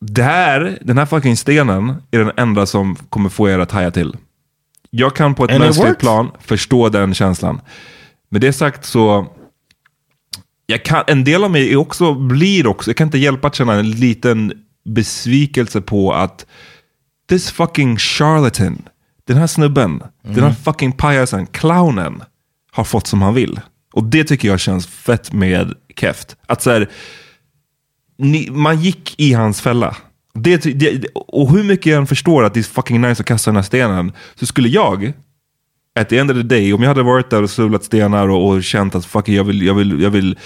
det 0.00 0.22
här, 0.22 0.78
den 0.80 0.98
här 0.98 1.06
fucking 1.06 1.36
stenen 1.36 1.94
är 2.10 2.18
den 2.18 2.32
enda 2.36 2.66
som 2.66 2.96
kommer 2.96 3.28
få 3.28 3.48
er 3.48 3.58
att 3.58 3.72
haja 3.72 3.90
till. 3.90 4.16
Jag 4.90 5.16
kan 5.16 5.34
på 5.34 5.44
ett 5.44 5.50
And 5.50 5.60
mänskligt 5.60 5.98
plan 5.98 6.30
förstå 6.40 6.88
den 6.88 7.14
känslan. 7.14 7.60
Med 8.30 8.40
det 8.40 8.52
sagt 8.52 8.84
så, 8.84 9.26
jag 10.66 10.84
kan, 10.84 11.04
en 11.06 11.24
del 11.24 11.44
av 11.44 11.50
mig 11.50 11.72
är 11.72 11.76
också, 11.76 12.14
blir 12.14 12.66
också, 12.66 12.90
jag 12.90 12.96
kan 12.96 13.06
inte 13.06 13.18
hjälpa 13.18 13.48
att 13.48 13.54
känna 13.54 13.74
en 13.74 13.90
liten 13.90 14.52
besvikelse 14.84 15.80
på 15.80 16.12
att 16.12 16.46
this 17.28 17.50
fucking 17.50 17.96
charlatan, 17.96 18.82
den 19.26 19.36
här 19.36 19.46
snubben, 19.46 20.02
den 20.22 20.44
här 20.44 20.52
fucking 20.52 20.92
pajasen, 20.92 21.46
clownen, 21.46 22.22
har 22.72 22.84
fått 22.84 23.06
som 23.06 23.22
han 23.22 23.34
vill. 23.34 23.60
Och 23.92 24.04
det 24.04 24.24
tycker 24.24 24.48
jag 24.48 24.60
känns 24.60 24.86
fett 24.86 25.32
med 25.32 25.74
Keft. 25.96 26.36
Att 26.46 26.62
så 26.62 26.70
här, 26.70 26.90
ni, 28.18 28.48
man 28.50 28.80
gick 28.80 29.14
i 29.20 29.32
hans 29.32 29.60
fälla. 29.60 29.96
Det, 30.34 30.56
det, 30.56 31.06
och 31.14 31.50
hur 31.50 31.64
mycket 31.64 31.86
jag 31.86 31.98
än 31.98 32.06
förstår 32.06 32.44
att 32.44 32.54
det 32.54 32.60
är 32.60 32.64
fucking 32.64 33.00
nice 33.00 33.22
att 33.22 33.26
kasta 33.26 33.50
den 33.50 33.56
här 33.56 33.62
stenen, 33.62 34.12
så 34.34 34.46
skulle 34.46 34.68
jag, 34.68 35.12
at 36.00 36.08
the 36.08 36.18
end 36.18 36.30
of 36.30 36.36
the 36.36 36.42
day, 36.42 36.72
om 36.72 36.82
jag 36.82 36.88
hade 36.88 37.02
varit 37.02 37.30
där 37.30 37.42
och 37.42 37.50
svulat 37.50 37.84
stenar 37.84 38.28
och, 38.28 38.48
och 38.48 38.62
känt 38.62 38.94
att 38.94 39.06
fuck 39.06 39.28
it, 39.28 39.34
jag 39.34 39.44
vill, 39.44 39.62
jag 39.62 39.74
vill, 39.74 40.02
jag 40.02 40.10
vill 40.10 40.38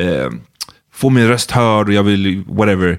eh, 0.00 0.30
få 0.92 1.10
min 1.10 1.28
röst 1.28 1.50
hörd 1.50 1.88
och 1.88 1.94
jag 1.94 2.02
vill 2.02 2.44
whatever. 2.46 2.98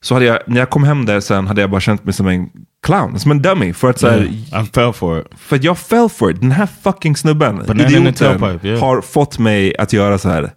Så 0.00 0.14
hade 0.14 0.26
jag, 0.26 0.38
när 0.46 0.58
jag 0.58 0.70
kom 0.70 0.84
hem 0.84 1.06
där 1.06 1.20
sen 1.20 1.46
hade 1.46 1.60
jag 1.60 1.70
bara 1.70 1.80
känt 1.80 2.04
mig 2.04 2.14
som 2.14 2.26
en 2.26 2.50
clown, 2.82 3.20
som 3.20 3.30
en 3.30 3.42
dummy. 3.42 3.72
För 3.72 3.90
att, 3.90 3.98
så 3.98 4.08
här, 4.08 4.24
I 4.24 4.66
fell 4.72 4.92
for 4.92 5.20
it. 5.20 5.26
för 5.38 5.56
att 5.56 5.64
jag 5.64 5.78
fell 5.78 6.08
for 6.08 6.30
it. 6.30 6.40
Den 6.40 6.52
här 6.52 6.68
fucking 6.82 7.16
snubben, 7.16 7.56
Banana 7.66 7.88
idioten, 7.88 8.14
tailpipe, 8.14 8.68
yeah. 8.68 8.80
har 8.80 9.00
fått 9.00 9.38
mig 9.38 9.76
att 9.76 9.92
göra 9.92 10.18
så 10.18 10.28
här. 10.28 10.50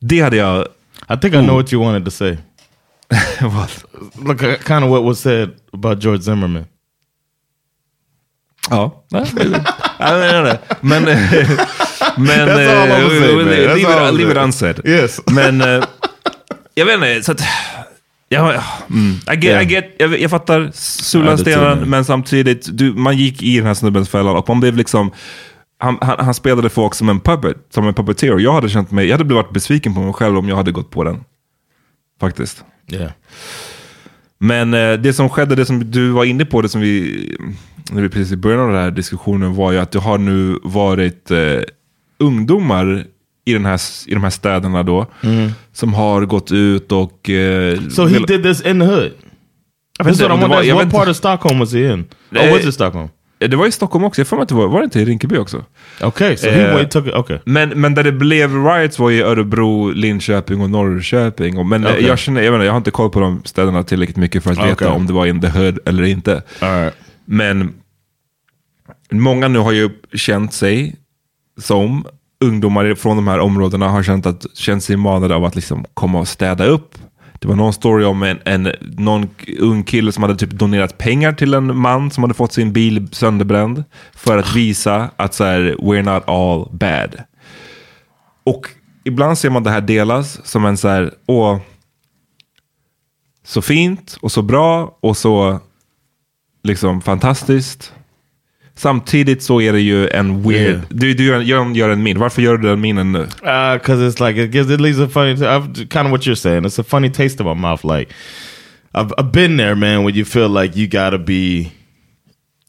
Det 0.00 0.20
hade 0.20 0.36
jag... 0.36 0.66
I 1.10 1.16
think 1.20 1.34
I 1.34 1.38
know 1.38 1.56
what 1.56 1.72
you 1.72 1.84
wanted 1.84 2.04
to 2.04 2.10
say. 2.10 2.36
Look, 4.24 4.42
uh, 4.42 4.56
kind 4.56 4.84
of 4.84 4.90
what 4.90 5.04
was 5.04 5.20
said 5.20 5.50
about 5.72 6.02
George 6.02 6.22
Zimmerman. 6.22 6.66
Ja. 8.70 9.04
Nej, 9.10 9.24
nej. 10.42 10.58
Men... 10.80 11.08
eh, 11.08 11.32
men 12.16 12.48
leave, 14.16 14.32
it, 14.32 14.36
unsaid. 14.36 14.80
Yes. 14.84 15.20
Men 15.26 15.60
eh, 15.60 15.84
jag 16.74 16.86
vet 16.86 16.94
inte, 16.94 17.22
så 17.22 17.32
att... 17.32 17.40
Ja, 18.28 18.62
mm, 18.90 19.14
I 19.32 19.46
get, 19.46 19.62
I 19.62 19.72
get, 19.74 19.94
jag, 19.98 20.20
jag 20.20 20.30
fattar 20.30 20.60
Ja, 20.60 20.72
sula 20.72 21.36
jag. 21.44 21.86
men 21.88 22.04
samtidigt, 22.04 22.68
du, 22.78 22.92
man 22.92 23.16
gick 23.16 23.42
i 23.42 23.56
den 23.56 23.66
här 23.66 23.74
snubbens 23.74 24.08
fälla 24.08 24.30
och 24.30 24.48
man 24.48 24.60
blev 24.60 24.76
liksom... 24.76 25.10
Han, 25.78 25.98
han, 26.00 26.24
han 26.24 26.34
spelade 26.34 26.70
folk 26.70 26.94
som 26.94 27.08
en 27.08 27.20
puppet, 27.20 27.56
som 27.70 27.88
en 27.88 27.94
puppeteer. 27.94 28.38
Jag 28.38 28.52
hade 28.52 28.68
känt 28.68 28.90
mig, 28.90 29.06
jag 29.06 29.12
hade 29.14 29.24
blivit 29.24 29.50
besviken 29.50 29.94
på 29.94 30.00
mig 30.00 30.12
själv 30.12 30.38
om 30.38 30.48
jag 30.48 30.56
hade 30.56 30.72
gått 30.72 30.90
på 30.90 31.04
den. 31.04 31.24
Faktiskt. 32.20 32.64
Yeah. 32.92 33.10
Men 34.38 34.74
eh, 34.74 34.92
det 34.92 35.12
som 35.12 35.28
skedde, 35.30 35.54
det 35.54 35.66
som 35.66 35.90
du 35.90 36.10
var 36.10 36.24
inne 36.24 36.44
på, 36.44 36.62
det 36.62 36.68
som 36.68 36.80
vi, 36.80 37.36
när 37.92 38.02
vi 38.02 38.08
precis 38.08 38.32
i 38.32 38.36
början 38.36 38.60
av 38.60 38.68
den 38.68 38.76
här 38.82 38.90
diskussionen 38.90 39.54
var 39.54 39.72
ju 39.72 39.78
att 39.78 39.90
det 39.92 39.98
har 39.98 40.18
nu 40.18 40.58
varit 40.62 41.30
eh, 41.30 41.60
ungdomar 42.18 43.04
i, 43.44 43.52
den 43.52 43.64
här, 43.66 43.80
i 44.06 44.14
de 44.14 44.22
här 44.22 44.30
städerna 44.30 44.82
då, 44.82 45.06
som 45.72 45.94
har 45.94 46.24
gått 46.26 46.52
ut 46.52 46.92
och... 46.92 47.30
Eh, 47.30 47.78
So 47.90 48.06
he 48.06 48.18
did 48.26 48.42
this 48.42 48.60
in 48.66 48.80
the 48.80 48.86
hood. 48.86 49.12
That's 50.00 50.20
what 50.22 50.30
I'm 50.30 50.40
wondering. 50.40 50.74
What 50.74 50.90
part 50.90 51.08
of 51.08 51.16
Stockholm 51.16 51.58
was 51.60 51.72
he 51.72 51.92
in? 51.92 52.04
Eh, 52.36 52.48
Oh, 52.48 52.52
was 52.52 52.64
it 52.66 52.74
Stockholm? 52.74 53.08
Det 53.48 53.56
var 53.56 53.66
i 53.66 53.72
Stockholm 53.72 54.04
också, 54.04 54.20
jag 54.20 54.28
får 54.28 54.36
mig 54.36 54.42
att 54.42 54.48
det 54.48 54.54
var, 54.54 54.68
var 54.68 54.78
det 54.78 54.84
inte 54.84 55.00
i 55.00 55.04
Rinkeby 55.04 55.36
också? 55.38 55.64
Okay, 56.00 56.36
so 56.36 56.48
Eh, 56.48 56.86
took. 56.88 57.06
Okay. 57.06 57.38
Men, 57.44 57.68
men 57.68 57.94
där 57.94 58.04
det 58.04 58.12
blev 58.12 58.64
riots 58.64 58.98
var 58.98 59.10
i 59.10 59.22
Örebro, 59.22 59.90
Linköping 59.90 60.60
och 60.60 60.70
Norrköping. 60.70 61.58
Och, 61.58 61.66
men 61.66 61.84
eh, 61.84 61.92
Okej. 61.92 62.06
jag, 62.06 62.18
känner, 62.18 62.42
jag, 62.42 62.54
inte, 62.54 62.64
jag 62.64 62.72
har 62.72 62.76
inte 62.76 62.90
koll 62.90 63.10
på 63.10 63.20
de 63.20 63.42
städerna 63.44 63.82
tillräckligt 63.82 64.16
mycket 64.16 64.44
för 64.44 64.52
att 64.52 64.58
veta 64.58 64.72
Okej. 64.72 64.88
om 64.88 65.06
det 65.06 65.12
var 65.12 65.26
in 65.26 65.40
the 65.40 65.48
hood 65.48 65.78
eller 65.84 66.02
inte. 66.02 66.42
Right. 66.60 66.94
Men 67.24 67.74
många 69.10 69.48
nu 69.48 69.58
har 69.58 69.72
ju 69.72 69.90
känt 70.12 70.52
sig 70.52 70.96
som 71.60 72.04
ungdomar 72.44 72.94
från 72.94 73.16
de 73.16 73.28
här 73.28 73.38
områdena 73.38 73.88
har 73.88 74.02
känt, 74.02 74.26
att, 74.26 74.46
känt 74.54 74.84
sig 74.84 74.96
manade 74.96 75.34
av 75.34 75.44
att 75.44 75.56
liksom 75.56 75.84
komma 75.94 76.18
och 76.18 76.28
städa 76.28 76.64
upp. 76.64 76.98
Det 77.44 77.48
var 77.48 77.56
någon 77.56 77.72
story 77.72 78.04
om 78.04 78.22
en, 78.22 78.38
en 78.44 78.72
någon 78.80 79.28
ung 79.58 79.84
kille 79.84 80.12
som 80.12 80.22
hade 80.22 80.36
typ 80.36 80.50
donerat 80.50 80.98
pengar 80.98 81.32
till 81.32 81.54
en 81.54 81.76
man 81.76 82.10
som 82.10 82.24
hade 82.24 82.34
fått 82.34 82.52
sin 82.52 82.72
bil 82.72 83.08
sönderbränd 83.12 83.84
för 84.12 84.38
att 84.38 84.56
visa 84.56 85.10
att 85.16 85.34
så 85.34 85.44
här, 85.44 85.76
we're 85.78 86.02
not 86.02 86.28
all 86.28 86.68
bad. 86.70 87.22
Och 88.44 88.68
ibland 89.04 89.38
ser 89.38 89.50
man 89.50 89.62
det 89.62 89.70
här 89.70 89.80
delas 89.80 90.46
som 90.46 90.64
en 90.64 90.76
så 90.76 90.88
här, 90.88 91.14
åh, 91.26 91.58
så 93.44 93.62
fint 93.62 94.18
och 94.20 94.32
så 94.32 94.42
bra 94.42 94.98
och 95.00 95.16
så 95.16 95.60
liksom 96.62 97.00
fantastiskt. 97.00 97.92
Samtidigt 98.76 99.42
så 99.42 99.60
är 99.60 99.72
det 99.72 99.80
ju 99.80 100.08
en 100.08 100.42
weird... 100.42 100.68
Yeah. 100.68 100.80
Du, 100.90 101.14
du 101.14 101.24
gör, 101.24 101.40
gör, 101.74 101.88
en 101.90 102.02
min. 102.02 102.18
Varför 102.18 102.42
gör 102.42 102.56
du 102.58 102.68
den 102.68 102.80
minen 102.80 103.12
nu? 103.12 103.26
Because 103.36 104.02
Uh, 104.02 104.08
it's 104.08 104.26
like 104.28 104.40
it 104.44 104.54
gives 104.54 104.70
it 104.70 104.80
leaves 104.80 105.00
a 105.00 105.08
funny, 105.08 105.32
I've, 105.34 105.74
kind 105.88 106.06
of 106.06 106.10
what 106.10 106.26
you're 106.26 106.34
saying. 106.34 106.64
It's 106.64 106.80
a 106.80 106.84
funny 106.84 107.10
taste 107.10 107.40
in 107.40 107.46
my 107.46 107.54
mouth. 107.54 107.84
Like 107.84 108.12
I've 108.94 109.12
I've 109.18 109.30
been 109.32 109.56
there, 109.56 109.74
man. 109.76 110.04
When 110.04 110.14
you 110.14 110.24
feel 110.24 110.48
like 110.48 110.76
you 110.76 110.86
gotta 110.88 111.18
be, 111.18 111.70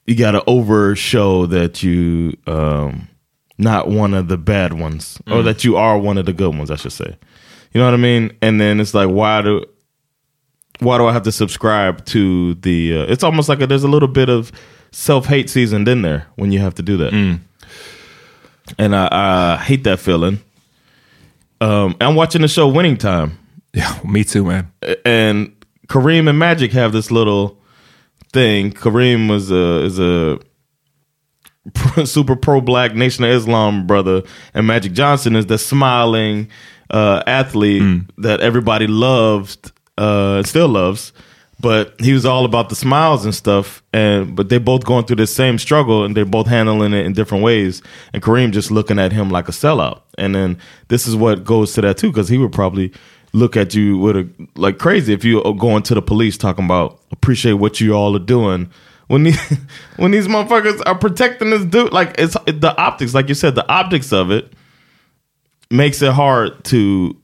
you 0.06 0.16
gotta 0.16 0.44
overshow 0.48 1.48
that 1.48 1.82
you 1.84 2.34
um 2.48 3.08
not 3.58 3.88
one 3.88 4.14
of 4.20 4.28
the 4.28 4.38
bad 4.38 4.74
ones, 4.74 5.20
or 5.28 5.38
Mm. 5.42 5.46
that 5.46 5.64
you 5.64 5.78
are 5.78 5.98
one 5.98 6.20
of 6.20 6.26
the 6.26 6.34
good 6.34 6.56
ones. 6.58 6.70
I 6.72 6.76
should 6.78 6.94
say. 6.94 7.16
You 7.74 7.80
know 7.82 7.86
what 7.86 7.94
I 7.94 7.98
mean? 7.98 8.32
And 8.42 8.60
then 8.62 8.80
it's 8.80 8.94
like, 8.94 9.10
why 9.10 9.42
do 9.42 9.66
why 10.80 10.98
do 10.98 11.08
I 11.08 11.14
have 11.14 11.24
to 11.24 11.32
subscribe 11.32 12.06
to 12.06 12.54
the? 12.56 12.98
Uh, 13.00 13.12
it's 13.14 13.24
almost 13.24 13.50
like 13.50 13.62
a, 13.62 13.68
there's 13.68 13.84
a 13.84 13.88
little 13.88 14.08
bit 14.10 14.30
of 14.30 14.52
self 14.96 15.26
hate 15.26 15.50
seasoned 15.50 15.88
in 15.90 16.02
there 16.02 16.26
when 16.36 16.52
you 16.54 16.60
have 16.60 16.74
to 16.76 16.82
do 16.82 16.96
that, 16.98 17.12
and 18.80 18.96
I, 18.96 19.10
I 19.12 19.58
hate 19.58 19.84
that 19.84 20.00
feeling. 20.00 20.40
Um, 21.62 21.96
I'm 22.02 22.16
watching 22.16 22.42
the 22.42 22.48
show 22.48 22.68
Winning 22.68 22.98
Time, 22.98 23.38
Yeah, 23.74 23.98
me 24.06 24.24
too 24.24 24.46
man. 24.46 24.72
and 25.06 25.54
Kareem 25.88 26.30
and 26.30 26.40
Magic 26.40 26.72
have 26.72 26.92
this 26.94 27.12
little 27.12 27.60
thing. 28.34 28.72
Kareem 28.72 29.30
was 29.30 29.52
a 29.52 29.84
is 29.84 30.00
a 30.00 30.40
super 32.06 32.36
pro 32.36 32.62
black 32.62 32.96
Nation 32.96 33.24
of 33.24 33.32
Islam 33.32 33.86
brother, 33.88 34.22
and 34.54 34.66
Magic 34.68 34.94
Johnson 34.94 35.36
is 35.36 35.46
the 35.48 35.58
smiling 35.58 36.48
uh, 36.90 37.22
athlete 37.28 38.02
that 38.18 38.40
everybody 38.42 38.88
loved, 38.88 39.72
uh, 39.98 40.42
still 40.44 40.68
loves. 40.70 41.12
But 41.66 42.00
he 42.00 42.14
was 42.14 42.28
all 42.28 42.46
about 42.46 42.70
the 42.70 42.76
smiles 42.76 43.26
and 43.26 43.34
stuff, 43.34 43.82
and 43.92 44.36
but 44.36 44.50
they 44.50 44.60
both 44.60 44.86
going 44.86 45.06
through 45.06 45.16
the 45.16 45.26
same 45.26 45.58
struggle, 45.58 46.04
and 46.04 46.16
they're 46.16 46.24
both 46.24 46.46
handling 46.46 46.94
it 46.94 47.08
in 47.08 47.14
different 47.14 47.44
ways. 47.44 47.82
And 48.14 48.22
Kareem 48.22 48.52
just 48.52 48.70
looking 48.70 49.00
at 49.00 49.12
him 49.12 49.32
like 49.32 49.50
a 49.50 49.52
sellout, 49.52 50.02
and 50.16 50.36
then 50.36 50.60
this 50.90 51.08
is 51.08 51.16
what 51.16 51.44
goes 51.44 51.74
to 51.74 51.82
that 51.82 51.98
too, 51.98 52.12
because 52.12 52.30
he 52.30 52.38
would 52.38 52.52
probably 52.52 52.94
look 53.34 53.58
at 53.58 53.74
you 53.74 53.98
with 53.98 54.16
a 54.16 54.30
like 54.56 54.78
crazy 54.78 55.12
if 55.12 55.26
you 55.26 55.42
going 55.56 55.82
to 55.82 55.96
the 55.96 56.04
police 56.04 56.38
talking 56.38 56.66
about 56.66 57.00
appreciate 57.12 57.54
what 57.54 57.82
you 57.82 57.94
all 57.94 58.16
are 58.16 58.20
doing 58.20 58.70
when 59.08 59.24
these 59.24 59.40
when 59.98 60.12
these 60.12 60.28
motherfuckers 60.28 60.80
are 60.86 60.94
protecting 60.94 61.50
this 61.50 61.66
dude 61.66 61.92
like 61.92 62.14
it's 62.20 62.36
the 62.46 62.76
optics 62.78 63.16
like 63.16 63.28
you 63.28 63.34
said 63.34 63.56
the 63.56 63.68
optics 63.68 64.14
of 64.14 64.30
it 64.30 64.54
makes 65.72 66.00
it 66.04 66.14
hard 66.14 66.64
to 66.64 67.20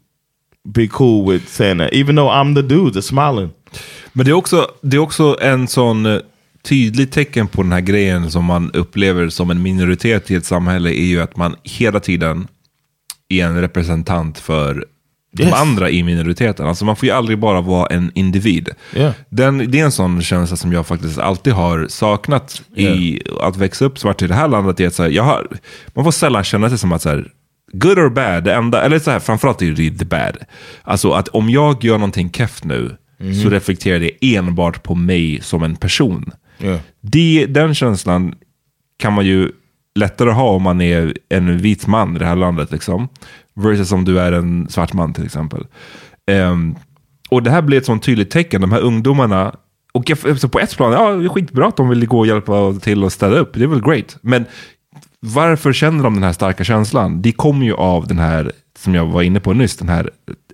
be 0.72 0.88
cool 0.88 1.24
with 1.24 1.48
saying 1.48 1.78
that 1.78 1.94
even 1.94 2.16
though 2.16 2.30
I'm 2.30 2.56
the 2.56 2.64
dude 2.64 2.96
that's 2.96 3.06
smiling 3.06 3.54
Men 4.14 4.26
det 4.26 4.32
är 4.32 4.36
också, 4.36 4.68
det 4.82 4.98
är 4.98 5.02
också 5.02 5.38
en 5.42 5.68
sån 5.68 6.06
eh, 6.06 6.20
tydlig 6.64 7.12
tecken 7.12 7.48
på 7.48 7.64
den 7.64 7.72
här 7.72 7.82
grejen 7.82 8.32
som 8.32 8.46
man 8.46 8.72
upplever 8.72 9.30
som 9.30 9.52
en 9.52 9.62
minoritet 9.62 10.32
i 10.32 10.36
ett 10.36 10.46
samhälle 10.46 10.90
är 10.90 11.06
ju 11.06 11.22
att 11.22 11.38
man 11.38 11.56
hela 11.64 12.00
tiden 12.00 12.48
är 13.30 13.46
en 13.46 13.62
representant 13.62 14.40
för 14.40 14.86
de 15.34 15.44
Yes. 15.44 15.54
andra 15.54 15.90
i 15.90 16.04
minoriteten. 16.04 16.68
Alltså 16.68 16.86
man 16.86 16.96
får 16.96 17.06
ju 17.06 17.12
aldrig 17.16 17.40
bara 17.40 17.62
vara 17.62 17.88
en 17.88 18.12
individ. 18.16 18.70
Yeah. 18.96 19.14
Den, 19.30 19.72
det 19.72 19.80
är 19.80 19.86
en 19.86 19.92
sån 19.92 20.22
känsla 20.22 20.58
som 20.58 20.74
jag 20.74 20.88
faktiskt 20.88 21.18
alltid 21.20 21.54
har 21.54 21.88
saknat 21.90 22.62
i 22.76 23.22
att 23.42 23.58
växa 23.58 23.86
upp 23.86 24.00
svart 24.00 24.22
i 24.22 24.28
det 24.28 24.34
här 24.34 24.48
landet. 24.48 24.80
Är 24.80 24.88
att 24.88 24.94
så 24.94 25.04
här, 25.04 25.10
jag 25.10 25.24
har, 25.24 25.48
man 25.94 26.04
får 26.06 26.12
sällan 26.12 26.44
känna 26.44 26.70
sig 26.70 26.78
som 26.78 26.92
att 26.92 27.02
så 27.02 27.10
här, 27.10 27.28
good 27.74 28.00
or 28.00 28.10
bad, 28.10 28.44
det 28.44 28.54
enda, 28.54 28.82
eller 28.84 29.00
så 29.00 29.12
här, 29.12 29.20
framförallt 29.20 29.62
är 29.62 29.72
det 29.72 29.98
the 29.98 30.06
bad. 30.06 30.38
Alltså 30.84 31.12
att 31.12 31.28
om 31.28 31.50
jag 31.50 31.84
gör 31.84 31.98
någonting 31.98 32.30
keft 32.30 32.64
nu 32.64 32.98
så 33.44 33.50
reflekterar 33.50 34.00
det 34.00 34.36
enbart 34.36 34.84
på 34.84 34.96
mig 34.96 35.42
som 35.42 35.64
en 35.64 35.76
person. 35.76 36.32
Yeah. 36.60 36.80
Det, 37.02 37.46
den 37.46 37.76
känslan 37.76 38.36
kan 39.00 39.14
man 39.14 39.26
ju 39.26 39.52
lättare 39.96 40.32
ha 40.32 40.50
om 40.50 40.64
man 40.64 40.82
är 40.82 41.14
en 41.30 41.58
vit 41.58 41.88
man 41.88 42.16
i 42.16 42.20
det 42.20 42.26
här 42.26 42.36
landet. 42.36 42.72
Liksom. 42.72 43.08
Versus 43.54 43.92
om 43.92 44.06
du 44.06 44.20
är 44.20 44.32
en 44.32 44.70
svart 44.70 44.94
man 44.94 45.14
till 45.14 45.26
exempel. 45.26 45.66
Ehm, 46.28 46.76
och 47.30 47.44
det 47.44 47.52
här 47.52 47.62
blir 47.62 47.78
ett 47.78 47.86
sånt 47.86 48.04
tydligt 48.04 48.32
tecken. 48.32 48.62
De 48.62 48.72
här 48.72 48.80
ungdomarna, 48.80 49.56
och 49.92 50.10
jag, 50.10 50.52
på 50.52 50.60
ett 50.60 50.78
plan, 50.78 50.94
ja 50.94 51.12
det 51.12 51.26
är 51.26 51.30
skitbra 51.30 51.68
att 51.68 51.78
de 51.78 51.90
vill 51.90 52.08
gå 52.08 52.20
och 52.20 52.28
hjälpa 52.28 52.74
till 52.82 53.04
och 53.04 53.12
städa 53.12 53.38
upp. 53.38 53.54
Det 53.54 53.64
är 53.64 53.68
väl 53.68 53.82
great. 53.82 54.18
Men 54.22 54.46
varför 55.20 55.74
känner 55.74 56.04
de 56.04 56.14
den 56.14 56.24
här 56.24 56.34
starka 56.34 56.64
känslan? 56.64 57.22
Det 57.22 57.32
kommer 57.32 57.66
ju 57.66 57.74
av 57.74 58.08
den 58.08 58.20
här, 58.20 58.52
som 58.80 58.96
jag 58.96 59.06
var 59.06 59.22
inne 59.22 59.40
på 59.40 59.54
nyss, 59.54 59.78
den 59.78 59.90
här 59.90 60.10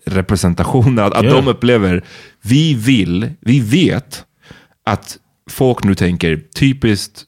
representationen. 0.08 1.06
Att, 1.06 1.14
att 1.14 1.24
Yeah. 1.24 1.36
de 1.36 1.48
upplever, 1.48 2.04
vi 2.42 2.74
vill, 2.74 3.30
vi 3.42 3.60
vet 3.60 4.26
att 4.86 5.18
folk 5.50 5.84
nu 5.84 5.96
tänker 5.96 6.38
typiskt 6.56 7.24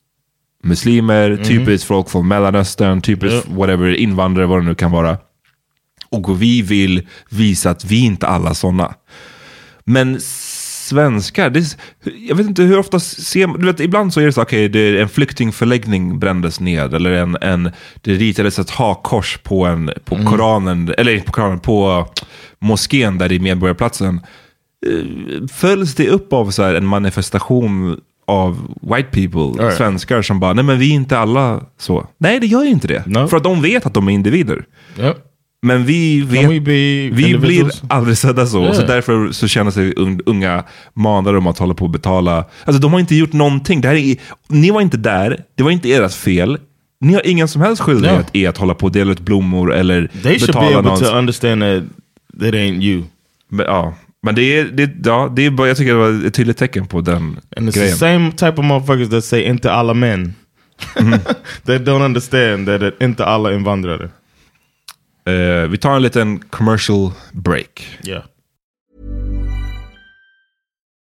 muslimer, 0.64 1.38
typiskt 1.44 1.88
folk 1.88 2.10
från 2.10 2.28
Mellanöstern, 2.28 3.02
typiskt 3.02 3.46
Ja. 3.50 3.56
whatever, 3.56 3.94
invandrare, 3.96 4.46
vad 4.48 4.60
det 4.62 4.66
nu 4.66 4.76
kan 4.76 4.92
vara. 4.92 5.18
Och 6.10 6.42
vi 6.42 6.62
vill 6.62 7.08
visa 7.30 7.70
att 7.70 7.86
vi 7.86 8.06
inte 8.06 8.28
alla 8.28 8.54
sådana. 8.54 8.94
Men 9.84 10.20
svenskar, 10.90 11.50
det, 11.50 11.60
är- 11.60 12.20
jag 12.30 12.36
vet 12.36 12.48
inte 12.48 12.62
hur 12.64 12.80
ofta 12.80 13.00
ser 13.00 13.48
man, 13.48 13.60
du 13.60 13.66
vet 13.66 13.80
ibland 13.80 14.14
så 14.14 14.20
är 14.22 14.26
det 14.26 14.32
så, 14.34 14.42
okej, 14.42 14.70
det 14.70 14.80
är 14.80 14.94
en 15.02 15.10
flyktingförläggning 15.10 16.20
brändes 16.20 16.60
ned, 16.60 16.94
eller 16.94 17.12
en, 17.12 17.38
en, 17.42 17.72
det 18.02 18.12
ritades 18.14 18.60
ett 18.60 18.70
hakkors 18.70 19.38
på, 19.44 19.66
en, 19.66 19.92
på 20.06 20.16
Koranen, 20.16 20.94
eller 20.98 21.20
på 21.20 21.32
Koranen, 21.32 21.60
på 21.60 22.08
moskén 22.60 23.18
där 23.18 23.32
i 23.32 23.40
Medborgarplatsen. 23.40 24.22
Eh, 24.88 25.48
Följs 25.54 25.96
det 25.96 26.10
upp 26.10 26.34
av 26.34 26.52
så 26.52 26.64
en 26.64 26.86
manifestation 26.86 28.00
av 28.28 28.76
white 28.82 29.10
people, 29.12 29.64
Right. 29.64 29.78
svenskar 29.78 30.22
som 30.22 30.40
bara, 30.40 30.54
nej 30.54 30.64
men 30.64 30.80
vi 30.80 30.92
är 30.92 30.96
inte 30.96 31.18
alla 31.20 31.62
så. 31.78 32.08
Nej, 32.18 32.40
det 32.40 32.48
gör 32.48 32.64
ju 32.64 32.70
inte 32.70 32.88
det. 32.88 33.04
No. 33.06 33.28
För 33.28 33.38
att 33.38 33.44
de 33.44 33.62
vet 33.62 33.86
att 33.86 33.94
de 33.94 34.08
är 34.08 34.12
individer. 34.12 34.66
Yep. 35.00 35.18
Men 35.62 35.86
vi, 35.86 36.22
vet, 36.22 36.50
we 36.50 36.60
be 36.60 37.10
vi 37.16 37.38
blir 37.38 37.72
aldrig 37.88 38.18
sedda 38.18 38.46
så. 38.46 38.62
Yeah. 38.62 38.74
Så 38.76 38.82
därför 38.82 39.32
så 39.32 39.48
känner 39.48 39.72
sig 39.72 39.94
un- 39.94 40.22
unga 40.26 40.64
manade 40.94 41.38
om 41.38 41.48
att 41.48 41.58
hålla 41.58 41.74
på 41.74 41.86
och 41.86 41.92
betala. 41.92 42.46
Alltså 42.66 42.82
de 42.82 42.94
har 42.94 43.00
inte 43.00 43.16
gjort 43.16 43.34
någonting. 43.34 43.82
Det 43.82 43.88
här 43.88 43.96
är, 43.96 44.16
ni 44.48 44.72
var 44.72 44.82
inte 44.82 44.98
där, 44.98 45.44
det 45.56 45.64
var 45.64 45.72
inte 45.72 45.92
ert 45.94 46.14
fel. 46.14 46.58
Ni 47.02 47.14
har 47.14 47.28
ingen 47.28 47.48
som 47.48 47.62
helst 47.62 47.82
skyldighet 47.82 48.28
i 48.34 48.48
att 48.48 48.58
hålla 48.58 48.74
på 48.74 48.86
och 48.86 48.92
dela 48.92 49.12
ut 49.12 49.20
blommor 49.20 49.74
eller 49.74 50.10
They 50.24 50.40
should 50.40 50.40
be 50.40 50.46
betala 50.48 50.68
able 50.68 50.82
någons... 50.82 51.00
to 51.00 51.16
understand 51.18 51.62
that 51.62 51.84
that 52.40 52.54
ain't 52.54 52.82
you. 52.82 53.04
Men, 53.50 53.66
ja. 53.66 53.94
Men 54.24 54.36
det 54.36 54.42
är, 54.60 54.66
det, 54.66 54.92
ja, 55.06 55.34
det 55.36 55.46
är 55.46 55.52
bara, 55.52 55.68
jag 55.68 55.78
tycker 55.78 55.92
det 55.94 56.00
var 56.00 56.26
ett 56.28 56.34
tydligt 56.34 56.58
tecken 56.58 56.88
på 56.88 57.02
den 57.02 57.40
And 57.58 57.70
it's 57.70 57.76
grejen. 57.76 57.92
the 57.94 57.98
same 57.98 58.32
type 58.32 58.62
of 58.62 58.66
motherfuckers 58.66 59.10
that 59.10 59.24
say 59.26 59.44
inte 59.44 59.72
alla 59.72 59.94
män. 59.94 60.34
they 61.66 61.78
don't 61.78 62.06
understand 62.06 62.68
that 62.68 62.82
it, 62.82 63.02
inte 63.02 63.26
alla 63.26 63.54
invandrare. 63.54 64.10
Uh, 65.30 65.68
vi 65.72 65.78
tar 65.78 65.96
en 65.96 66.02
liten 66.02 66.40
commercial 66.50 67.12
break. 67.34 68.00
Yeah. 68.04 68.24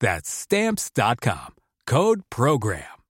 That's 0.00 0.28
stamps.com. 0.28 1.54
Code 1.86 2.22
program. 2.30 3.00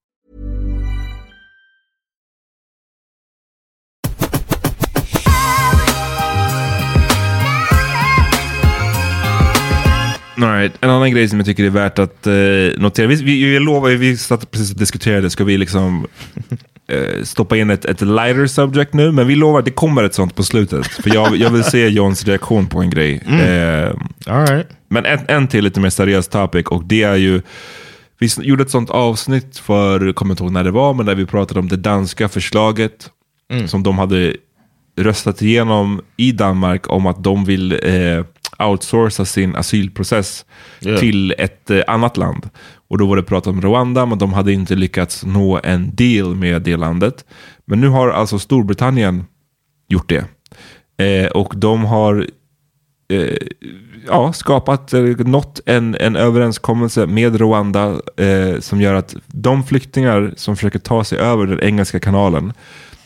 All 10.43 10.49
right. 10.49 10.72
En 10.80 10.91
annan 10.91 11.11
grej 11.11 11.28
som 11.28 11.38
jag 11.38 11.47
tycker 11.47 11.64
är 11.64 11.70
värt 11.70 11.99
att 11.99 12.26
eh, 12.26 12.32
notera. 12.76 13.07
Vi, 13.07 13.14
vi, 13.14 13.45
vi 13.45 13.59
lovar, 13.59 13.91
vi 13.91 14.16
satt 14.16 14.51
precis 14.51 14.72
och 14.72 14.78
diskuterade, 14.78 15.30
ska 15.30 15.45
vi 15.45 15.59
liksom 15.59 16.07
eh, 16.86 17.22
stoppa 17.22 17.57
in 17.57 17.70
ett, 17.70 17.84
ett 17.84 18.01
lighter 18.01 18.47
subject 18.47 18.93
nu? 18.93 19.12
Men 19.12 19.26
vi 19.26 19.34
lovar, 19.34 19.62
det 19.62 19.70
kommer 19.70 20.05
ett 20.05 20.14
sånt 20.14 20.36
på 20.36 20.43
slutet. 20.43 20.86
För 20.86 21.14
jag, 21.14 21.36
jag 21.36 21.51
vill 21.51 21.64
se 21.64 21.88
Johns 21.88 22.24
reaktion 22.24 22.66
på 22.66 22.80
en 22.80 22.91
grej. 22.91 23.22
Eh, 23.26 23.95
All 24.26 24.47
right. 24.47 24.80
Men 24.91 25.07
en, 25.07 25.18
en 25.28 25.49
till 25.49 25.64
lite 25.64 25.80
mer 25.80 25.91
seriös 25.91 26.28
topic 26.28 26.66
och 26.66 26.84
det 26.84 27.03
är 27.03 27.16
ju 27.16 27.43
vi 28.18 28.28
gjorde 28.38 28.62
ett 28.62 28.70
sånt 28.70 28.91
avsnitt 28.91 29.59
för, 29.59 30.07
jag 30.07 30.14
kommer 30.14 30.32
inte 30.32 30.43
ihåg 30.43 30.53
när 30.53 30.64
det 30.64 30.70
var, 30.70 30.95
men 30.95 31.07
där 31.07 31.14
vi 31.14 31.26
pratade 31.26 31.61
om 31.61 31.68
det 31.68 31.76
danska 31.76 32.28
förslaget 32.28 33.11
som 33.66 33.82
de 33.82 33.99
hade 33.99 34.36
röstat 34.97 35.43
igenom 35.43 36.01
i 36.16 36.32
Danmark 36.32 36.91
om 36.91 37.07
att 37.07 37.24
de 37.24 37.45
vill 37.45 37.72
eh, 37.72 38.24
outsourca 38.68 39.24
sin 39.24 39.57
asylprocess 39.57 40.45
Yeah. 40.82 41.01
till 41.01 41.34
ett 41.38 41.70
eh, 41.70 41.82
annat 41.86 42.16
land. 42.16 42.49
Och 42.88 42.99
då 42.99 43.07
var 43.07 43.16
det 43.16 43.22
prat 43.22 43.47
om 43.47 43.61
Rwanda, 43.61 44.07
men 44.07 44.18
de 44.18 44.32
hade 44.32 44.53
inte 44.53 44.74
lyckats 44.74 45.24
nå 45.24 45.61
en 45.64 45.95
deal 45.95 46.34
med 46.34 46.62
det 46.62 46.76
landet. 46.76 47.24
Men 47.64 47.80
nu 47.80 47.88
har 47.88 48.09
alltså 48.09 48.38
Storbritannien 48.38 49.24
gjort 49.88 50.09
det. 50.09 50.24
Eh, 51.05 51.30
och 51.30 51.55
de 51.57 51.84
har 51.84 52.26
eh, 53.11 53.36
ja, 54.06 54.32
skapat, 54.32 54.92
eh, 54.92 55.02
nått 55.02 55.61
en, 55.66 55.96
en 56.00 56.16
överenskommelse 56.16 57.06
med 57.06 57.40
Rwanda 57.40 58.00
eh, 58.16 58.61
som 58.61 58.80
gör 58.80 58.94
att 58.94 59.16
de 59.26 59.64
flyktingar 59.64 60.34
som 60.36 60.56
försöker 60.56 60.78
ta 60.78 61.04
sig 61.04 61.18
över 61.18 61.46
den 61.46 61.61
engelska 61.61 62.00
kanalen, 62.00 62.52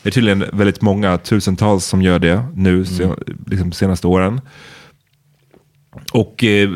det 0.03 0.09
är 0.09 0.11
tydligen 0.11 0.45
väldigt 0.53 0.81
många, 0.81 1.17
tusentals 1.17 1.85
som 1.85 2.01
gör 2.01 2.19
det 2.19 2.45
nu, 2.55 2.85
sen, 2.85 3.15
liksom 3.47 3.71
senaste 3.71 4.07
åren. 4.07 4.41
Och 6.11 6.43
eh, 6.43 6.69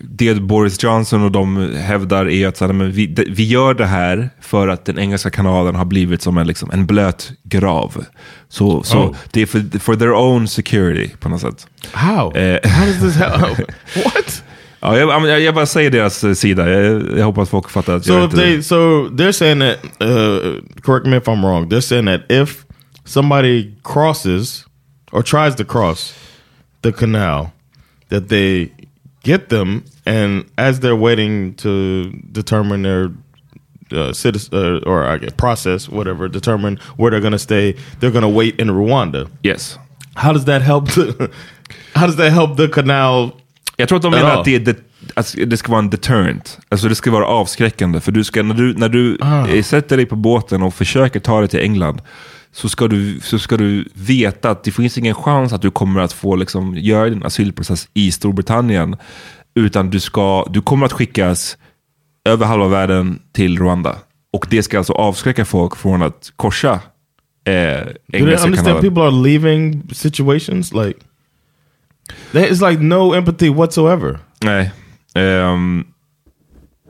det 0.00 0.34
Boris 0.34 0.82
Johnson 0.82 1.24
och 1.24 1.32
de 1.32 1.74
hävdar 1.76 2.28
är 2.28 2.48
att 2.48 2.56
så 2.56 2.66
här, 2.66 2.72
men 2.72 2.92
vi, 2.92 3.06
det, 3.06 3.24
vi 3.28 3.44
gör 3.46 3.74
det 3.74 3.86
här 3.86 4.30
för 4.40 4.68
att 4.68 4.84
den 4.84 4.98
engelska 4.98 5.30
kanalen 5.30 5.74
har 5.74 5.84
blivit 5.84 6.22
som 6.22 6.38
en, 6.38 6.46
liksom, 6.46 6.70
en 6.70 6.86
blöt 6.86 7.32
grav. 7.44 8.04
Så, 8.48 8.82
så 8.82 8.98
Oh. 8.98 9.16
det 9.30 9.42
är 9.42 9.46
för, 9.46 9.78
for 9.78 9.96
their 9.96 10.12
own 10.12 10.48
security 10.48 11.10
på 11.20 11.28
något 11.28 11.40
sätt. 11.40 11.66
How? 11.92 12.32
Eh, 12.36 12.70
How 12.70 12.86
does 12.86 13.00
this 13.00 13.16
help? 13.16 13.58
What? 14.04 14.44
ja, 14.80 14.98
jag, 14.98 15.28
jag, 15.28 15.40
jag 15.40 15.54
bara 15.54 15.66
säger 15.66 15.90
deras 15.90 16.24
eh, 16.24 16.32
sida. 16.34 16.70
Jag, 16.70 17.18
jag 17.18 17.24
hoppas 17.24 17.48
folk 17.50 17.70
fattar 17.70 17.96
att 17.96 18.06
jag 18.06 18.16
So 18.16 18.26
if 18.26 18.32
inte... 18.32 18.36
they, 18.36 18.62
so 18.62 18.76
they're 19.08 19.32
saying 19.32 19.60
that. 19.60 19.78
Uh, 20.08 20.60
correct 20.82 21.06
me 21.06 21.16
if 21.16 21.24
I'm 21.28 21.42
wrong. 21.42 21.68
They're 21.68 21.80
saying 21.80 22.06
that 22.06 22.20
if 22.28 22.64
somebody 23.04 23.74
crosses 23.82 24.64
or 25.12 25.22
tries 25.22 25.54
to 25.56 25.64
cross 25.64 26.14
the 26.82 26.92
canal, 26.92 27.50
that 28.12 28.28
they 28.28 28.70
get 29.24 29.48
them, 29.48 29.82
and 30.06 30.44
as 30.56 30.80
they're 30.80 31.00
waiting 31.08 31.54
to 31.54 32.10
determine 32.32 32.82
their 32.82 33.10
uh, 33.92 34.12
citizen 34.12 34.54
uh, 34.54 34.90
or 34.90 35.04
I 35.14 35.18
guess 35.18 35.32
process, 35.36 35.88
whatever, 35.88 36.28
determine 36.28 36.78
where 36.96 37.10
they're 37.10 37.20
going 37.28 37.38
to 37.38 37.38
stay, 37.38 37.74
they're 38.00 38.12
going 38.12 38.28
to 38.32 38.36
wait 38.38 38.60
in 38.60 38.68
Rwanda. 38.70 39.28
Yes. 39.42 39.78
How 40.14 40.32
does 40.32 40.44
that 40.44 40.62
help? 40.62 40.84
The, 40.94 41.30
how 41.94 42.06
does 42.06 42.16
that 42.16 42.32
help 42.32 42.56
the 42.56 42.68
canal? 42.68 43.30
Jag 43.76 43.88
tror 43.88 43.96
att 43.96 44.02
de 44.02 44.10
menar 44.10 44.38
att 44.38 44.44
det, 44.44 44.58
det, 44.58 44.76
alltså, 45.14 45.38
det 45.46 45.56
ska 45.56 45.70
vara 45.72 45.78
en 45.82 45.90
deterrent. 45.90 46.58
Alltså 46.68 46.88
det 46.88 46.94
ska 46.94 47.10
vara 47.10 47.26
avskräckande. 47.26 48.00
För 48.00 48.12
du 48.12 48.24
ska, 48.24 48.42
när 48.42 48.54
du, 48.54 48.74
när 48.74 48.88
du 48.88 49.18
Ah. 49.20 49.62
sätter 49.62 49.96
dig 49.96 50.06
på 50.06 50.16
båten 50.16 50.62
och 50.62 50.74
försöker 50.74 51.20
ta 51.20 51.40
dig 51.40 51.48
till 51.48 51.60
England 51.60 52.02
så 52.52 52.68
ska, 52.68 52.88
du, 52.88 53.20
så 53.20 53.38
ska 53.38 53.56
du 53.56 53.88
veta 53.94 54.50
att 54.50 54.64
det 54.64 54.70
finns 54.70 54.98
ingen 54.98 55.14
chans 55.14 55.52
att 55.52 55.62
du 55.62 55.70
kommer 55.70 56.00
att 56.00 56.12
få 56.12 56.36
liksom, 56.36 56.74
göra 56.76 57.08
din 57.10 57.22
asylprocess 57.22 57.88
i 57.94 58.12
Storbritannien. 58.12 58.96
Utan 59.54 59.90
du, 59.90 60.00
ska, 60.00 60.46
du 60.50 60.62
kommer 60.62 60.86
att 60.86 60.92
skickas 60.92 61.56
över 62.24 62.46
halva 62.46 62.68
världen 62.68 63.18
till 63.32 63.58
Rwanda. 63.58 63.96
Och 64.32 64.46
det 64.50 64.62
ska 64.62 64.78
alltså 64.78 64.92
avskräcka 64.92 65.44
folk 65.44 65.76
från 65.76 66.02
att 66.02 66.32
korsa 66.36 66.72
eh, 66.72 66.80
Do 67.44 67.92
they 68.12 68.20
Engelska 68.20 68.46
understand 68.46 68.56
kanalen. 68.56 68.82
people 68.82 69.02
are 69.02 69.10
leaving 69.10 69.82
situations 69.92 70.72
like? 70.72 70.98
There 72.32 72.48
is 72.48 72.60
like 72.60 72.82
no 72.82 73.14
empathy 73.14 73.48
whatsoever. 73.50 74.18
Nej. 74.40 74.72
Ehm, 75.14 75.84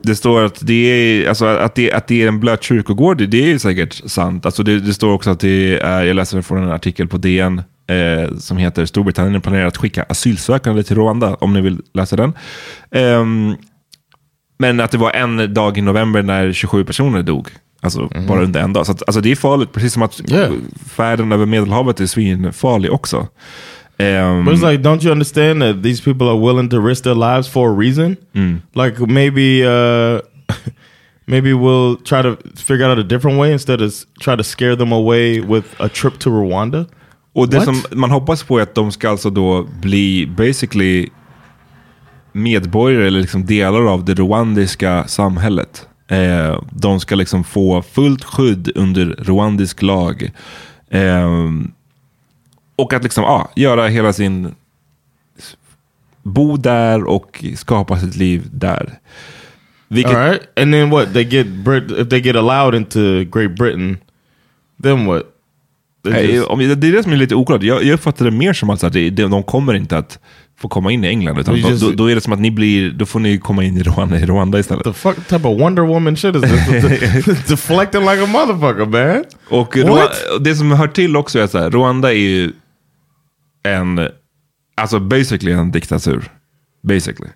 det 0.03 0.15
står 0.15 0.43
att 0.43 0.59
det 0.61 0.73
är, 0.73 1.29
alltså, 1.29 1.45
att 1.45 1.75
det, 1.75 1.91
att 1.91 2.07
det 2.07 2.23
är 2.23 2.27
en 2.27 2.39
blöt 2.39 2.63
kyrkogård, 2.63 3.29
det, 3.29 3.51
är 3.51 3.57
säkert 3.57 4.01
sant. 4.05 4.45
Alltså, 4.45 4.63
det, 4.63 4.79
det 4.79 4.93
står 4.93 5.13
också 5.13 5.29
att 5.29 5.39
det 5.39 5.79
är, 5.79 6.03
jag 6.03 6.15
läser 6.15 6.41
från 6.41 6.63
en 6.63 6.71
artikel 6.71 7.07
på 7.07 7.17
DN 7.17 7.61
eh, 7.87 8.35
som 8.37 8.57
heter 8.57 8.85
Storbritannien 8.85 9.41
planerar 9.41 9.65
att 9.65 9.77
skicka 9.77 10.03
asylsökande 10.03 10.83
till 10.83 10.95
Rwanda, 10.95 11.35
om 11.35 11.53
ni 11.53 11.61
vill 11.61 11.81
läsa 11.93 12.15
den. 12.15 12.33
Ehm, 12.91 13.55
men 14.59 14.79
att 14.79 14.91
det 14.91 14.97
var 14.97 15.11
en 15.11 15.53
dag 15.53 15.77
i 15.77 15.81
november 15.81 16.21
när 16.21 16.53
27 16.53 16.85
personer 16.85 17.23
dog. 17.23 17.47
Alltså 17.81 18.09
bara 18.27 18.43
under 18.43 18.61
en 18.61 18.73
dag. 18.73 18.85
Så 18.85 18.91
att, 18.91 19.03
alltså, 19.07 19.21
det 19.21 19.31
är 19.31 19.35
farligt, 19.35 19.71
precis 19.71 19.93
som 19.93 20.01
att 20.01 20.31
Yeah. 20.31 20.53
färden 20.89 21.31
över 21.31 21.45
Medelhavet 21.45 21.99
är 21.99 22.05
svinfarlig 22.05 22.91
också. 22.91 23.27
Ehm, 23.97 24.45
But 24.45 24.53
it's 24.53 24.63
like, 24.71 24.81
don't 24.83 25.03
you 25.03 25.11
understand 25.11 25.61
that 25.61 25.83
these 25.83 26.01
people 26.01 26.27
are 26.27 26.37
willing 26.39 26.69
to 26.69 26.79
risk 26.87 27.03
their 27.03 27.15
lives 27.15 27.47
for 27.47 27.69
a 27.69 27.73
reason? 27.73 28.17
Like 28.73 28.99
maybe, 28.99 29.63
uh, 29.65 30.19
maybe 31.25 31.53
we'll 31.53 31.95
try 32.03 32.21
to 32.21 32.37
figure 32.55 32.85
out 32.91 32.99
a 32.99 33.03
different 33.03 33.39
way 33.39 33.51
instead 33.53 33.81
of 33.81 33.93
try 34.21 34.35
to 34.35 34.43
scare 34.43 34.75
them 34.75 34.91
away 34.93 35.39
with 35.41 35.65
a 35.79 35.89
trip 35.89 36.19
to 36.19 36.29
Rwanda. 36.29 36.85
Och 37.35 37.49
det 37.49 37.57
What? 37.57 37.65
som 37.65 37.99
man 37.99 38.11
hoppas 38.11 38.43
på 38.43 38.57
är 38.59 38.63
att 38.63 38.75
de 38.75 38.91
ska 38.91 39.09
alltså 39.09 39.29
då 39.29 39.67
bli 39.81 40.27
basically 40.37 41.09
medborgare 42.31 43.07
eller 43.07 43.19
liksom 43.21 43.45
delar 43.45 43.93
av 43.93 44.05
det 44.05 44.13
rwandiska 44.13 45.07
samhället. 45.07 45.87
Eh, 46.07 46.61
de 46.71 46.99
ska 46.99 47.15
liksom 47.15 47.43
få 47.43 47.81
fullt 47.81 48.23
skydd 48.23 48.71
under 48.75 49.05
rwandisk 49.05 49.81
lag. 49.81 50.31
Eh, 50.89 51.29
och 52.75 52.93
att 52.93 53.03
liksom, 53.03 53.23
ja, 53.23 53.51
göra 53.55 53.87
hela 53.87 54.13
sin... 54.13 54.55
Bo 56.23 56.57
där 56.57 57.03
och 57.03 57.43
skapa 57.55 57.99
sitt 57.99 58.15
liv 58.15 58.47
där. 58.51 58.99
Vilket, 59.87 60.15
All 60.15 60.29
right, 60.29 60.41
and 60.59 60.73
then 60.73 60.89
what? 60.89 61.13
They 61.13 61.23
get 61.23 61.47
Brit 61.47 61.91
if 61.91 62.09
they 62.09 62.19
get 62.19 62.35
allowed 62.35 62.75
into 62.75 62.99
Great 63.23 63.55
Britain, 63.55 63.97
then 64.83 65.05
what? 65.05 65.23
Just- 66.05 66.49
Det 66.75 66.87
är 66.87 66.91
det 66.91 67.03
som 67.03 67.11
är 67.11 67.15
lite 67.15 67.35
oklart. 67.35 67.63
Jag, 67.63 67.83
jag 67.83 67.93
uppfattar 67.93 68.25
det 68.25 68.31
mer 68.31 68.53
som 68.53 68.69
att 68.69 68.93
de 68.93 69.43
kommer 69.43 69.73
inte 69.73 69.97
att 69.97 70.19
få 70.59 70.67
komma 70.67 70.91
in 70.91 71.03
i 71.03 71.07
England. 71.07 71.39
Utan 71.39 71.61
då, 71.61 71.69
just- 71.69 71.81
då, 71.83 71.91
då 71.91 72.11
är 72.11 72.15
det 72.15 72.21
som 72.21 72.33
att 72.33 72.39
ni 72.39 72.51
blir, 72.51 72.91
då 72.91 73.05
får 73.05 73.19
ni 73.19 73.37
komma 73.37 73.63
in 73.63 73.77
i 73.77 73.83
Rwanda, 73.83 74.19
i 74.19 74.25
Rwanda 74.25 74.59
istället. 74.59 74.83
the 74.83 74.93
fuck 74.93 75.15
type 75.27 75.47
of 75.47 75.61
Wonder 75.61 75.83
Woman 75.83 76.17
shit 76.17 76.35
is 76.35 76.41
this? 76.41 77.25
Deflecting 77.47 78.01
like 78.01 78.23
a 78.23 78.25
motherfucker, 78.25 78.85
man. 78.85 79.23
Och 79.49 79.77
What? 79.77 79.87
Rwa- 79.87 80.39
det 80.39 80.55
som 80.55 80.71
hör 80.71 80.87
till 80.87 81.15
också 81.17 81.39
är 81.39 81.43
att 81.43 81.73
Rwanda 81.73 82.09
är 82.13 82.17
ju 82.17 82.51
en, 83.63 84.09
alltså 84.75 84.99
basically 84.99 85.51
en 85.51 85.71
diktatur. 85.71 86.31
Basically. 86.83 87.29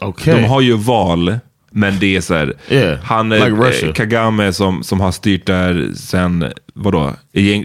Okay. 0.00 0.34
De 0.34 0.44
har 0.44 0.60
ju 0.60 0.76
val, 0.76 1.38
men 1.70 1.98
det 1.98 2.16
är 2.16 2.20
så 2.20 2.34
här, 2.34 2.54
Yeah, 2.68 2.98
han, 3.02 3.28
like 3.28 3.44
eh. 3.86 3.92
Kagame 3.92 4.52
som, 4.52 4.82
som 4.82 5.00
har 5.00 5.12
styrt 5.12 5.46
där 5.46 5.92
sen, 5.96 6.44
vadå, 6.74 7.00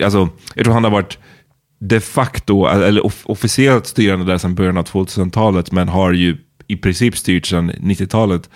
alltså, 0.04 0.30
jag 0.56 0.64
tror 0.66 0.74
han 0.74 0.84
har 0.84 0.92
varit 0.92 1.18
de 1.80 2.00
facto, 2.00 2.66
eller 2.68 3.06
off- 3.06 3.26
officiellt 3.26 3.86
styrande 3.88 4.26
där 4.26 4.38
sedan 4.38 4.56
början 4.56 4.78
av 4.78 4.84
2000-talet, 4.86 5.72
men 5.72 5.90
har 5.90 6.12
ju 6.14 6.38
i 6.68 6.76
princip 6.76 7.18
styrt 7.18 7.46
sedan 7.46 7.72
90-talet. 7.72 8.50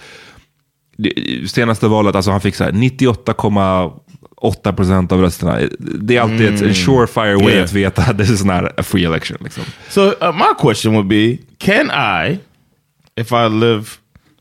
Det- 0.98 1.50
Senaste 1.50 1.88
valet, 1.88 2.16
alltså 2.16 2.32
han 2.32 2.42
fick 2.42 2.56
så 2.56 2.64
här 2.64 2.72
98,8 4.42 4.76
procent 4.76 5.12
av 5.12 5.22
rösterna. 5.22 5.60
Det 5.80 6.18
är 6.18 6.22
alltid 6.22 6.54
ett, 6.54 6.62
en 6.62 6.76
surefire 6.76 7.36
way 7.36 7.52
Yeah. 7.54 7.64
att 7.64 7.74
veta 7.74 8.02
att 8.02 8.18
this 8.18 8.30
is 8.30 8.44
not 8.44 8.64
a 8.78 8.84
free 8.84 9.06
election. 9.06 9.38
Liksom. 9.42 9.64
So 9.90 10.02
uh, 10.22 10.32
my 10.34 10.54
question 10.60 10.94
would 10.94 11.08
be: 11.08 11.38
Can 11.58 11.92
I, 11.92 12.40
if 13.16 13.32
I 13.32 13.48
live 13.50 13.86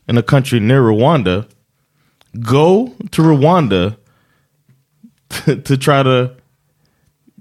in 0.09 0.17
a 0.17 0.21
country 0.21 0.59
near 0.59 0.81
Rwanda, 0.81 1.45
go 2.33 2.91
to 3.11 3.21
Rwanda 3.21 3.93
to, 5.29 5.55
to 5.61 5.77
try 5.77 6.03
to 6.03 6.29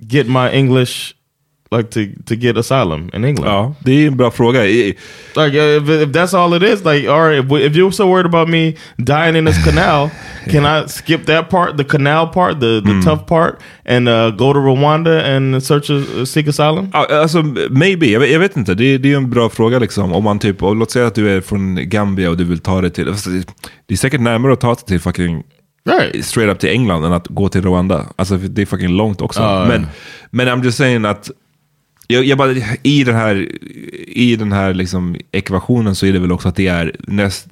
get 0.06 0.26
my 0.26 0.50
English, 0.52 1.14
like 1.76 1.90
to 1.90 2.00
to 2.26 2.34
get 2.34 2.56
asylum 2.56 3.10
in 3.14 3.24
England? 3.24 3.50
Ja, 3.50 3.74
det 3.80 3.92
är 3.92 4.06
en 4.06 4.16
bra 4.16 4.30
fråga. 4.30 4.62
Like 4.62 5.58
uh, 5.58 5.82
if, 5.82 5.88
if 5.88 6.08
that's 6.08 6.36
all 6.36 6.54
it 6.54 6.62
is, 6.62 6.84
like 6.84 7.08
all 7.08 7.28
right, 7.28 7.44
if, 7.44 7.52
if 7.52 7.76
you're 7.76 7.92
so 7.92 8.06
worried 8.06 8.26
about 8.26 8.48
me 8.48 8.74
dying 8.98 9.36
in 9.36 9.44
this 9.46 9.64
canal, 9.68 10.10
can 10.50 10.64
I 10.66 10.88
skip 10.88 11.26
that 11.26 11.48
part, 11.50 11.76
the 11.76 11.84
canal 11.84 12.26
part, 12.26 12.60
the 12.60 12.80
the 12.80 13.02
tough 13.04 13.26
part, 13.26 13.60
and 13.86 14.08
uh, 14.08 14.30
go 14.30 14.52
to 14.52 14.58
Rwanda 14.58 15.22
and 15.36 15.62
search 15.62 15.90
a, 15.90 16.26
seek 16.26 16.48
asylum? 16.48 16.90
Ja, 16.92 17.06
alltså, 17.10 17.42
maybe. 17.70 18.06
Jag 18.06 18.30
jag 18.30 18.38
vet 18.40 18.56
inte. 18.56 18.74
Det, 18.74 18.98
det 18.98 19.12
är 19.12 19.16
en 19.16 19.30
bra 19.30 19.48
fråga. 19.48 19.78
Liksom. 19.78 20.12
Om 20.12 20.24
man 20.24 20.38
typ, 20.38 20.62
och 20.62 20.76
låt 20.76 20.90
säga 20.90 21.06
att 21.06 21.14
du 21.14 21.30
är 21.36 21.40
från 21.40 21.88
Gambia 21.88 22.30
och 22.30 22.36
du 22.36 22.44
vill 22.44 22.58
ta 22.58 22.80
dig 22.80 22.90
till... 22.90 23.08
alltså, 23.08 23.30
det- 23.86 23.94
är 23.94 23.96
säkert 23.96 24.20
närmare 24.20 24.52
att 24.52 24.60
ta 24.60 24.74
sig 24.74 24.86
till 24.86 25.00
fucking 25.00 25.42
Right. 25.90 26.24
straight 26.24 26.52
up 26.52 26.58
till 26.60 26.68
England 26.70 27.04
än 27.04 27.12
att 27.12 27.26
gå 27.28 27.48
till 27.48 27.62
Rwanda. 27.62 28.06
Alltså 28.16 28.36
det 28.36 28.62
är 28.62 28.66
fucking 28.66 28.88
långt 28.96 29.20
också. 29.20 29.40
Ja. 29.40 29.64
men, 29.68 29.86
men 30.30 30.48
I'm 30.48 30.64
just 30.64 30.78
saying 30.78 31.04
att 31.04 31.30
jag, 32.10 32.24
jag 32.24 32.38
bara, 32.38 32.52
i 32.82 33.04
den 33.04 33.14
här, 33.14 33.48
i 34.08 34.36
den 34.36 34.52
här 34.52 34.74
liksom 34.74 35.16
ekvationen 35.32 35.94
så 35.94 36.06
är 36.06 36.12
det 36.12 36.18
väl 36.18 36.32
också 36.32 36.48
att 36.48 36.56
det 36.56 36.66
är 36.66 36.96
näst, 36.98 37.46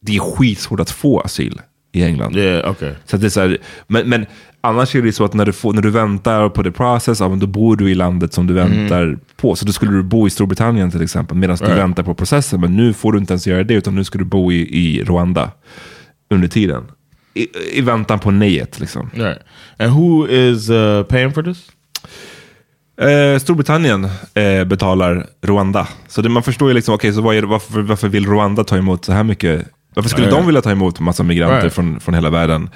det 0.00 0.16
är 0.16 0.20
skitsvårt 0.20 0.80
att 0.80 0.90
få 0.90 1.20
asyl 1.20 1.60
i 1.92 2.02
England. 2.02 2.36
Yeah. 2.36 2.70
Okay. 2.70 2.92
Så 3.04 3.16
det 3.16 3.26
är 3.26 3.30
så 3.30 3.40
här, 3.40 3.58
men, 3.86 4.08
men 4.08 4.26
annars 4.60 4.94
är 4.94 5.02
det 5.02 5.12
så 5.12 5.24
att 5.24 5.34
när 5.34 5.46
du, 5.46 5.52
får, 5.52 5.72
när 5.72 5.82
du 5.82 5.90
väntar 5.90 6.48
på 6.48 6.62
the 6.62 6.70
process, 6.70 7.20
ja, 7.20 7.28
men 7.28 7.38
då 7.38 7.46
bor 7.46 7.76
du 7.76 7.90
i 7.90 7.94
landet 7.94 8.32
som 8.32 8.46
du 8.46 8.54
väntar 8.54 9.18
på. 9.36 9.56
Så 9.56 9.64
då 9.66 9.72
skulle 9.72 9.92
du 9.92 10.02
bo 10.02 10.26
i 10.26 10.30
Storbritannien 10.30 10.90
till 10.90 11.02
exempel 11.02 11.36
medan 11.36 11.56
du 11.56 11.64
Right. 11.64 11.78
väntar 11.78 12.02
på 12.02 12.14
processen. 12.14 12.60
Men 12.60 12.76
nu 12.76 12.92
får 12.92 13.12
du 13.12 13.18
inte 13.18 13.32
ens 13.32 13.46
göra 13.46 13.64
det 13.64 13.74
utan 13.74 13.94
nu 13.94 14.04
ska 14.04 14.18
du 14.18 14.24
bo 14.24 14.52
i, 14.52 14.56
i 14.78 15.04
Rwanda 15.04 15.50
under 16.30 16.48
tiden. 16.48 16.84
I, 17.34 17.46
I 17.72 17.80
väntan 17.80 18.18
på 18.18 18.30
nejet 18.30 18.80
liksom. 18.80 19.10
Right. 19.14 19.38
And 19.78 19.92
who 19.92 20.28
is 20.28 20.70
uh, 20.70 21.02
paying 21.02 21.32
for 21.32 21.42
this? 21.42 21.70
Eh, 23.00 23.38
Storbritannien 23.38 24.04
eh, 24.34 24.64
betalar 24.64 25.26
Rwanda. 25.42 25.88
Så 26.08 26.22
det, 26.22 26.28
man 26.28 26.42
förstår 26.42 26.68
ju 26.68 26.74
liksom, 26.74 26.94
okej, 26.94 27.12
så 27.12 27.32
det, 27.32 27.40
varför, 27.46 27.80
varför 27.80 28.08
vill 28.08 28.26
Rwanda 28.26 28.64
ta 28.64 28.76
emot 28.76 29.04
så 29.04 29.12
här 29.12 29.24
mycket? 29.24 29.68
Varför 29.94 30.10
skulle 30.10 30.26
Right. 30.26 30.38
de 30.38 30.46
vilja 30.46 30.62
ta 30.62 30.70
emot 30.70 31.00
massa 31.00 31.22
migranter 31.22 31.60
Right. 31.60 31.72
från, 31.74 32.00
från 32.00 32.14
hela 32.14 32.30
världen? 32.30 32.70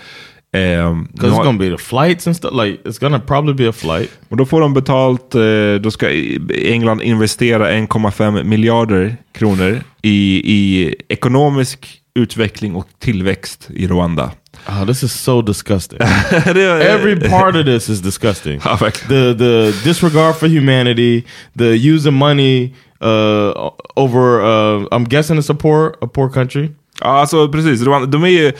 Eh, 0.56 0.60
nu 0.60 1.06
Because 1.12 1.28
it's 1.36 1.44
gonna 1.44 1.58
be 1.58 1.70
the 1.70 1.76
flights 1.82 2.26
and 2.26 2.36
stuff. 2.36 2.52
Like 2.64 2.88
it's 2.88 3.00
gonna 3.00 3.20
probably 3.20 3.54
be 3.54 3.68
a 3.68 3.72
flight. 3.72 4.10
Och 4.28 4.36
då 4.36 4.46
får 4.46 4.60
de 4.60 4.74
betalt, 4.74 5.34
eh, 5.34 5.74
då 5.82 5.90
ska 5.90 6.10
England 6.54 7.02
investera 7.02 7.70
1,5 7.70 8.44
miljarder 8.44 9.16
kronor 9.34 9.80
i, 10.02 10.42
i 10.54 10.94
ekonomisk 11.08 11.98
utveckling 12.14 12.74
och 12.74 12.88
tillväxt 12.98 13.68
i 13.74 13.86
Rwanda. 13.86 14.30
Oh, 14.68 14.84
this 14.86 15.02
is 15.02 15.12
so 15.12 15.42
disgusting. 15.42 15.98
Every 16.46 17.16
part 17.28 17.56
of 17.56 17.64
this 17.66 17.88
is 17.88 18.00
disgusting. 18.00 18.60
Ja, 18.64 18.76
the 19.08 19.34
the 19.34 19.72
disregard 19.84 20.36
for 20.36 20.46
humanity, 20.48 21.22
the 21.58 21.76
using 21.94 22.14
money 22.14 22.74
uh, 23.00 23.70
over, 23.96 24.40
uh, 24.40 24.86
I'm 24.92 25.04
guessing 25.08 25.38
it's 25.38 25.50
a 25.50 25.54
poor, 25.54 25.94
a 26.02 26.06
poor 26.06 26.28
country. 26.30 26.70
Ja, 27.00 27.06
alltså 27.20 27.48
precis. 27.48 27.82
Rwanda, 27.82 28.06
de 28.06 28.24
är 28.24 28.28
ju, 28.28 28.52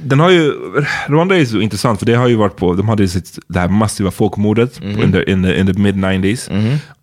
den 0.00 0.20
har 0.20 0.30
ju, 0.30 0.52
Rwanda 1.08 1.36
är 1.36 1.44
så 1.44 1.60
intressant 1.60 1.98
för 1.98 2.06
det 2.06 2.14
har 2.14 2.28
ju 2.28 2.34
varit 2.36 2.56
på, 2.56 2.74
de 2.74 2.88
hade 2.88 3.02
ju 3.02 3.08
sitt, 3.08 3.38
det 3.48 3.58
här 3.60 3.68
massiva 3.68 4.10
folkmordet 4.10 4.80
Mhm. 4.82 5.02
in 5.02 5.12
the, 5.12 5.30
in 5.32 5.42
the, 5.42 5.60
in 5.60 5.66
the 5.66 5.80
mid 5.80 5.94
90s. 5.96 6.50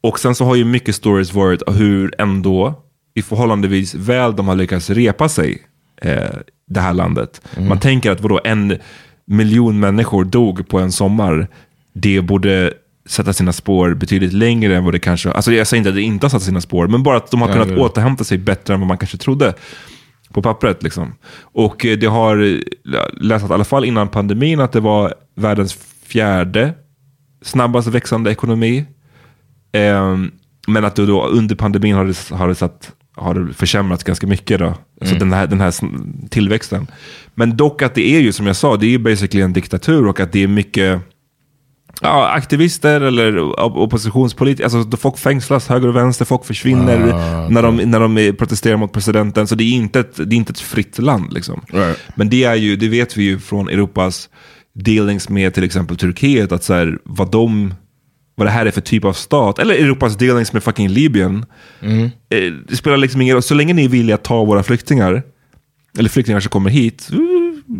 Och 0.01 0.19
sen 0.19 0.35
så 0.35 0.45
har 0.45 0.55
ju 0.55 0.65
mycket 0.65 0.95
stories 0.95 1.33
varit 1.33 1.61
hur 1.67 2.11
ändå 2.21 2.73
i 3.15 3.21
förhållandevis 3.21 3.95
väl 3.95 4.35
de 4.35 4.47
har 4.47 4.55
lyckats 4.55 4.89
repa 4.89 5.29
sig, 5.29 5.61
eh, 6.01 6.29
det 6.69 6.79
här 6.79 6.93
landet. 6.93 7.41
Mhm. 7.57 7.67
Man 7.67 7.79
tänker 7.79 8.11
att 8.11 8.21
vadå, 8.21 8.39
en 8.43 8.77
miljon 9.25 9.79
människor 9.79 10.25
dog 10.25 10.67
på 10.67 10.79
en 10.79 10.91
sommar. 10.91 11.47
Det 11.93 12.21
borde 12.21 12.73
sätta 13.05 13.33
sina 13.33 13.53
spår 13.53 13.93
betydligt 13.93 14.33
längre 14.33 14.77
än 14.77 14.83
vad 14.83 14.93
det 14.93 14.99
kanske... 14.99 15.31
Alltså 15.31 15.51
jag 15.51 15.67
säger 15.67 15.79
inte 15.79 15.89
att 15.89 15.95
det 15.95 16.01
inte 16.01 16.25
har 16.25 16.29
satt 16.29 16.43
sina 16.43 16.61
spår, 16.61 16.87
men 16.87 17.03
bara 17.03 17.17
att 17.17 17.31
de 17.31 17.41
har 17.41 17.51
kunnat 17.51 17.69
ja, 17.69 17.75
ja. 17.75 17.83
återhämta 17.83 18.23
sig 18.23 18.37
bättre 18.37 18.73
än 18.73 18.79
vad 18.79 18.87
man 18.87 18.97
kanske 18.97 19.17
trodde 19.17 19.53
på 20.33 20.41
pappret. 20.41 20.83
Liksom. 20.83 21.13
Och 21.41 21.85
eh, 21.85 21.97
det 21.97 22.07
har 22.07 22.37
eh, 22.37 23.01
läst 23.21 23.45
att 23.45 23.51
i 23.51 23.53
alla 23.53 23.63
fall 23.63 23.85
innan 23.85 24.07
pandemin 24.07 24.59
att 24.59 24.71
det 24.71 24.79
var 24.79 25.13
världens 25.35 25.73
fjärde 26.05 26.73
snabbast 27.41 27.87
växande 27.87 28.31
ekonomi. 28.31 28.85
Ehm, 29.71 30.31
men 30.67 30.85
att 30.85 30.95
det 30.95 31.05
då 31.05 31.25
under 31.25 31.55
pandemin 31.55 31.95
har 31.95 32.05
det, 32.05 32.35
har 32.35 32.47
det, 32.47 32.55
satt, 32.55 32.91
har 33.19 33.53
försämrats 33.53 34.03
ganska 34.03 34.27
mycket. 34.27 34.59
Då. 34.59 34.73
Så 35.01 35.07
Mm. 35.07 35.19
den 35.19 35.33
här, 35.33 35.47
den 35.47 35.61
här 35.61 35.73
tillväxten. 36.29 36.87
Men 37.35 37.57
dock 37.57 37.81
att 37.81 37.95
det 37.95 38.15
är 38.15 38.19
ju 38.19 38.31
som 38.31 38.47
jag 38.47 38.55
sa, 38.55 38.77
det 38.77 38.85
är 38.85 38.89
ju 38.89 38.97
basically 38.99 39.43
en 39.43 39.53
diktatur 39.53 40.07
och 40.07 40.19
att 40.19 40.31
det 40.31 40.43
är 40.43 40.47
mycket 40.47 41.01
ja, 42.01 42.27
aktivister 42.29 43.01
eller 43.01 43.39
op- 43.39 43.77
oppositionspolitiker. 43.77 44.63
Alltså, 44.63 44.97
folk 44.97 45.17
fängslas 45.17 45.67
höger 45.67 45.87
och 45.87 45.95
vänster, 45.95 46.25
folk 46.25 46.45
försvinner 46.45 47.11
Ah, 47.13 47.49
när, 47.49 47.63
de, 47.63 47.75
när 47.77 47.99
de 47.99 48.35
protesterar 48.37 48.77
mot 48.77 48.93
presidenten. 48.93 49.47
Så 49.47 49.55
det 49.55 49.63
är 49.63 49.71
inte 49.73 49.99
ett, 49.99 50.15
det 50.15 50.35
är 50.35 50.37
inte 50.37 50.51
ett 50.51 50.59
fritt 50.59 50.99
land. 50.99 51.33
Liksom. 51.33 51.61
Right. 51.67 51.97
Men 52.15 52.29
det, 52.29 52.43
är 52.43 52.55
ju, 52.55 52.75
det 52.75 52.87
vet 52.87 53.17
vi 53.17 53.23
ju 53.23 53.39
från 53.39 53.69
Europas 53.69 54.29
dealings 54.75 55.29
med 55.29 55.53
till 55.53 55.63
exempel 55.63 55.97
Turkiet, 55.97 56.51
att 56.51 56.63
så 56.63 56.73
här, 56.73 56.99
vad, 57.03 57.31
de, 57.31 57.73
vad 58.39 58.47
det 58.47 58.51
här 58.51 58.65
är 58.65 58.71
för 58.71 58.81
typ 58.81 59.05
av 59.05 59.13
stat, 59.13 59.59
eller 59.59 59.75
Europas 59.75 60.17
dealings 60.17 60.53
med 60.53 60.63
fucking 60.63 60.89
Libyen. 60.89 61.45
Mm. 61.81 62.03
Eh, 62.05 62.53
Det 62.67 62.75
spelar 62.75 62.97
liksom 62.97 63.21
ingen 63.21 63.33
roll, 63.33 63.41
så 63.43 63.53
länge 63.53 63.73
ni 63.73 63.85
är 63.85 63.89
villiga 63.89 64.15
att 64.15 64.23
ta 64.23 64.43
våra 64.43 64.63
flyktingar, 64.63 65.23
eller 65.97 66.09
flyktingar 66.09 66.39
som 66.39 66.49
kommer 66.49 66.69
hit, 66.69 67.09
eh, 67.11 67.17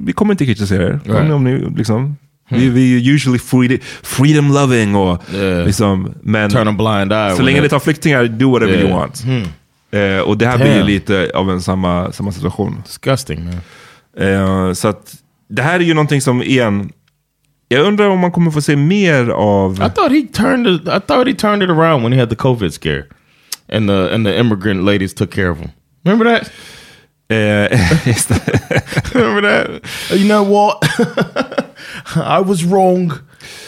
vi 0.06 0.14
kommer 0.14 0.34
inte 0.34 0.46
kritisera 0.46 0.84
er. 0.84 1.00
Right. 1.06 1.32
om 1.32 1.44
ni, 1.44 1.70
liksom, 1.78 2.18
vi, 2.50 2.70
vi 2.70 2.96
är 3.10 3.14
usually 3.14 3.40
free, 3.40 3.80
freedom 4.04 4.54
loving 4.54 4.96
och 4.96 5.24
Yeah. 5.36 5.66
liksom, 5.66 6.14
men 6.24 6.50
Turn 6.50 6.68
a 6.68 6.72
blind 6.72 7.12
eye. 7.14 7.36
så 7.36 7.42
länge 7.44 7.62
ni 7.62 7.70
tar 7.70 7.80
flyktingar, 7.80 8.26
do 8.26 8.52
whatever 8.52 8.74
Yeah. 8.74 8.86
you 8.90 9.00
want. 9.00 9.24
Hmm. 9.24 9.44
Eh, 9.92 10.20
och 10.20 10.38
det 10.38 10.46
här 10.48 10.58
blir 10.58 10.68
ju 10.72 10.78
Damn. 10.80 10.88
lite 10.88 11.32
av 11.36 11.52
en 11.52 11.62
samma, 11.62 12.12
samma 12.12 12.32
situation. 12.32 12.82
Disgusting. 12.86 13.50
Eh, 14.20 14.74
så 14.74 14.88
att 14.88 15.16
det 15.50 15.62
här 15.62 15.80
är 15.80 15.84
ju 15.84 15.94
någonting 15.94 16.22
som 16.22 16.44
igen, 16.44 16.90
jag 17.70 17.86
undrar 17.86 18.10
om 18.10 18.20
man 18.20 18.32
kommer 18.32 18.52
få 18.52 18.62
se 18.62 18.76
mer 18.76 19.30
av... 19.30 19.74
I 19.74 19.90
thought 19.90 20.12
he 20.12 20.28
turned 20.28 20.68
it, 20.68 20.82
I 20.88 21.00
thought 21.00 21.28
he 21.28 21.34
turned 21.34 21.64
it 21.64 21.70
around 21.70 22.04
when 22.04 22.14
he 22.14 22.20
had 22.20 22.30
the 22.30 22.36
COVID 22.36 22.74
scare, 22.74 23.04
and 23.70 23.90
the 23.90 24.14
and 24.14 24.26
the 24.26 24.40
immigrant 24.40 24.84
ladies 24.84 25.14
took 25.14 25.32
care 25.32 25.50
of 25.50 25.58
him. 25.58 25.70
Remember 26.04 26.26
that? 26.26 26.52
Eh. 27.30 27.68
Remember 29.14 29.42
that? 29.42 29.82
You 30.12 30.28
know 30.28 30.44
what? 30.44 30.84
I 32.16 32.42
was 32.42 32.64
wrong. 32.66 33.14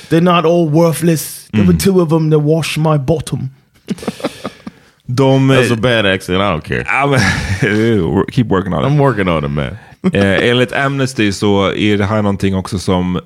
They're 0.09 0.21
not 0.21 0.45
all 0.45 0.67
worthless. 0.69 1.47
There 1.53 1.65
were 1.65 1.77
two 1.77 2.01
of 2.01 2.09
them 2.09 2.29
that 2.31 2.39
washed 2.39 2.77
my 2.77 2.97
bottom. 2.97 3.51
De, 5.13 5.47
That's 5.47 5.71
a 5.71 5.75
bad 5.75 6.05
accent. 6.05 6.41
I 6.41 6.51
don't 6.51 6.63
care. 6.63 6.83
Ja, 6.85 7.05
men, 7.07 8.25
keep 8.31 8.47
working 8.47 8.73
on 8.73 8.83
it. 8.83 8.87
I'm 8.87 8.97
working 8.97 9.27
on 9.27 9.43
it, 9.45 9.51
man. 9.51 9.77
eh, 10.13 10.49
enligt 10.49 10.73
Amnesty 10.73 11.31
så 11.31 11.73
är 11.73 11.97
det 11.97 12.05
här 12.05 12.21
någonting 12.21 12.55
också 12.55 12.79
som 12.79 13.15
eh, 13.15 13.21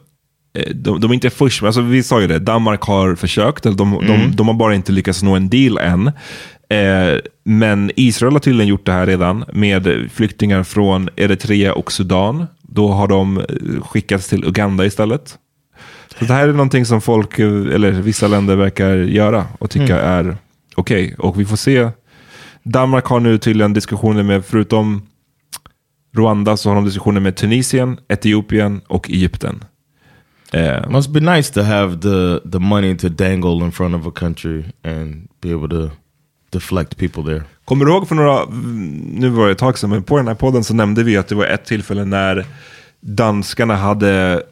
de, 0.76 1.00
de 1.02 1.12
är 1.12 1.14
inte 1.16 1.30
först 1.30 1.62
med, 1.62 1.68
alltså 1.68 1.82
vi 1.82 2.04
sa 2.04 2.22
ju 2.22 2.28
det, 2.28 2.40
Danmark 2.40 2.82
har 2.82 3.16
försökt, 3.16 3.66
eller 3.66 3.78
de, 3.78 3.94
Mm. 3.94 4.08
de, 4.08 4.36
de 4.36 4.48
har 4.48 4.56
bara 4.56 4.76
inte 4.76 4.92
lyckats 4.92 5.24
nå 5.24 5.36
en 5.36 5.50
deal 5.50 5.78
än. 5.78 6.08
Eh, 6.70 7.20
men 7.44 7.92
Israel 7.96 8.34
har 8.34 8.40
tydligen 8.40 8.68
gjort 8.68 8.86
det 8.86 8.92
här 8.92 9.06
redan 9.06 9.46
med 9.54 10.10
flyktingar 10.14 10.64
från 10.64 11.10
Eritrea 11.16 11.74
och 11.74 11.92
Sudan. 11.92 12.46
Då 12.62 12.88
har 12.92 13.08
de 13.08 13.38
eh, 13.38 13.44
skickats 13.84 14.28
till 14.30 14.44
Uganda 14.46 14.86
istället. 14.86 15.38
Så 16.20 16.26
det 16.26 16.34
här 16.34 16.48
är 16.48 16.52
någonting 16.52 16.86
som 16.86 17.02
folk, 17.02 17.40
eh, 17.40 17.48
eller 17.48 17.92
vissa 17.92 18.28
länder 18.28 18.56
verkar 18.56 18.96
göra 18.96 19.46
och 19.60 19.70
tycka 19.70 20.00
Mm. 20.00 20.28
är 20.30 20.38
okej. 20.76 21.16
Och 21.18 21.40
vi 21.40 21.46
får 21.46 21.58
se. 21.58 21.90
Danmark 22.64 23.06
har 23.06 23.20
nu 23.20 23.38
tydligen 23.38 23.74
diskussioner 23.74 24.24
med, 24.24 24.46
förutom 24.46 25.02
Rwanda, 26.18 26.58
så 26.58 26.70
har 26.70 26.76
de 26.76 26.86
diskussioner 26.86 27.22
med 27.22 27.36
Tunisien, 27.36 27.98
Etiopien 28.10 28.82
och 28.88 29.10
Egypten. 29.10 29.64
Eh, 30.56 30.90
Must 30.90 31.10
be 31.10 31.20
nice 31.20 31.52
to 31.54 31.62
have 31.62 32.00
the 32.02 32.40
the 32.52 32.60
money 32.60 32.98
to 32.98 33.10
dangle 33.10 33.66
in 33.66 33.72
front 33.72 33.96
of 33.96 34.08
a 34.08 34.12
country 34.12 34.64
and 34.84 35.28
be 35.42 35.52
able 35.52 35.70
to 35.70 35.90
deflect 36.50 36.98
people 36.98 37.24
there. 37.24 37.44
Kommer 37.66 37.86
du 37.86 37.92
ihåg 37.92 38.08
för 38.08 38.16
några, 38.16 38.46
nu 39.20 39.30
var 39.30 39.46
det 39.46 39.52
ett 39.52 39.58
tag 39.58 39.78
sedan, 39.78 39.90
men 39.90 40.04
på 40.04 40.18
den 40.18 40.28
här 40.28 40.36
podden 40.36 40.64
så 40.64 40.74
nämnde 40.74 41.04
vi 41.04 41.18
att 41.18 41.28
det 41.28 41.36
var 41.36 41.46
ett 41.46 41.66
tillfälle 41.66 42.06
när 42.06 42.46
danskarna 43.02 43.76
hade 43.76 44.44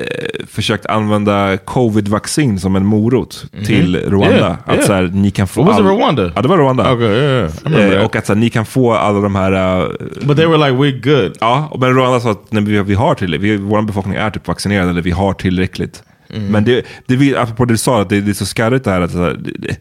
eh, 0.00 0.46
försökt 0.46 0.86
använda 0.86 1.56
covid-vaccin 1.56 2.58
som 2.60 2.76
en 2.76 2.86
morot 2.86 3.46
till 3.66 3.96
Rwanda. 3.96 4.36
Yeah, 4.36 4.56
att 4.64 4.74
yeah. 4.74 4.86
så 4.86 4.92
här, 4.92 5.10
ni 5.14 5.30
kan 5.30 5.46
få 5.48 5.62
Was 5.62 5.78
it 5.78 5.84
all- 5.86 5.96
Rwanda? 5.98 6.32
Ja, 6.36 6.42
det 6.42 6.48
var 6.48 6.58
Rwanda. 6.58 6.92
Okay, 6.92 7.06
yeah, 7.06 7.50
Eh, 7.92 8.04
och 8.04 8.16
att 8.16 8.26
så 8.26 8.32
här, 8.34 8.40
ni 8.40 8.50
kan 8.50 8.66
få 8.66 8.92
alla 8.94 9.20
de 9.20 9.34
här... 9.34 9.52
eh, 9.82 9.88
But 10.26 10.36
they 10.36 10.46
were 10.46 10.56
like, 10.70 10.70
we're 10.78 11.00
good. 11.22 11.36
Ja, 11.40 11.76
men 11.80 11.94
Rwanda 11.94 12.20
sa 12.20 12.30
att 12.30 12.52
nej, 12.52 12.64
vi, 12.64 12.82
vi 12.82 12.94
har 12.94 13.14
tillräckligt, 13.14 13.60
vår 13.60 13.82
befolkning 13.82 14.14
är 14.14 14.30
typ 14.30 14.48
vaccinerad, 14.48 14.88
eller 14.88 15.02
vi 15.02 15.10
har 15.10 15.32
tillräckligt. 15.34 16.02
Mm. 16.34 16.46
Men 16.52 16.64
det, 16.64 16.84
det, 17.06 17.16
vi- 17.16 17.36
apropå 17.36 17.64
det 17.64 17.74
du 17.74 17.78
sa, 17.78 18.00
att 18.00 18.08
det, 18.08 18.20
det 18.20 18.30
är 18.30 18.34
så 18.34 18.46
skarrigt 18.46 18.84
det 18.84 18.90
här, 18.90 19.00
att 19.00 19.10
så 19.12 19.18
här, 19.22 19.36
det, 19.44 19.76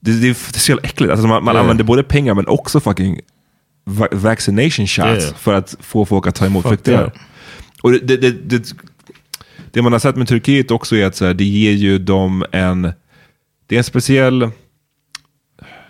det, 0.00 0.12
det, 0.20 0.28
är 0.28 0.34
så 0.58 0.72
jävla 0.72 0.82
äckligt. 0.88 1.10
Alltså 1.12 1.26
man 1.26 1.44
man 1.44 1.54
Yeah. 1.54 1.62
använder 1.64 1.84
både 1.84 2.02
pengar 2.02 2.34
men 2.34 2.46
också 2.48 2.80
fucking 2.80 3.20
va 3.84 4.06
vaccination 4.12 4.86
shots 4.86 5.24
Yeah. 5.24 5.34
för 5.36 5.54
att 5.54 5.74
få 5.80 6.04
folk 6.04 6.26
att 6.26 6.34
ta 6.34 6.46
emot 6.46 6.62
Fuck 6.62 6.70
flyktingar. 6.70 7.12
Och 7.82 7.92
det, 7.92 8.16
det, 8.16 8.30
det, 8.50 8.72
det, 9.78 9.82
man 9.82 9.92
har 9.92 9.98
sett 9.98 10.16
med 10.16 10.28
Turkiet 10.28 10.70
också 10.70 10.96
är 10.96 11.06
att 11.06 11.16
så 11.16 11.26
här, 11.26 11.34
det 11.34 11.44
ger 11.44 11.72
ju 11.72 11.98
dem 11.98 12.44
en, 12.52 12.82
det 13.66 13.74
är 13.74 13.78
en 13.78 13.84
speciell, 13.84 14.50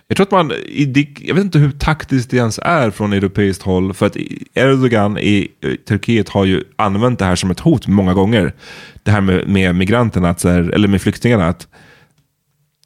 jag 0.08 0.16
tror 0.16 0.26
att 0.26 0.30
man, 0.30 0.52
jag 1.20 1.34
vet 1.34 1.44
inte 1.44 1.58
hur 1.58 1.70
taktiskt 1.70 2.30
det 2.30 2.36
ens 2.36 2.58
är 2.62 2.90
från 2.90 3.12
europeiskt 3.12 3.62
håll. 3.62 3.94
För 3.94 4.06
att 4.06 4.16
Erdogan 4.54 5.18
i 5.18 5.48
Turkiet 5.88 6.28
har 6.28 6.44
ju 6.44 6.64
använt 6.76 7.18
det 7.18 7.24
här 7.24 7.36
som 7.36 7.50
ett 7.50 7.60
hot 7.60 7.86
många 7.86 8.14
gånger. 8.14 8.54
Det 9.02 9.10
här 9.10 9.20
med, 9.20 9.48
med 9.48 9.74
migranterna, 9.74 10.30
att 10.30 10.44
här, 10.44 10.70
eller 10.74 10.88
med 10.88 11.02
flyktingarna. 11.02 11.48
att 11.48 11.68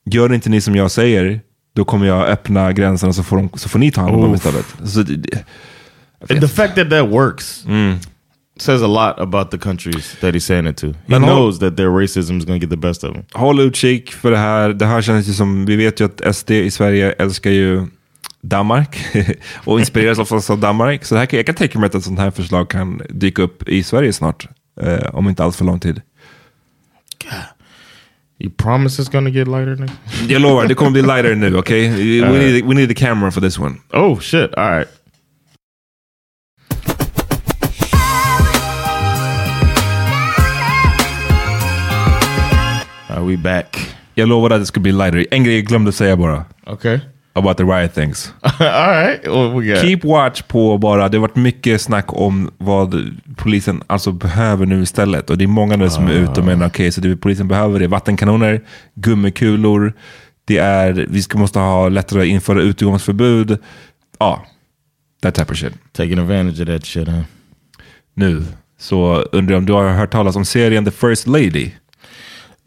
Gör 0.04 0.32
inte 0.32 0.50
ni 0.50 0.60
som 0.60 0.76
jag 0.76 0.90
säger, 0.90 1.40
då 1.74 1.84
kommer 1.84 2.06
jag 2.06 2.28
öppna 2.28 2.72
gränserna 2.72 3.12
så 3.12 3.22
får, 3.22 3.36
de, 3.36 3.50
så 3.54 3.68
får 3.68 3.78
ni 3.78 3.90
ta 3.90 4.00
hand 4.00 4.14
om 4.14 4.22
dem 4.22 4.34
istället. 4.34 4.66
Så 4.84 5.02
det, 5.02 5.16
det, 5.16 5.44
And 6.30 6.40
the 6.40 6.48
fact 6.48 6.74
that 6.74 6.90
that 6.90 7.08
works 7.08 7.64
says 8.62 8.82
a 8.82 8.86
lot 8.86 9.18
about 9.18 9.50
the 9.50 9.58
countries 9.58 10.16
that 10.20 10.34
he's 10.34 10.44
saying 10.44 10.66
it 10.66 10.76
to. 10.76 10.86
He 10.86 10.94
Men 11.06 11.22
knows 11.22 11.58
that 11.58 11.76
their 11.76 11.90
racism 11.90 12.38
is 12.38 12.44
going 12.44 12.60
to 12.60 12.66
get 12.66 12.70
the 12.70 12.76
best 12.88 13.04
of 13.04 13.14
him. 13.16 13.24
håll 13.32 13.60
utkik 13.60 14.12
för 14.12 14.30
det 14.30 14.36
här. 14.38 14.68
Det 14.72 14.86
här 14.86 15.02
känns 15.02 15.28
ju 15.28 15.32
som, 15.32 15.66
vi 15.66 15.76
vet 15.76 16.00
ju 16.00 16.04
att 16.04 16.36
SD 16.36 16.50
i 16.50 16.70
Sverige 16.70 17.12
älskar 17.12 17.50
ju 17.50 17.86
Danmark 18.42 18.96
och 19.64 19.80
inspireras 19.80 20.18
oftast 20.18 20.50
av 20.50 20.58
Danmark. 20.58 21.04
Så 21.04 21.14
det 21.14 21.18
här, 21.20 21.28
jag 21.30 21.46
kan 21.46 21.54
tänka 21.54 21.78
mig 21.78 21.86
att 21.86 21.94
ett 21.94 22.04
sånt 22.04 22.18
här 22.18 22.30
förslag 22.30 22.70
kan 22.70 23.02
dyka 23.08 23.42
upp 23.42 23.68
i 23.68 23.82
Sverige 23.82 24.12
snart. 24.12 24.48
Eh, 24.80 25.14
om 25.14 25.28
inte 25.28 25.44
allt 25.44 25.56
för 25.56 25.64
lång 25.64 25.80
tid. 25.80 26.00
You 28.38 28.50
promise 28.50 29.02
it's 29.02 29.12
going 29.12 29.24
to 29.24 29.30
get 29.30 29.48
lighter 29.48 29.76
next? 29.76 29.94
Jag 30.28 30.42
lovar, 30.42 30.66
det 30.66 30.74
kommer 30.74 30.90
bli 30.90 31.02
lighter 31.02 31.34
nu, 31.34 31.56
okej? 31.56 31.88
We, 31.88 32.26
All 32.26 32.32
right. 32.34 32.52
need, 32.52 32.64
we 32.66 32.74
need 32.74 32.90
a 32.90 32.94
camera 32.96 33.30
for 33.30 33.40
this 33.40 33.58
one. 33.58 33.76
Oh, 33.92 34.20
shit. 34.20 34.54
All 34.54 34.70
right. 34.70 34.88
Are 43.22 43.28
we 43.28 43.36
back? 43.36 43.96
Jag 44.14 44.28
lovade 44.28 44.54
att 44.54 44.60
det 44.60 44.66
skulle 44.66 44.82
bli 44.82 44.92
lighter. 44.92 45.26
En 45.30 45.44
grej 45.44 45.54
jag 45.54 45.64
glömde 45.64 45.92
säga 45.92 46.16
bara. 46.16 46.44
Okay. 46.66 46.98
About 47.32 47.56
the 47.56 47.64
riot 47.64 47.94
things. 47.94 48.32
All 48.42 48.90
right. 48.90 49.26
What 49.26 49.62
we 49.62 49.66
got? 49.66 49.80
Keep 49.80 49.98
watch 50.02 50.42
på 50.42 50.78
bara, 50.78 51.08
det 51.08 51.16
har 51.16 51.20
varit 51.20 51.36
mycket 51.36 51.80
snack 51.80 52.04
om 52.08 52.50
vad 52.58 53.18
polisen 53.36 53.82
alltså 53.86 54.12
behöver 54.12 54.66
nu 54.66 54.82
istället. 54.82 55.30
Och 55.30 55.38
det 55.38 55.44
är 55.44 55.48
många 55.48 55.76
nu 55.76 55.90
som 55.90 56.06
är 56.06 56.12
ute 56.12 56.40
och 56.40 56.46
menar, 56.46 56.66
okej, 56.66 56.92
så 56.92 57.00
det 57.00 57.16
polisen 57.16 57.48
behöver 57.48 57.78
det 57.78 57.84
är 57.84 57.88
vattenkanoner, 57.88 58.60
gummikulor, 58.94 59.92
det 60.44 60.58
är, 60.58 61.06
vi 61.08 61.22
ska, 61.22 61.38
måste 61.38 61.58
ha 61.58 61.88
lättare 61.88 62.20
att 62.20 62.26
införa 62.26 62.62
utegångsförbud. 62.62 63.58
Ja, 64.18 64.46
that 65.22 65.34
type 65.34 65.52
of 65.52 65.58
shit. 65.58 65.72
Taking 65.92 66.18
advantage 66.18 66.60
of 66.60 66.66
that 66.66 66.86
shit, 66.86 67.08
huh? 67.08 67.20
Nu, 68.14 68.44
så 68.78 69.14
undrar 69.32 69.52
jag 69.52 69.58
om 69.58 69.66
du 69.66 69.72
har 69.72 69.88
hört 69.88 70.12
talas 70.12 70.36
om 70.36 70.44
serien 70.44 70.84
The 70.84 70.90
First 70.90 71.26
Lady? 71.26 71.70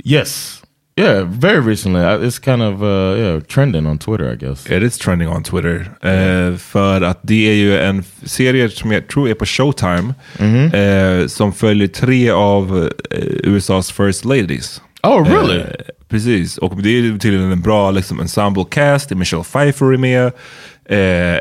Yes. 0.03 0.61
Yeah, 0.97 1.23
very 1.25 1.59
recently. 1.59 2.01
It's 2.27 2.39
kind 2.39 2.61
of 2.61 2.81
uh, 2.81 3.15
yeah 3.17 3.39
trending 3.41 3.85
on 3.87 3.97
Twitter, 3.97 4.31
I 4.33 4.35
guess. 4.35 4.65
It 4.69 4.83
is 4.83 4.97
trending 4.97 5.27
on 5.29 5.43
Twitter. 5.43 5.91
Eh, 6.01 6.57
för 6.57 7.01
att 7.01 7.19
det 7.21 7.49
är 7.49 7.53
ju 7.53 7.79
en 7.79 8.03
serie 8.23 8.69
som 8.69 8.91
jag 8.91 9.07
tror 9.07 9.29
är 9.29 9.33
på 9.33 9.45
Showtime. 9.45 10.13
Mhm. 10.39 10.73
eh, 10.73 11.27
som 11.27 11.53
följer 11.53 11.87
tre 11.87 12.29
av 12.29 12.89
eh, 13.11 13.19
USAs 13.43 13.91
first 13.91 14.25
ladies. 14.25 14.81
Oh, 15.03 15.25
really? 15.29 15.59
Eh, 15.59 15.65
precis, 16.09 16.57
och 16.57 16.81
det 16.81 16.89
är 16.89 17.17
tydligen 17.17 17.51
en 17.51 17.61
bra 17.61 17.91
liksom, 17.91 18.19
ensemble 18.19 18.65
cast. 18.71 19.09
Michelle 19.11 19.43
Pfeiffer 19.43 19.93
är 19.93 19.97
med. 19.97 20.31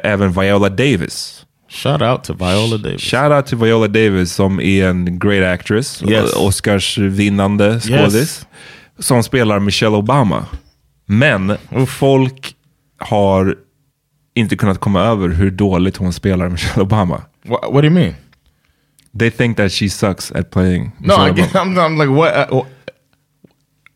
Även 0.02 0.32
Viola 0.32 0.68
Davis. 0.68 1.44
Shout 1.74 2.02
out 2.02 2.24
to 2.24 2.32
Viola 2.34 2.78
Davis. 2.78 3.00
Shout 3.00 3.32
out 3.32 3.46
to 3.46 3.56
Viola 3.56 3.88
Davis 3.88 4.32
som 4.32 4.60
är 4.60 4.86
en 4.86 5.18
great 5.18 5.44
actress. 5.60 6.02
Yes. 6.02 6.32
Oscarsvinnande 6.32 7.80
skådis. 7.80 8.46
Som 8.98 9.22
spelar 9.22 9.58
Michelle 9.60 9.96
Obama. 9.96 10.46
Men 11.06 11.56
folk 11.88 12.54
har 12.98 13.56
inte 14.34 14.56
kunnat 14.56 14.78
komma 14.80 15.00
över 15.00 15.28
hur 15.28 15.50
dåligt 15.50 15.96
hon 15.96 16.12
spelar 16.12 16.48
Michelle 16.48 16.82
Obama. 16.82 17.22
What, 17.44 17.72
what 17.72 17.82
do 17.82 17.86
you 17.88 17.90
mean? 17.94 18.14
They 19.18 19.30
think 19.30 19.56
that 19.56 19.72
she 19.72 19.88
sucks 19.88 20.32
at 20.32 20.50
playing 20.50 20.92
No, 21.00 21.16
Michelle 21.18 21.26
I 21.26 21.30
Obama. 21.30 21.36
get, 21.36 21.54
I'm, 21.54 21.78
I'm 21.78 21.98
like, 21.98 22.10
what? 22.10 22.52
uh, 22.52 22.62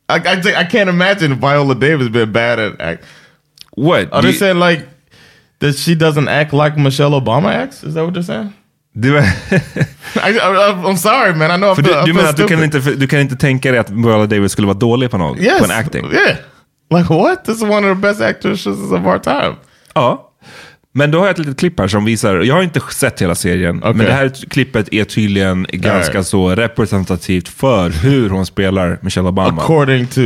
I, 0.09 0.16
I, 0.18 0.61
I 0.61 0.64
can't 0.64 0.89
imagine 0.91 1.35
Viola 1.41 1.74
Davis 1.74 2.09
being 2.09 2.33
bad 2.33 2.59
at 2.59 2.81
act. 2.81 3.05
What? 3.76 4.12
Are 4.12 4.22
they 4.22 4.33
saying 4.33 4.59
like 4.59 4.87
that 5.61 5.76
she 5.76 5.94
doesn't 5.94 6.28
act 6.28 6.52
like 6.52 6.76
Michelle 6.76 7.14
Obama 7.14 7.52
acts? 7.52 7.84
Is 7.84 7.94
that 7.94 8.04
what 8.04 8.14
they're 8.14 8.22
saying? 8.22 8.52
Du, 8.94 9.18
I, 9.18 9.22
I, 9.22 10.72
I'm 10.84 10.96
sorry 10.96 11.34
man, 11.34 11.50
I 11.50 11.56
know 11.56 11.72
I 11.72 11.74
för 11.74 11.82
feel, 11.82 11.94
du, 11.94 12.00
I 12.00 12.06
du 12.06 12.12
menar 12.12 12.28
att 12.28 12.36
du 12.36 12.46
kan, 12.46 12.64
inte, 12.64 12.78
du 12.78 13.06
kan 13.06 13.20
inte 13.20 13.36
tänka 13.36 13.70
dig 13.70 13.80
att 13.80 13.90
Viola 13.90 14.26
Davis 14.26 14.52
skulle 14.52 14.66
vara 14.66 14.78
dålig 14.78 15.11
på 15.11 15.18
något? 15.18 15.38
Yes. 15.38 15.59
På 15.59 15.64
en 15.64 15.70
acting? 15.70 16.12
Yeah. 16.12 16.36
Like 16.90 17.14
what? 17.14 17.44
This 17.44 17.56
is 17.56 17.62
one 17.62 17.90
of 17.90 17.96
the 17.96 18.02
best 18.02 18.20
actresses 18.20 18.92
of 18.92 19.06
our 19.06 19.18
time. 19.18 19.54
Ja. 19.94 20.24
Men 20.94 21.11
då 21.11 21.18
har 21.18 21.26
jag 21.26 21.32
ett 21.32 21.38
litet 21.38 21.59
klipp 21.59 21.80
här 21.80 21.88
som 21.88 22.04
visar, 22.04 22.34
jag 22.40 22.54
har 22.54 22.62
inte 22.62 22.80
sett 22.80 23.22
hela 23.22 23.34
serien, 23.34 23.76
men 23.76 23.98
det 23.98 24.12
här 24.12 24.28
klippet 24.50 24.88
är 24.92 25.04
tydligen 25.04 25.66
ganska 25.72 26.11
Alright. 26.11 26.26
så 26.26 26.54
representativt 26.54 27.48
för 27.48 27.90
hur 27.90 28.30
hon 28.30 28.46
spelar 28.46 28.98
Michelle 29.02 29.28
Obama. 29.28 29.62
According 29.62 30.06
to... 30.06 30.20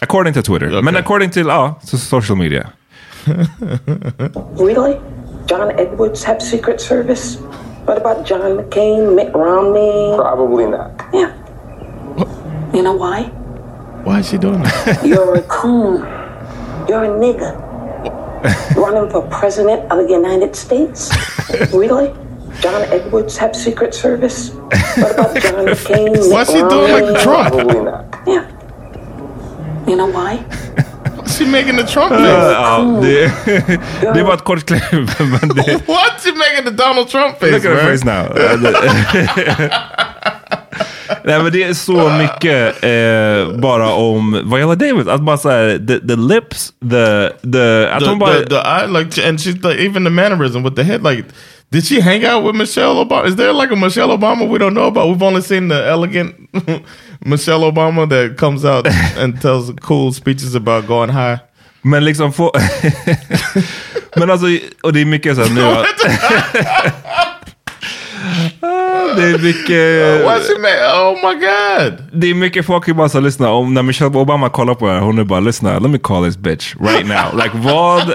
According 0.00 0.34
to 0.34 0.42
Twitter. 0.42 0.82
Men 0.82 0.96
according 0.96 1.30
till, 1.30 1.46
ja, 1.46 1.80
so 1.84 1.98
social 1.98 2.38
media. 2.38 2.68
Really? 4.58 5.00
John 5.46 5.70
Edwards 5.78 6.22
have 6.24 6.42
Secret 6.42 6.80
Service? 6.80 7.36
What 7.86 7.96
about 7.96 8.26
John 8.26 8.40
McCain, 8.58 9.14
Mitt 9.16 9.34
Romney? 9.34 10.14
Probably 10.16 10.66
not. 10.66 10.92
Yeah. 11.12 11.32
You 12.74 12.82
know 12.82 12.92
why? 12.92 13.22
Why 14.04 14.18
is 14.20 14.28
she 14.28 14.36
doing 14.38 14.62
that? 14.62 15.00
You're 15.06 15.36
a 15.36 15.42
coon. 15.42 16.00
You're 16.88 17.04
a 17.04 17.08
nigger. 17.08 17.56
Running 18.76 19.10
for 19.10 19.22
president 19.28 19.90
of 19.90 20.06
the 20.06 20.12
United 20.12 20.54
States? 20.54 21.10
Really? 21.72 22.12
John 22.60 22.82
Edwards 22.92 23.36
have 23.38 23.54
Secret 23.56 23.94
Service? 23.94 24.50
What 24.50 25.12
about 25.14 25.34
John 25.40 25.64
McCain? 25.66 26.30
Why's 26.30 26.48
she 26.48 26.60
Mitt 26.60 26.68
doing 26.68 26.92
like 26.92 27.02
Romney? 27.04 27.22
Trump? 27.22 27.54
Probably 27.54 27.80
not. 27.84 28.04
Yeah. 28.26 28.44
You 29.88 29.96
know 29.96 30.06
why? 30.10 30.44
She 31.28 31.46
making 31.46 31.76
the 31.76 31.86
Trump 31.86 32.08
face. 32.08 32.28
ja, 32.28 32.98
det, 33.02 33.32
det 34.00 34.20
är 34.20 34.24
bara 34.24 34.34
ett 34.34 34.44
kort 34.44 34.66
klipp. 34.66 34.82
Men 35.18 35.48
det, 35.48 35.62
What? 35.86 36.22
She 36.24 36.32
making 36.32 36.64
the 36.64 36.70
Donald 36.70 37.08
Trump 37.08 37.38
face, 37.40 37.50
Look 37.50 37.64
at 37.64 37.72
her 37.72 37.96
face 37.96 38.04
now. 38.04 38.28
Nej 41.24 41.42
men 41.42 41.52
det 41.52 41.62
är 41.62 41.74
så 41.74 42.10
mycket 42.10 42.84
eh, 42.84 43.58
bara 43.60 43.92
om 43.92 44.50
Viola 44.54 44.74
Davis. 44.74 45.06
Att 45.06 45.20
bara 45.20 45.38
såhär, 45.38 45.78
the, 45.78 45.98
the 46.08 46.16
lips, 46.16 46.72
the... 46.80 47.28
the 47.42 47.98
the, 48.00 48.16
bara... 48.20 48.32
the, 48.32 48.46
the 48.46 48.56
eye, 48.56 48.86
like, 48.86 49.28
and 49.28 49.40
she's 49.40 49.68
like, 49.68 49.80
even 49.80 50.04
the 50.04 50.10
mannerism 50.10 50.62
with 50.62 50.76
the 50.76 50.82
head, 50.82 51.02
like, 51.02 51.24
did 51.70 51.84
she 51.84 52.00
hang 52.00 52.24
out 52.24 52.44
with 52.44 52.56
Michelle 52.56 53.04
Obama? 53.04 53.26
Is 53.26 53.36
there 53.36 53.52
like 53.52 53.70
a 53.70 53.76
Michelle 53.76 54.08
Obama 54.16 54.48
we 54.48 54.58
don't 54.58 54.74
know 54.74 54.86
about? 54.86 55.08
We've 55.08 55.22
only 55.22 55.42
seen 55.42 55.68
the 55.68 55.86
elegant 55.86 56.34
Michelle 57.24 57.60
Obama 57.60 58.08
that 58.08 58.36
comes 58.38 58.64
out 58.64 58.86
and 59.18 59.40
tells 59.40 59.70
cool 59.80 60.12
speeches 60.12 60.54
about 60.54 60.86
going 60.86 61.10
high. 61.10 61.38
Men 61.82 62.04
liksom 62.04 62.32
få... 62.32 62.52
men 64.16 64.30
alltså, 64.30 64.46
och 64.82 64.92
det 64.92 65.00
är 65.00 65.04
mycket 65.04 65.36
såhär 65.36 65.54
nu... 65.54 65.62
att- 65.62 65.86
det 69.16 69.22
är 69.22 69.38
mycket... 69.38 70.20
Why 70.20 70.40
she 70.46 70.58
make? 70.58 70.78
Oh 70.94 71.14
my 71.14 71.34
god! 71.34 72.04
Det 72.12 72.30
är 72.30 72.34
mycket 72.34 72.66
folk 72.66 72.84
som 72.84 72.96
bara 72.96 73.08
så 73.08 73.20
lyssna, 73.20 73.50
om 73.50 73.74
när 73.74 73.82
Michelle 73.82 74.18
Obama 74.18 74.48
kollar 74.48 74.74
på 74.74 74.86
det 74.86 74.92
här, 74.92 75.00
hon 75.00 75.18
är 75.18 75.24
bara 75.24 75.40
lyssna, 75.40 75.78
let 75.78 75.90
me 75.90 75.98
call 75.98 76.24
this 76.24 76.36
bitch 76.36 76.74
right 76.80 77.06
now. 77.06 77.36
Like 77.42 77.50
vad? 77.54 78.14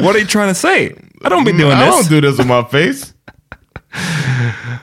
What 0.00 0.14
are 0.14 0.18
you 0.18 0.26
trying 0.26 0.48
to 0.48 0.54
say? 0.54 0.94
I 1.24 1.28
don't 1.28 1.44
be 1.44 1.52
doing 1.52 1.72
I 1.72 1.86
this. 1.86 1.94
don't 2.08 2.20
do 2.20 2.20
this 2.30 2.38
with 2.38 2.46
my 2.48 2.62
face. 2.70 3.14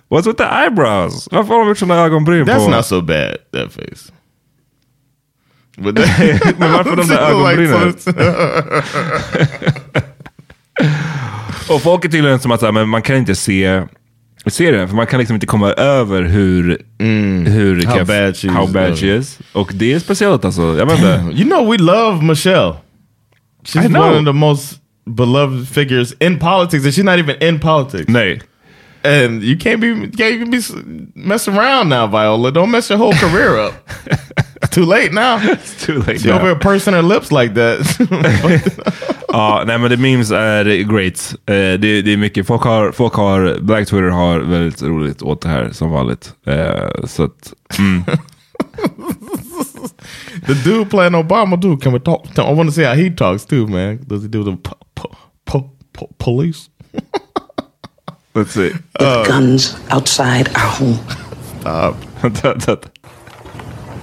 What's 0.10 0.28
with 0.28 0.38
the 0.38 0.44
eyebrows? 0.66 1.28
Varför 1.32 1.54
har 1.54 1.66
de 1.66 1.76
såna 1.76 1.96
ögonbryn 1.96 2.46
That's 2.48 2.66
på? 2.66 2.72
not 2.72 2.86
so 2.86 3.02
bad, 3.02 3.38
that 3.54 3.72
face. 3.74 4.12
But 5.78 5.96
that, 5.96 6.60
Men 6.60 6.72
varför 6.72 6.96
de 6.96 7.08
där 7.08 7.18
ögonbrynen? 7.30 7.94
Och 11.70 11.82
folk 11.82 12.06
är 12.06 12.10
tydligen 12.10 12.40
som 12.40 12.52
att 12.52 12.60
så 12.60 12.66
här, 12.66 12.74
men 12.74 12.90
man 12.90 13.02
kan 13.02 13.16
inte 13.16 13.36
se 13.36 13.84
serien, 14.48 14.88
för 14.88 14.96
man 14.96 15.08
kan 15.08 15.20
liksom 15.20 15.34
inte 15.34 15.46
komma 15.48 15.72
över 15.72 16.22
hur, 16.24 16.82
hur 17.50 17.86
How 17.86 17.96
keff- 17.98 18.08
bad 18.08 18.38
she 18.38 18.50
how 18.50 18.66
is. 18.68 18.74
bad 18.74 18.98
she 19.00 19.16
is. 19.18 19.40
Och 19.54 19.72
det 19.74 19.94
är 19.94 20.00
speciellt 20.00 20.46
alltså. 20.46 20.62
Jag 20.78 20.86
vet 20.86 20.96
inte. 20.98 21.42
You 21.42 21.44
know 21.50 21.72
we 21.72 21.78
love 21.78 22.24
Michelle. 22.26 22.74
She's 23.66 23.84
I 23.84 23.98
one 23.98 24.20
of 24.20 24.26
the 24.26 24.32
most 24.34 24.74
beloved 25.06 25.68
figures 25.68 26.14
in 26.20 26.40
politics, 26.40 26.84
and 26.86 26.94
she's 26.94 27.04
not 27.04 27.20
even 27.20 27.36
in 27.42 27.60
politics. 27.60 28.08
Nej. 28.08 28.42
And 29.04 29.44
you 29.44 29.56
can't 29.56 29.80
be 29.80 29.88
you 29.88 30.10
can't 30.18 30.34
even 30.34 30.50
be 30.50 30.60
messing 31.16 31.56
around 31.56 31.90
now, 31.90 32.08
Viola. 32.08 32.52
Don't 32.52 32.72
mess 32.72 32.90
your 32.90 32.98
whole 32.98 33.14
career 33.14 33.56
up. 33.60 33.74
It's 34.64 34.74
too 34.74 34.86
late 34.86 35.14
now. 35.14 35.38
It's 35.52 35.86
too 35.86 36.00
late 36.08 36.22
She 36.22 36.28
now. 36.30 36.38
over 36.38 36.46
here 36.48 36.56
pursing 36.56 36.94
her 36.94 37.04
lips 37.04 37.32
like 37.32 37.54
that. 37.54 37.78
Ja, 39.36 39.64
nej 39.68 39.78
men 39.78 39.90
the 39.90 39.98
memes 39.98 40.32
är 40.32 40.84
great. 40.84 41.36
Eh, 41.46 41.54
det, 41.80 42.02
det 42.02 42.14
är 42.14 42.18
mycket, 42.18 42.48
folk 42.48 42.64
har, 42.64 42.92
folk 42.92 43.14
har, 43.14 43.58
Black 43.62 43.88
Twitter 43.88 44.10
har 44.10 44.40
väldigt 44.40 44.82
roligt 44.82 45.22
åt 45.22 45.42
det 45.42 45.50
här 45.50 45.70
som 45.72 45.90
vanligt. 45.92 46.34
Eh, 46.48 47.06
så 47.06 47.24
att, 47.24 47.54
mm. 47.80 48.04
the 50.48 50.60
dude 50.64 50.90
playing 50.90 51.14
Obama 51.14 51.60
dude, 51.60 51.82
can 51.82 51.92
we 51.92 52.00
talk? 52.00 52.38
I 52.38 52.52
want 52.52 52.70
to 52.70 52.76
see 52.76 52.84
how 52.84 52.96
he 52.96 53.10
talks 53.10 53.46
too, 53.46 53.68
man. 53.68 54.04
Does 54.08 54.24
he 54.24 54.28
do 54.28 54.44
the 54.44 54.56
po- 54.58 54.78
po- 54.96 55.18
po- 55.46 55.72
po- 55.94 56.10
police? 56.20 56.70
Let's 58.34 58.52
see. 58.52 58.72
With 58.72 58.84
uh, 59.00 59.26
guns 59.26 59.76
outside 59.90 60.50
our 60.50 60.72
home. 60.72 61.00
Stop. 61.62 61.96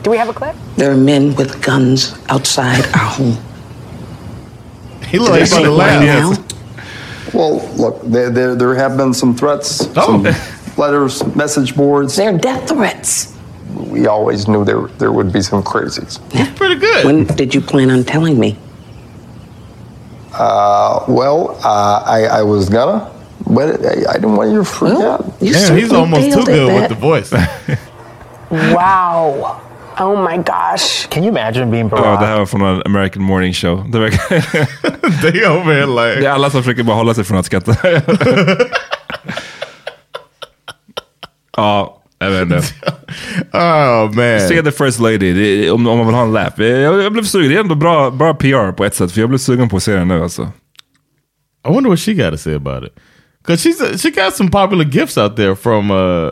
Do 0.02 0.10
we 0.10 0.16
have 0.16 0.28
a 0.28 0.32
clip? 0.32 0.56
There 0.76 0.90
are 0.90 0.96
men 0.96 1.34
with 1.36 1.62
guns 1.62 2.18
outside 2.28 2.84
our 2.94 3.10
home. 3.10 3.36
He 5.06 5.18
looks 5.18 5.30
like 5.30 5.40
he's 5.40 5.52
about 5.52 5.62
to 5.62 5.70
laugh. 5.70 6.02
Yes. 6.02 6.38
Well, 7.32 7.66
look, 7.76 8.02
there, 8.02 8.28
there, 8.28 8.54
there 8.54 8.74
have 8.74 8.98
been 8.98 9.14
some 9.14 9.34
threats, 9.34 9.88
oh. 9.96 10.22
some 10.22 10.76
letters, 10.76 11.24
message 11.34 11.74
boards. 11.74 12.14
They're 12.14 12.36
death 12.36 12.68
threats. 12.68 13.31
We 13.90 14.06
always 14.06 14.48
knew 14.48 14.64
there, 14.64 14.88
there 14.98 15.12
would 15.12 15.32
be 15.32 15.42
some 15.42 15.62
crazies. 15.62 16.20
That's 16.30 16.58
Pretty 16.58 16.76
good. 16.76 17.04
When 17.04 17.24
did 17.24 17.54
you 17.54 17.60
plan 17.60 17.90
on 17.90 18.04
telling 18.04 18.38
me? 18.38 18.56
Uh, 20.32 21.04
well, 21.08 21.58
uh, 21.62 22.02
I, 22.06 22.24
I 22.40 22.42
was 22.42 22.68
gonna, 22.70 23.10
but 23.46 23.84
I, 23.84 24.10
I 24.10 24.14
didn't 24.14 24.36
want 24.36 24.50
you 24.50 24.58
to 24.58 24.64
freak 24.64 24.94
out. 24.94 25.38
Damn, 25.40 25.76
he's 25.76 25.92
almost 25.92 26.32
too 26.32 26.44
good 26.44 26.72
with 26.80 26.88
the 26.88 26.94
voice. 26.94 27.32
Wow. 28.52 29.62
Oh 29.98 30.16
my 30.16 30.36
gosh. 30.36 31.06
Can 31.06 31.22
you 31.22 31.30
imagine 31.30 31.70
being 31.70 31.88
Ja, 31.88 31.96
Barack? 31.96 32.20
det 32.20 32.26
här 32.26 32.38
var 32.38 32.46
från 32.46 32.62
en 32.62 32.82
American 32.86 33.22
Morning 33.22 33.54
Show. 33.54 33.90
Det, 33.90 33.98
verkar, 33.98 34.18
They 35.22 35.46
over 35.46 35.72
here 35.74 35.86
like... 35.86 36.20
det 36.20 36.26
är 36.26 36.30
alla 36.30 36.50
som 36.50 36.62
försöker 36.62 36.82
bara 36.82 36.96
hålla 36.96 37.14
sig 37.14 37.24
från 37.24 37.38
att 37.38 37.46
skratta. 37.46 37.76
ja, 41.56 42.01
jag 42.24 42.30
vet 42.30 42.42
inte. 42.42 42.62
Oh 43.52 44.04
man. 44.14 44.48
Se 44.48 44.62
The 44.62 44.70
First 44.72 45.00
Lady, 45.00 45.32
det, 45.32 45.70
om, 45.70 45.86
om 45.86 45.98
man 45.98 46.06
vill 46.06 46.14
ha 46.16 46.22
en 46.22 46.32
lapp. 46.32 46.58
Jag, 46.58 47.02
jag 47.02 47.12
blev 47.12 47.24
sugen, 47.24 47.48
det 47.50 47.56
är 47.56 47.60
ändå 47.60 47.74
bra, 47.74 48.10
bra 48.10 48.34
PR 48.34 48.72
på 48.72 48.84
ett 48.84 48.94
sätt. 48.94 49.12
För 49.12 49.20
jag 49.20 49.28
blev 49.28 49.38
sugen 49.38 49.68
på 49.68 49.76
att 49.76 49.82
se 49.82 49.92
den 49.94 50.08
nu 50.08 50.22
alltså. 50.22 50.42
I 51.68 51.72
wonder 51.72 51.90
what 51.90 51.98
she 52.00 52.14
got 52.14 52.30
to 52.32 52.38
say 52.38 52.54
about 52.54 52.84
it. 52.84 52.92
Cause 53.46 53.68
she's 53.68 53.98
she 54.02 54.10
got 54.10 54.34
some 54.36 54.50
popular 54.50 54.84
gifts 54.84 55.18
out 55.18 55.36
there 55.36 55.54
from 55.56 55.90
uh, 55.90 56.30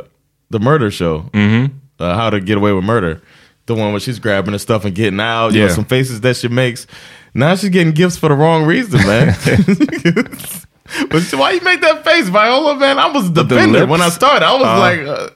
the 0.53 0.59
murder 0.59 0.91
show. 0.91 1.25
Mm-hmm. 1.33 1.65
Uh, 2.01 2.15
How 2.15 2.31
to 2.31 2.39
Get 2.41 2.57
Away 2.57 2.73
with 2.73 2.85
Murder. 2.85 3.21
The 3.67 3.75
one 3.75 3.91
where 3.93 4.01
she's 4.01 4.19
grabbing 4.21 4.53
her 4.53 4.59
stuff 4.59 4.85
and 4.85 4.95
getting 4.97 5.21
out. 5.21 5.53
You 5.53 5.61
know, 5.61 5.67
Yeah. 5.67 5.75
some 5.75 5.85
faces 5.85 6.21
that 6.21 6.37
she 6.37 6.49
makes. 6.49 6.87
Now 7.35 7.55
she's 7.57 7.71
getting 7.71 7.93
gifts 7.95 8.17
for 8.17 8.29
the 8.29 8.35
wrong 8.35 8.65
reason, 8.67 9.01
man. 9.07 9.35
but 11.11 11.23
why 11.33 11.53
you 11.53 11.61
make 11.63 11.81
that 11.81 12.05
face, 12.05 12.29
Viola? 12.29 12.77
Man, 12.77 12.99
I 12.99 13.13
was 13.13 13.31
defended 13.31 13.89
when 13.89 14.01
I 14.01 14.09
started. 14.11 14.45
I 14.47 14.55
was 14.55 14.65
Uh, 14.67 14.79
like, 14.79 15.01
uh, 15.01 15.29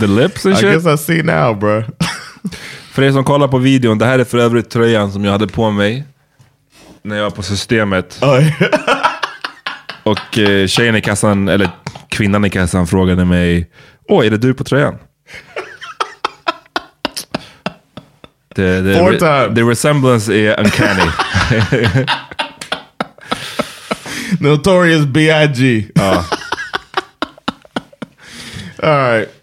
The 0.00 0.06
lips 0.06 0.46
and 0.46 0.54
I 0.54 0.58
shit. 0.58 0.72
guess 0.72 0.86
I 0.86 0.96
see 1.04 1.22
now, 1.22 1.54
bro. 1.58 1.82
För 2.92 3.02
er 3.02 3.12
som 3.12 3.24
kollar 3.24 3.48
på 3.48 3.58
videon, 3.58 3.98
det 3.98 4.06
här 4.06 4.18
är 4.18 4.24
för 4.24 4.38
övrigt 4.38 4.70
tröjan 4.70 5.12
som 5.12 5.24
jag 5.24 5.32
hade 5.32 5.46
på 5.46 5.70
mig 5.70 6.04
när 7.02 7.16
jag 7.16 7.22
var 7.24 7.30
på 7.30 7.42
systemet. 7.42 8.20
Och 10.02 10.38
eh, 10.38 10.66
tjejen 10.66 10.96
i 10.96 11.00
kassan, 11.00 11.48
eller 11.48 11.70
kvinnan 12.08 12.44
i 12.44 12.50
kassan 12.50 12.86
frågade 12.86 13.24
mig, 13.24 13.70
åh 14.08 14.26
är 14.26 14.30
det 14.30 14.36
du 14.38 14.54
på 14.54 14.64
tröjan? 14.64 14.98
The, 18.54 18.82
the, 18.82 18.94
Four 18.98 19.12
times. 19.12 19.54
the 19.54 19.62
resemblance 19.62 20.34
är 20.34 20.60
uncanny. 20.60 21.10
Notorious 24.40 25.06
B.I.G. 25.06 25.86
Ja. 25.94 26.24
All 28.82 28.98
right. 28.98 29.37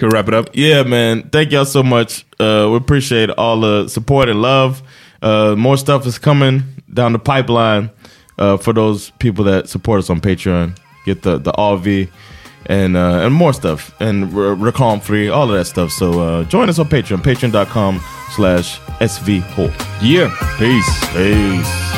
We 0.00 0.08
wrap 0.08 0.28
it 0.28 0.34
up? 0.34 0.50
Yeah, 0.54 0.82
man. 0.82 1.28
Thank 1.30 1.52
y'all 1.52 1.64
so 1.64 1.82
much. 1.82 2.24
Uh, 2.38 2.68
we 2.70 2.76
appreciate 2.76 3.30
all 3.30 3.60
the 3.60 3.88
support 3.88 4.28
and 4.28 4.40
love. 4.40 4.82
Uh, 5.22 5.54
more 5.56 5.76
stuff 5.76 6.06
is 6.06 6.18
coming 6.18 6.62
down 6.92 7.12
the 7.12 7.18
pipeline 7.18 7.90
uh, 8.38 8.56
for 8.56 8.72
those 8.72 9.10
people 9.18 9.44
that 9.44 9.68
support 9.68 9.98
us 9.98 10.10
on 10.10 10.20
Patreon. 10.20 10.76
Get 11.04 11.22
the 11.22 11.38
the 11.38 11.52
RV 11.52 12.08
and 12.66 12.96
uh, 12.96 13.20
and 13.24 13.34
more 13.34 13.52
stuff 13.52 13.94
and 14.00 14.32
re- 14.32 14.70
recalm 14.72 15.02
free, 15.02 15.28
all 15.28 15.50
of 15.50 15.56
that 15.56 15.64
stuff. 15.66 15.90
So 15.90 16.20
uh, 16.20 16.44
join 16.44 16.68
us 16.68 16.78
on 16.78 16.86
Patreon, 16.88 17.18
patreon.com 17.22 18.00
slash 18.32 18.78
svholt. 19.00 19.86
Yeah. 20.02 20.34
Peace. 20.58 21.12
Peace. 21.14 21.89